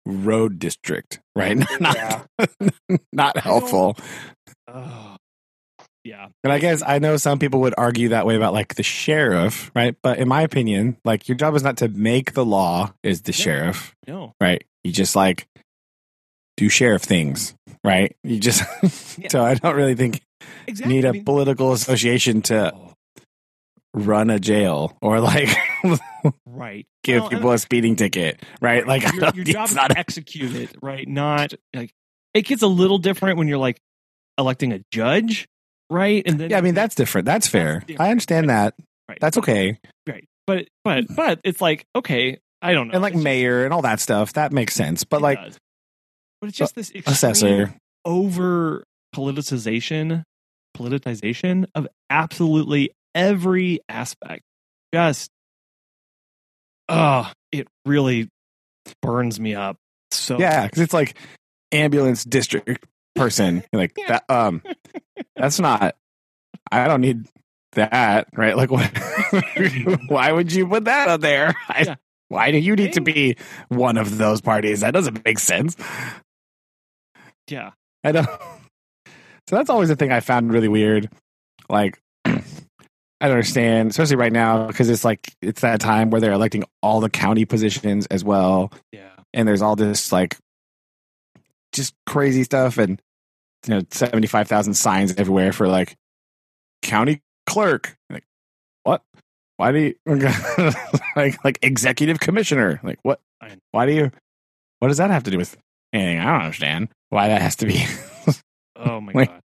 road 0.06 0.58
district, 0.58 1.20
right? 1.36 1.56
not 1.80 1.96
Yeah. 1.96 2.22
not 3.12 3.36
helpful. 3.38 3.96
Oh, 4.68 5.16
yeah. 6.04 6.28
And 6.42 6.52
I 6.52 6.58
guess 6.58 6.82
I 6.84 6.98
know 6.98 7.16
some 7.16 7.38
people 7.38 7.60
would 7.60 7.74
argue 7.76 8.08
that 8.10 8.26
way 8.26 8.36
about 8.36 8.52
like 8.52 8.74
the 8.74 8.82
sheriff, 8.82 9.70
right? 9.74 9.94
But 10.02 10.18
in 10.18 10.28
my 10.28 10.42
opinion, 10.42 10.96
like 11.04 11.28
your 11.28 11.36
job 11.36 11.54
is 11.54 11.62
not 11.62 11.76
to 11.78 11.88
make 11.88 12.32
the 12.32 12.44
law 12.44 12.92
is 13.02 13.22
the 13.22 13.32
Yeah. 13.32 13.36
sheriff, 13.44 13.94
No. 14.08 14.32
right? 14.40 14.64
You 14.84 14.92
just 14.92 15.14
like 15.14 15.46
do 16.56 16.68
sheriff 16.68 17.02
things, 17.02 17.54
right? 17.84 18.14
You 18.24 18.38
just 18.40 18.62
Yeah. 19.18 19.28
so 19.30 19.44
I 19.44 19.54
don't 19.54 19.74
really 19.76 19.94
think 19.94 20.20
Exactly. 20.66 20.94
need 20.94 21.04
I 21.04 21.08
a 21.08 21.12
mean- 21.14 21.24
political 21.24 21.72
association 21.72 22.42
to 22.42 22.72
Oh, 22.74 22.88
run 23.94 24.30
a 24.30 24.38
jail 24.38 24.96
or 25.02 25.20
like 25.20 25.54
right. 26.46 26.86
give 27.04 27.20
Well, 27.22 27.30
people 27.30 27.52
a 27.52 27.58
speeding 27.58 27.96
ticket, 27.96 28.42
right? 28.60 28.86
Like 28.86 29.02
your, 29.12 29.30
your 29.34 29.44
job 29.44 29.68
is 29.68 29.74
not 29.74 29.96
execute 29.96 30.54
it, 30.56 30.70
right? 30.80 31.06
Not 31.06 31.52
like 31.74 31.90
it 32.32 32.42
gets 32.46 32.62
a 32.62 32.66
little 32.66 32.98
different 32.98 33.36
when 33.38 33.48
you're 33.48 33.58
like 33.58 33.78
electing 34.38 34.72
a 34.72 34.80
judge, 34.90 35.46
right? 35.90 36.22
And 36.26 36.40
then 36.40 36.50
yeah, 36.50 36.58
I 36.58 36.60
mean 36.62 36.74
that's 36.74 36.94
different. 36.94 37.26
That's 37.26 37.46
fair. 37.46 37.80
different, 37.80 38.00
I 38.00 38.10
understand 38.10 38.48
that. 38.48 38.74
right, 39.08 39.18
That's 39.20 39.36
okay. 39.38 39.78
right. 40.08 40.24
But 40.46 40.68
but 40.84 41.04
but 41.14 41.40
it's 41.44 41.60
like 41.60 41.84
okay, 41.94 42.38
I 42.62 42.72
don't 42.72 42.88
know. 42.88 42.94
and 42.94 43.02
like 43.02 43.12
It's 43.12 43.18
just- 43.18 43.24
mayor 43.24 43.64
and 43.64 43.74
all 43.74 43.82
that 43.82 44.00
stuff. 44.00 44.32
That 44.34 44.52
makes 44.52 44.74
sense. 44.74 45.04
But 45.04 45.20
like 45.20 45.38
does. 45.38 45.58
But 46.42 46.48
it's 46.48 46.58
just 46.58 46.74
this 46.74 46.90
extreme 46.90 47.12
assessor, 47.12 47.74
over 48.04 48.82
politicization, 49.14 50.24
politicization 50.76 51.66
of 51.76 51.86
absolutely 52.10 52.90
every 53.14 53.78
aspect. 53.88 54.42
Just, 54.92 55.30
oh, 56.88 57.30
it 57.52 57.68
really 57.86 58.28
burns 59.02 59.38
me 59.38 59.54
up. 59.54 59.76
So 60.10 60.36
yeah, 60.40 60.64
because 60.64 60.82
it's 60.82 60.92
like 60.92 61.16
ambulance 61.70 62.24
district 62.24 62.86
person. 63.14 63.62
Like 63.72 63.94
that. 64.08 64.24
Um, 64.28 64.62
that's 65.36 65.60
not. 65.60 65.94
I 66.72 66.88
don't 66.88 67.02
need 67.02 67.28
that, 67.74 68.26
right? 68.36 68.56
Like, 68.56 68.70
what? 68.72 68.90
why 70.08 70.32
would 70.32 70.52
you 70.52 70.66
put 70.66 70.86
that 70.86 71.08
on 71.08 71.20
there? 71.20 71.54
I, 71.68 71.84
Yeah. 71.86 71.94
Why 72.32 72.50
do 72.50 72.56
you 72.56 72.76
need 72.76 72.94
to 72.94 73.02
be 73.02 73.36
one 73.68 73.98
of 73.98 74.16
those 74.16 74.40
parties? 74.40 74.80
That 74.80 74.94
doesn't 74.94 75.22
make 75.22 75.38
sense. 75.38 75.76
Yeah, 77.52 77.72
I 78.02 78.12
don't. 78.12 78.28
So 79.48 79.56
that's 79.56 79.70
always 79.70 79.88
the 79.88 79.96
thing 79.96 80.12
I 80.12 80.20
found 80.20 80.52
really 80.52 80.68
weird. 80.68 81.10
Like, 81.68 82.00
I 82.24 82.32
don't 83.20 83.32
understand, 83.32 83.90
especially 83.90 84.16
right 84.16 84.32
now, 84.32 84.68
because 84.68 84.88
it's 84.88 85.04
like 85.04 85.34
it's 85.42 85.62
that 85.62 85.80
time 85.80 86.10
where 86.10 86.20
they're 86.20 86.32
electing 86.32 86.62
all 86.80 87.00
the 87.00 87.10
county 87.10 87.44
positions 87.44 88.06
as 88.06 88.22
well, 88.22 88.72
yeah. 88.92 89.10
and 89.34 89.46
there's 89.46 89.60
all 89.60 89.74
this 89.74 90.12
like 90.12 90.38
just 91.72 91.92
crazy 92.06 92.44
stuff, 92.44 92.78
and 92.78 93.02
you 93.66 93.74
know, 93.74 93.82
seventy 93.90 94.28
five 94.28 94.46
thousand 94.46 94.74
signs 94.74 95.12
everywhere 95.16 95.52
for 95.52 95.66
like 95.66 95.96
county 96.80 97.20
clerk. 97.46 97.96
Like, 98.08 98.24
what? 98.84 99.02
Why 99.56 99.72
do 99.72 99.78
you 99.78 99.94
like 101.16 101.44
like 101.44 101.58
executive 101.62 102.20
commissioner? 102.20 102.80
Like, 102.82 103.00
what? 103.02 103.20
Why 103.72 103.86
do 103.86 103.92
you? 103.92 104.12
What 104.78 104.88
does 104.88 104.98
that 104.98 105.10
have 105.10 105.24
to 105.24 105.32
do 105.32 105.36
with 105.36 105.56
anything? 105.92 106.18
I 106.18 106.24
don't 106.24 106.42
understand 106.42 106.88
why 107.10 107.28
that 107.28 107.42
has 107.42 107.56
to 107.56 107.66
be. 107.66 107.84
Oh 108.76 109.00
my 109.00 109.12
Wait. 109.14 109.28
god. 109.28 109.40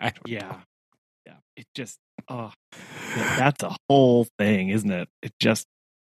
I 0.00 0.12
Yeah, 0.26 0.56
yeah. 1.26 1.34
It 1.56 1.66
just, 1.74 1.98
oh, 2.28 2.52
yeah, 3.16 3.36
that's 3.36 3.62
a 3.62 3.76
whole 3.88 4.26
thing, 4.38 4.70
isn't 4.70 4.90
it? 4.90 5.08
It 5.22 5.32
just 5.40 5.66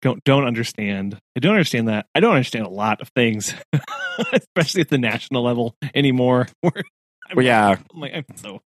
don't 0.02 0.22
don't 0.24 0.44
understand. 0.46 1.18
I 1.36 1.40
don't 1.40 1.52
understand 1.52 1.88
that. 1.88 2.06
I 2.14 2.20
don't 2.20 2.32
understand 2.32 2.66
a 2.66 2.70
lot 2.70 3.00
of 3.00 3.08
things, 3.16 3.54
especially 4.32 4.82
at 4.82 4.88
the 4.88 4.98
national 4.98 5.42
level 5.42 5.74
anymore. 5.94 6.46
Where 6.60 6.72
I'm 7.30 7.36
Well, 7.36 7.44
yeah, 7.46 7.76
I'm 7.92 8.00
like, 8.00 8.12
I'm 8.14 8.24
so 8.36 8.60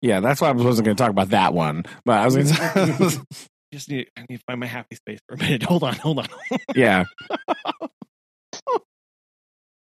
yeah. 0.00 0.20
That's 0.20 0.40
why 0.40 0.48
I 0.48 0.52
wasn't 0.52 0.84
going 0.86 0.96
to 0.96 1.00
talk 1.02 1.10
about 1.10 1.30
that 1.30 1.54
one, 1.54 1.84
but 2.04 2.18
I 2.18 2.24
was 2.26 2.34
going 2.34 2.46
to. 2.48 3.24
just 3.72 3.88
need 3.88 4.08
I 4.16 4.26
need 4.28 4.38
to 4.38 4.42
find 4.46 4.60
my 4.60 4.66
happy 4.66 4.96
space 4.96 5.20
for 5.28 5.34
a 5.36 5.38
minute. 5.38 5.62
Hold 5.62 5.84
on, 5.84 5.94
hold 5.94 6.18
on. 6.18 6.26
yeah, 6.74 7.04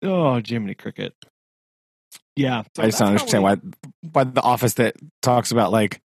oh, 0.05 0.41
Jiminy 0.45 0.75
Cricket. 0.75 1.15
Yeah, 2.37 2.63
so 2.77 2.83
I 2.83 2.87
just 2.87 2.99
don't 2.99 3.09
understand 3.09 3.43
why 3.45 3.57
why 4.13 4.25
the 4.25 4.43
office 4.43 4.75
that 4.75 4.97
talks 5.23 5.53
about 5.53 5.71
like 5.73 6.01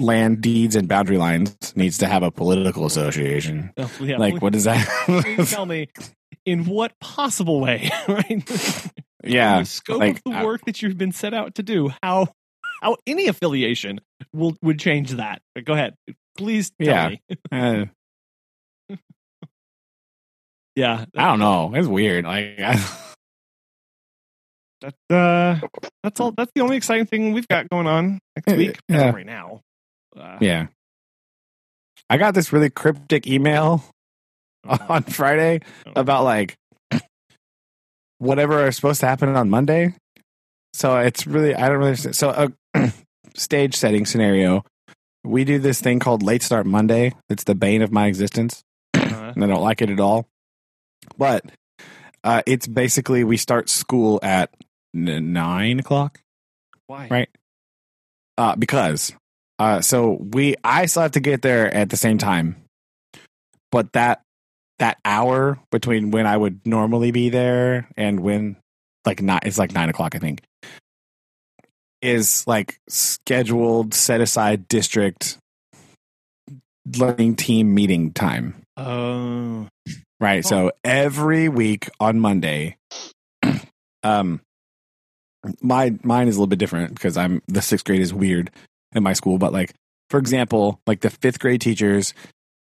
land 0.00 0.40
deeds 0.40 0.76
and 0.76 0.88
boundary 0.88 1.18
lines 1.18 1.56
needs 1.76 1.98
to 1.98 2.06
have 2.06 2.22
a 2.22 2.30
political 2.30 2.86
association. 2.86 3.72
oh, 3.78 3.90
yeah, 4.00 4.18
Like, 4.18 4.34
please- 4.34 4.40
what 4.42 4.54
is 4.54 4.64
that? 4.64 5.46
tell 5.50 5.66
me 5.66 5.88
in 6.46 6.64
what 6.64 6.92
possible 7.00 7.60
way, 7.60 7.90
right? 8.08 8.42
yeah, 9.24 9.60
the 9.60 9.64
scope 9.66 9.98
like, 10.00 10.16
of 10.18 10.22
the 10.32 10.38
uh, 10.38 10.44
work 10.44 10.64
that 10.66 10.80
you've 10.82 10.98
been 10.98 11.12
set 11.12 11.34
out 11.34 11.56
to 11.56 11.62
do 11.62 11.90
how 12.02 12.28
how 12.80 12.96
any 13.06 13.28
affiliation 13.28 14.00
will 14.32 14.56
would 14.62 14.78
change 14.78 15.10
that 15.12 15.40
but 15.54 15.64
go 15.64 15.72
ahead 15.74 15.94
please 16.36 16.70
tell 16.80 16.88
Yeah. 16.88 17.08
me 17.10 17.22
uh, 17.52 17.84
yeah 20.76 21.04
I 21.16 21.24
don't 21.28 21.38
know. 21.38 21.72
It's 21.74 21.88
weird. 21.88 22.24
Like, 22.24 22.58
I, 22.60 22.74
that, 24.80 24.94
uh, 25.10 25.66
that's 26.02 26.18
all 26.20 26.32
that's 26.36 26.50
the 26.54 26.60
only 26.62 26.76
exciting 26.76 27.06
thing 27.06 27.32
we've 27.32 27.46
got 27.48 27.68
going 27.70 27.86
on 27.86 28.18
next 28.36 28.56
week 28.56 28.78
Yeah. 28.88 29.10
right 29.10 29.26
now 29.26 29.60
uh, 30.18 30.38
yeah. 30.40 30.66
I 32.10 32.18
got 32.18 32.34
this 32.34 32.52
really 32.52 32.68
cryptic 32.68 33.26
email 33.26 33.84
on 34.88 35.04
Friday 35.04 35.60
about 35.96 36.24
like 36.24 36.56
whatever 38.18 38.66
is 38.66 38.76
supposed 38.76 39.00
to 39.00 39.06
happen 39.06 39.34
on 39.34 39.48
Monday. 39.50 39.94
So 40.74 40.98
it's 40.98 41.26
really 41.26 41.54
I 41.54 41.68
don't 41.68 41.78
really. 41.78 41.96
So 41.96 42.50
a 42.74 42.92
stage 43.34 43.74
setting 43.76 44.04
scenario. 44.06 44.64
We 45.24 45.44
do 45.44 45.58
this 45.58 45.80
thing 45.80 46.00
called 46.00 46.22
late 46.22 46.42
start 46.42 46.66
Monday. 46.66 47.14
It's 47.30 47.44
the 47.44 47.54
bane 47.54 47.80
of 47.82 47.92
my 47.92 48.06
existence, 48.08 48.62
uh, 48.94 49.32
and 49.34 49.44
I 49.44 49.46
don't 49.46 49.62
like 49.62 49.80
it 49.80 49.88
at 49.90 50.00
all. 50.00 50.26
But 51.18 51.44
uh, 52.24 52.42
it's 52.46 52.66
basically 52.66 53.24
we 53.24 53.36
start 53.36 53.68
school 53.68 54.20
at 54.22 54.50
n- 54.94 55.32
nine 55.32 55.78
o'clock 55.80 56.20
why 56.86 57.08
Right. 57.10 57.28
uh, 58.38 58.56
because 58.56 59.12
uh, 59.58 59.80
so 59.80 60.12
we 60.20 60.56
I 60.64 60.86
still 60.86 61.02
have 61.02 61.12
to 61.12 61.20
get 61.20 61.42
there 61.42 61.72
at 61.72 61.90
the 61.90 61.96
same 61.96 62.18
time, 62.18 62.56
but 63.70 63.92
that 63.92 64.22
that 64.78 64.98
hour 65.04 65.58
between 65.70 66.10
when 66.10 66.26
I 66.26 66.36
would 66.36 66.66
normally 66.66 67.12
be 67.12 67.28
there 67.28 67.88
and 67.96 68.20
when 68.20 68.56
like 69.04 69.22
not 69.22 69.46
it's 69.46 69.58
like 69.58 69.72
nine 69.72 69.88
o'clock 69.88 70.14
I 70.14 70.18
think 70.18 70.42
is 72.00 72.44
like 72.48 72.80
scheduled 72.88 73.94
set 73.94 74.20
aside 74.20 74.66
district 74.66 75.38
learning 76.96 77.36
team 77.36 77.74
meeting 77.74 78.12
time. 78.12 78.56
oh 78.76 79.68
Right. 80.22 80.44
So 80.46 80.70
every 80.84 81.48
week 81.48 81.90
on 81.98 82.20
Monday, 82.20 82.76
um, 84.04 84.40
my 85.60 85.98
mine 86.04 86.28
is 86.28 86.36
a 86.36 86.38
little 86.38 86.46
bit 86.46 86.60
different 86.60 86.94
because 86.94 87.16
I'm 87.16 87.42
the 87.48 87.60
sixth 87.60 87.84
grade 87.84 88.00
is 88.00 88.14
weird 88.14 88.52
in 88.94 89.02
my 89.02 89.14
school. 89.14 89.36
But 89.36 89.52
like, 89.52 89.74
for 90.10 90.20
example, 90.20 90.78
like 90.86 91.00
the 91.00 91.10
fifth 91.10 91.40
grade 91.40 91.60
teachers, 91.60 92.14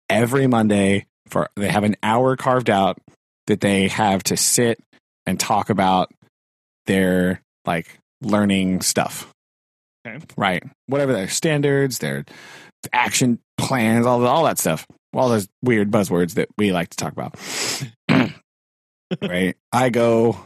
every 0.09 0.47
Monday 0.47 1.07
for 1.27 1.49
they 1.57 1.67
have 1.67 1.83
an 1.83 1.97
hour 2.01 2.37
carved 2.37 2.69
out 2.69 2.99
that 3.47 3.59
they 3.59 3.89
have 3.89 4.23
to 4.23 4.37
sit 4.37 4.79
and 5.25 5.37
talk 5.37 5.69
about 5.69 6.09
their 6.85 7.41
like 7.65 7.99
learning 8.21 8.79
stuff. 8.79 9.29
Okay. 10.07 10.23
Right. 10.37 10.63
Whatever 10.87 11.11
their 11.11 11.27
standards, 11.27 11.99
their 11.99 12.23
action 12.93 13.39
plans, 13.57 14.05
all 14.05 14.25
all 14.25 14.45
that 14.45 14.57
stuff 14.57 14.87
all 15.13 15.29
those 15.29 15.47
weird 15.61 15.91
buzzwords 15.91 16.35
that 16.35 16.49
we 16.57 16.71
like 16.71 16.89
to 16.89 16.97
talk 16.97 17.13
about. 17.13 17.35
right. 19.21 19.55
I 19.71 19.89
go 19.89 20.39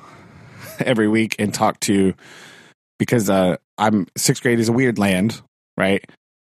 every 0.79 1.07
week 1.07 1.35
and 1.39 1.53
talk 1.53 1.79
to 1.81 2.13
because 2.97 3.29
uh 3.29 3.57
I'm 3.77 4.07
sixth 4.17 4.41
grade 4.41 4.59
is 4.59 4.69
a 4.69 4.73
weird 4.73 4.97
land, 4.97 5.41
right? 5.77 6.03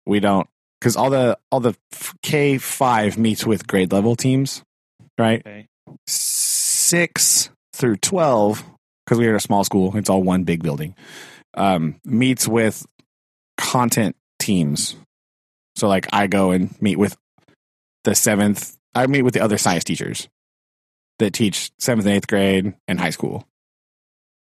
We 0.06 0.20
don't 0.20 0.48
because 0.80 0.96
all 0.96 1.10
the 1.10 1.38
all 1.50 1.60
the 1.60 1.76
K 2.22 2.58
five 2.58 3.18
meets 3.18 3.44
with 3.46 3.66
grade 3.66 3.92
level 3.92 4.16
teams, 4.16 4.62
right? 5.18 5.40
okay 5.40 5.66
Six 6.06 7.50
through 7.74 7.96
twelve 7.96 8.64
because 9.04 9.18
we're 9.18 9.30
at 9.30 9.36
a 9.36 9.40
small 9.40 9.64
school. 9.64 9.96
It's 9.96 10.10
all 10.10 10.22
one 10.22 10.44
big 10.44 10.62
building. 10.62 10.94
Um, 11.54 12.00
meets 12.04 12.46
with 12.46 12.86
content 13.56 14.16
teams. 14.38 14.96
So 15.76 15.88
like 15.88 16.06
I 16.12 16.26
go 16.26 16.50
and 16.50 16.80
meet 16.80 16.98
with 16.98 17.16
the 18.08 18.14
seventh. 18.14 18.76
I 18.94 19.06
meet 19.06 19.22
with 19.22 19.34
the 19.34 19.40
other 19.40 19.58
science 19.58 19.84
teachers 19.84 20.28
that 21.18 21.32
teach 21.32 21.70
seventh 21.78 22.06
and 22.06 22.16
eighth 22.16 22.26
grade 22.26 22.74
and 22.88 22.98
high 22.98 23.10
school, 23.10 23.46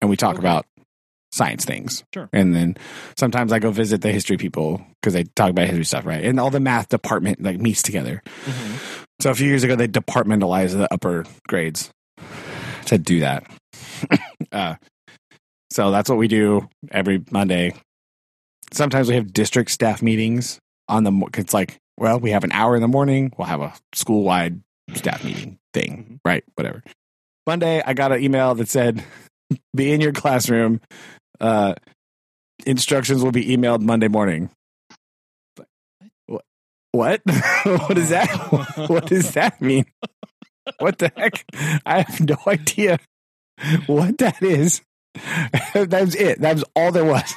and 0.01 0.11
we 0.11 0.17
talk 0.17 0.35
Okay. 0.35 0.41
about 0.41 0.67
science 1.33 1.65
things. 1.65 2.05
Sure. 2.13 2.29
And 2.33 2.55
then 2.55 2.77
sometimes 3.19 3.53
I 3.53 3.59
go 3.59 3.71
visit 3.73 4.03
the 4.03 4.13
history 4.13 4.37
people 4.37 4.85
because 5.01 5.15
they 5.15 5.25
talk 5.25 5.51
about 5.51 5.67
history 5.67 5.85
stuff, 5.85 6.05
right? 6.07 6.25
And 6.25 6.39
all 6.39 6.51
the 6.51 6.61
math 6.61 6.89
department 6.91 7.43
like 7.43 7.59
meets 7.59 7.83
together. 7.83 8.23
Mhm. 8.45 9.05
So 9.21 9.31
a 9.31 9.35
few 9.35 9.47
years 9.49 9.65
ago, 9.65 9.75
they 9.77 9.89
departmentalized 9.89 10.77
the 10.77 10.93
upper 10.93 11.25
grades 11.49 11.91
to 12.87 12.99
do 12.99 13.21
that. 13.21 13.47
uh, 14.53 14.75
so 15.73 15.91
that's 15.91 16.09
what 16.09 16.19
we 16.19 16.29
do 16.29 16.69
every 16.93 17.25
Monday. 17.31 17.75
Sometimes 18.73 19.09
we 19.09 19.15
have 19.15 19.33
district 19.33 19.71
staff 19.71 20.03
meetings 20.03 20.59
on 20.89 21.05
the. 21.05 21.13
It's 21.37 21.55
like, 21.55 21.79
well, 21.99 22.19
we 22.21 22.31
have 22.31 22.45
an 22.45 22.53
hour 22.53 22.75
in 22.77 22.83
the 22.83 22.89
morning. 22.89 23.33
We'll 23.39 23.47
have 23.49 23.61
a 23.61 23.73
school 23.95 24.23
wide 24.25 24.61
staff 24.95 25.23
meeting 25.25 25.59
thing, 25.73 26.05
Mhm. 26.05 26.21
right? 26.25 26.45
Whatever. 26.55 26.83
Monday, 27.47 27.83
I 27.85 27.93
got 27.95 28.13
an 28.13 28.23
email 28.23 28.55
that 28.57 28.69
said, 28.69 29.05
"Be 29.77 29.93
in 29.93 30.01
your 30.01 30.13
classroom. 30.13 30.81
Uh, 31.41 31.75
instructions 32.67 33.23
will 33.23 33.33
be 33.33 33.45
emailed 33.57 33.81
Monday 33.83 34.09
morning." 34.09 34.51
What? 36.27 36.45
What? 36.93 37.23
what 37.25 37.99
is 37.99 38.11
that? 38.11 38.29
what 38.89 39.07
does 39.07 39.33
that 39.33 39.61
mean? 39.61 39.85
What 40.79 40.99
the 40.99 41.11
heck? 41.17 41.45
I 41.85 42.03
have 42.03 42.21
no 42.21 42.37
idea 42.47 42.99
what 43.87 44.19
that 44.19 44.41
is. 44.43 44.81
that 45.75 45.91
was 45.91 46.15
it. 46.15 46.41
That 46.41 46.55
was 46.55 46.65
all 46.77 46.93
there 46.93 47.05
was. 47.05 47.35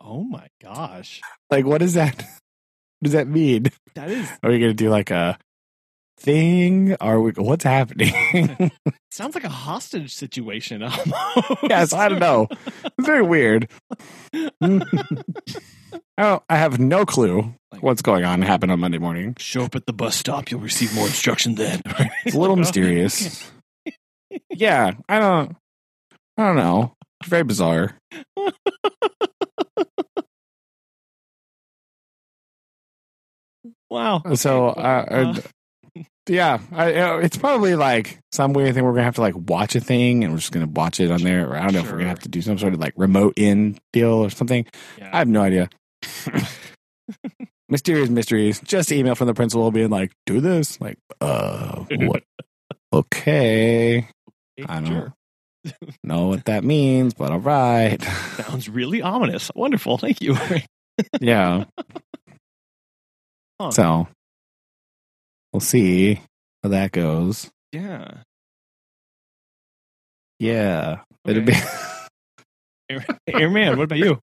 oh 0.00 0.24
my 0.24 0.46
gosh 0.62 1.20
Like, 1.50 1.66
what 1.66 1.82
is 1.82 1.94
that? 1.94 2.24
Does 3.06 3.12
that 3.12 3.28
mean? 3.28 3.66
that 3.94 4.10
is 4.10 4.28
Are 4.42 4.50
we 4.50 4.58
going 4.58 4.72
to 4.72 4.74
do 4.74 4.90
like 4.90 5.12
a 5.12 5.38
thing? 6.18 6.96
Are 7.00 7.20
we? 7.20 7.30
What's 7.30 7.62
happening? 7.62 8.72
Sounds 9.12 9.36
like 9.36 9.44
a 9.44 9.48
hostage 9.48 10.12
situation. 10.12 10.82
Almost. 10.82 11.62
yes, 11.62 11.92
I 11.92 12.08
don't 12.08 12.18
know. 12.18 12.48
It's 12.50 13.06
very 13.06 13.22
weird. 13.22 13.70
I 14.34 14.50
oh, 16.18 16.42
I 16.50 16.56
have 16.56 16.80
no 16.80 17.06
clue 17.06 17.54
what's 17.78 18.02
going 18.02 18.24
on. 18.24 18.42
Happened 18.42 18.72
on 18.72 18.80
Monday 18.80 18.98
morning. 18.98 19.36
Show 19.38 19.62
up 19.62 19.76
at 19.76 19.86
the 19.86 19.92
bus 19.92 20.16
stop. 20.16 20.50
You'll 20.50 20.58
receive 20.58 20.92
more 20.92 21.06
instruction 21.06 21.54
then. 21.54 21.82
It's 22.24 22.34
a 22.34 22.40
little 22.40 22.56
mysterious. 22.56 23.48
Yeah, 24.50 24.94
I 25.08 25.20
don't. 25.20 25.56
I 26.36 26.42
don't 26.42 26.56
know. 26.56 26.96
Very 27.24 27.44
bizarre. 27.44 27.96
Wow. 33.90 34.22
So, 34.34 34.68
uh, 34.68 35.34
uh, 35.96 36.02
yeah, 36.28 36.58
I, 36.72 36.90
it's 37.20 37.36
probably 37.36 37.74
like 37.74 38.18
some 38.32 38.52
weird 38.52 38.74
thing. 38.74 38.84
We're 38.84 38.92
gonna 38.92 39.04
have 39.04 39.16
to 39.16 39.20
like 39.20 39.34
watch 39.36 39.74
a 39.76 39.80
thing, 39.80 40.24
and 40.24 40.32
we're 40.32 40.38
just 40.38 40.52
gonna 40.52 40.66
watch 40.66 41.00
it 41.00 41.10
on 41.10 41.22
there. 41.22 41.48
Or 41.50 41.56
I 41.56 41.62
don't 41.62 41.74
know 41.74 41.80
if 41.80 41.86
we're 41.86 41.98
gonna 41.98 42.08
have 42.08 42.20
to 42.20 42.28
do 42.28 42.42
some 42.42 42.58
sort 42.58 42.74
of 42.74 42.80
like 42.80 42.94
remote 42.96 43.34
in 43.36 43.78
deal 43.92 44.12
or 44.12 44.30
something. 44.30 44.66
yeah. 44.98 45.10
I 45.12 45.18
have 45.18 45.28
no 45.28 45.42
idea. 45.42 45.68
Mysterious 47.68 48.08
mysteries. 48.08 48.60
Just 48.60 48.92
email 48.92 49.16
from 49.16 49.26
the 49.26 49.34
principal 49.34 49.70
being 49.72 49.90
like, 49.90 50.12
"Do 50.24 50.40
this." 50.40 50.80
Like, 50.80 50.98
uh, 51.20 51.84
what? 51.90 52.22
okay, 52.92 54.08
I 54.68 54.80
don't 54.80 55.12
know 56.04 56.28
what 56.28 56.44
that 56.44 56.62
means, 56.62 57.14
but 57.14 57.32
all 57.32 57.40
right. 57.40 58.00
Sounds 58.36 58.68
really 58.68 59.02
ominous. 59.02 59.50
Wonderful. 59.54 59.98
Thank 59.98 60.20
you. 60.20 60.36
yeah. 61.20 61.64
Huh. 63.60 63.70
So 63.70 64.08
we'll 65.52 65.60
see 65.60 66.20
how 66.62 66.70
that 66.70 66.92
goes. 66.92 67.50
yeah. 67.72 68.18
Yeah, 70.38 71.00
it'll 71.24 71.44
be. 71.44 71.54
Airman, 73.26 73.78
what 73.78 73.84
about 73.84 73.98
you? 73.98 74.18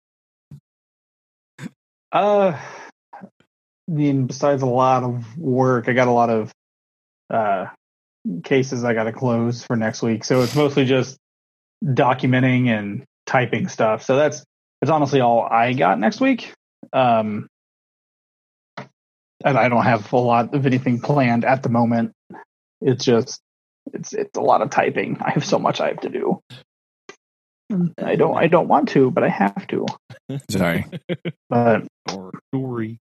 Uh, 2.13 2.59
I 3.13 3.25
mean, 3.87 4.27
besides 4.27 4.61
a 4.63 4.65
lot 4.65 5.03
of 5.03 5.37
work, 5.37 5.87
I 5.87 5.93
got 5.93 6.09
a 6.09 6.11
lot 6.11 6.29
of 6.29 6.51
uh, 7.29 7.67
cases 8.43 8.83
I 8.83 8.93
got 8.93 9.05
to 9.05 9.13
close 9.13 9.63
for 9.63 9.77
next 9.77 10.01
week. 10.01 10.25
So 10.25 10.41
it's 10.41 10.53
mostly 10.53 10.83
just 10.83 11.17
documenting 11.85 12.67
and 12.67 13.05
typing 13.25 13.69
stuff. 13.69 14.03
So 14.03 14.17
that's 14.17 14.43
that's 14.81 14.91
honestly 14.91 15.21
all 15.21 15.43
I 15.43 15.71
got 15.71 15.99
next 15.99 16.19
week. 16.19 16.51
Um, 16.91 17.47
and 19.45 19.57
I 19.57 19.69
don't 19.69 19.83
have 19.83 20.11
a 20.13 20.17
lot 20.17 20.53
of 20.53 20.65
anything 20.65 20.99
planned 20.99 21.45
at 21.45 21.63
the 21.63 21.69
moment. 21.69 22.13
It's 22.81 23.05
just 23.05 23.39
it's 23.93 24.13
it's 24.13 24.37
a 24.37 24.41
lot 24.41 24.61
of 24.61 24.69
typing. 24.69 25.17
I 25.21 25.31
have 25.31 25.45
so 25.45 25.59
much 25.59 25.81
I 25.81 25.87
have 25.89 26.01
to 26.01 26.09
do. 26.09 26.39
I 28.03 28.15
don't 28.15 28.35
I 28.37 28.47
don't 28.47 28.67
want 28.67 28.89
to, 28.89 29.11
but 29.11 29.23
I 29.23 29.29
have 29.29 29.67
to. 29.67 29.85
Sorry. 30.49 30.85
But 31.49 31.87
Or 32.13 32.31
story. 32.53 32.99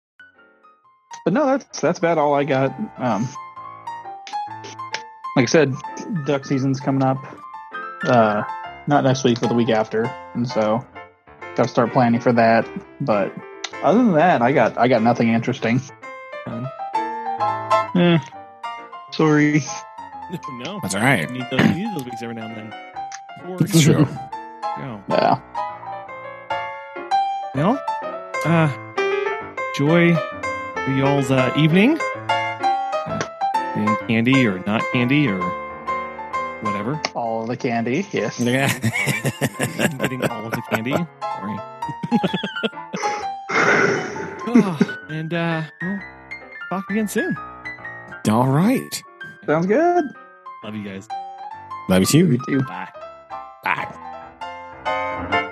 but 1.25 1.35
no, 1.35 1.47
that's 1.47 1.81
that's 1.81 1.99
about 1.99 2.19
all 2.19 2.35
I 2.35 2.45
got. 2.45 2.71
Um, 2.99 3.29
like 5.37 5.45
I 5.45 5.47
said, 5.47 5.75
duck 6.27 6.45
season's 6.45 6.79
coming 6.81 7.03
up. 7.03 7.19
Uh, 8.05 8.43
not 8.87 9.05
next 9.05 9.25
week, 9.25 9.41
but 9.41 9.49
the 9.49 9.55
week 9.55 9.71
after, 9.71 10.05
and 10.35 10.49
so 10.49 10.85
got 11.57 11.65
to 11.65 11.69
start 11.69 11.93
planning 11.93 12.21
for 12.21 12.33
that. 12.33 12.69
But 13.01 13.33
other 13.83 13.99
than 13.99 14.13
that, 14.13 14.43
I 14.43 14.53
got 14.53 14.77
I 14.79 14.89
got 14.89 15.03
nothing 15.03 15.29
interesting. 15.29 15.81
Fun. 16.45 16.69
Eh, 17.95 18.19
sorry. 19.13 19.63
no. 20.65 20.81
That's 20.83 20.95
all 20.95 21.03
right. 21.03 21.29
You 21.31 21.39
need 21.39 21.47
those, 21.51 21.61
you 21.69 21.75
need 21.75 21.95
those 21.97 22.05
weeks 22.05 22.23
every 22.23 22.35
now 22.35 22.47
and 22.47 22.57
then. 22.57 22.75
Or 23.49 23.57
It's 23.63 23.81
true. 23.83 24.05
go. 24.05 25.03
Yeah. 25.09 25.41
Well, 27.55 27.79
uh, 28.47 28.73
enjoy 29.75 30.17
y'all's 30.97 31.31
uh, 31.31 31.53
evening. 31.57 31.99
Uh, 32.01 33.21
eating 33.77 33.97
candy 34.09 34.47
or 34.47 34.59
not 34.61 34.83
candy 34.93 35.29
or 35.29 35.39
whatever. 36.63 37.01
All 37.15 37.43
of 37.43 37.49
the 37.49 37.57
candy. 37.57 38.07
Yes. 38.11 38.41
Yeah. 38.41 38.73
Getting 39.99 40.25
all 40.25 40.47
of 40.47 40.53
the 40.53 40.63
candy. 40.71 40.93
Sorry. 41.21 41.59
Oh, 44.55 44.79
and 45.11 45.33
uh, 45.35 45.63
we'll 45.81 46.01
talk 46.73 46.91
again 46.91 47.07
soon. 47.07 47.37
All 48.31 48.49
right. 48.49 49.03
Sounds 49.45 49.67
good. 49.67 50.05
Love 50.65 50.75
you 50.75 50.85
guys. 50.85 51.07
Love 51.89 52.01
you 52.01 52.07
too. 52.07 52.33
You 52.33 52.39
too. 52.47 52.63
Bye. 52.63 52.89
Bye. 53.63 55.49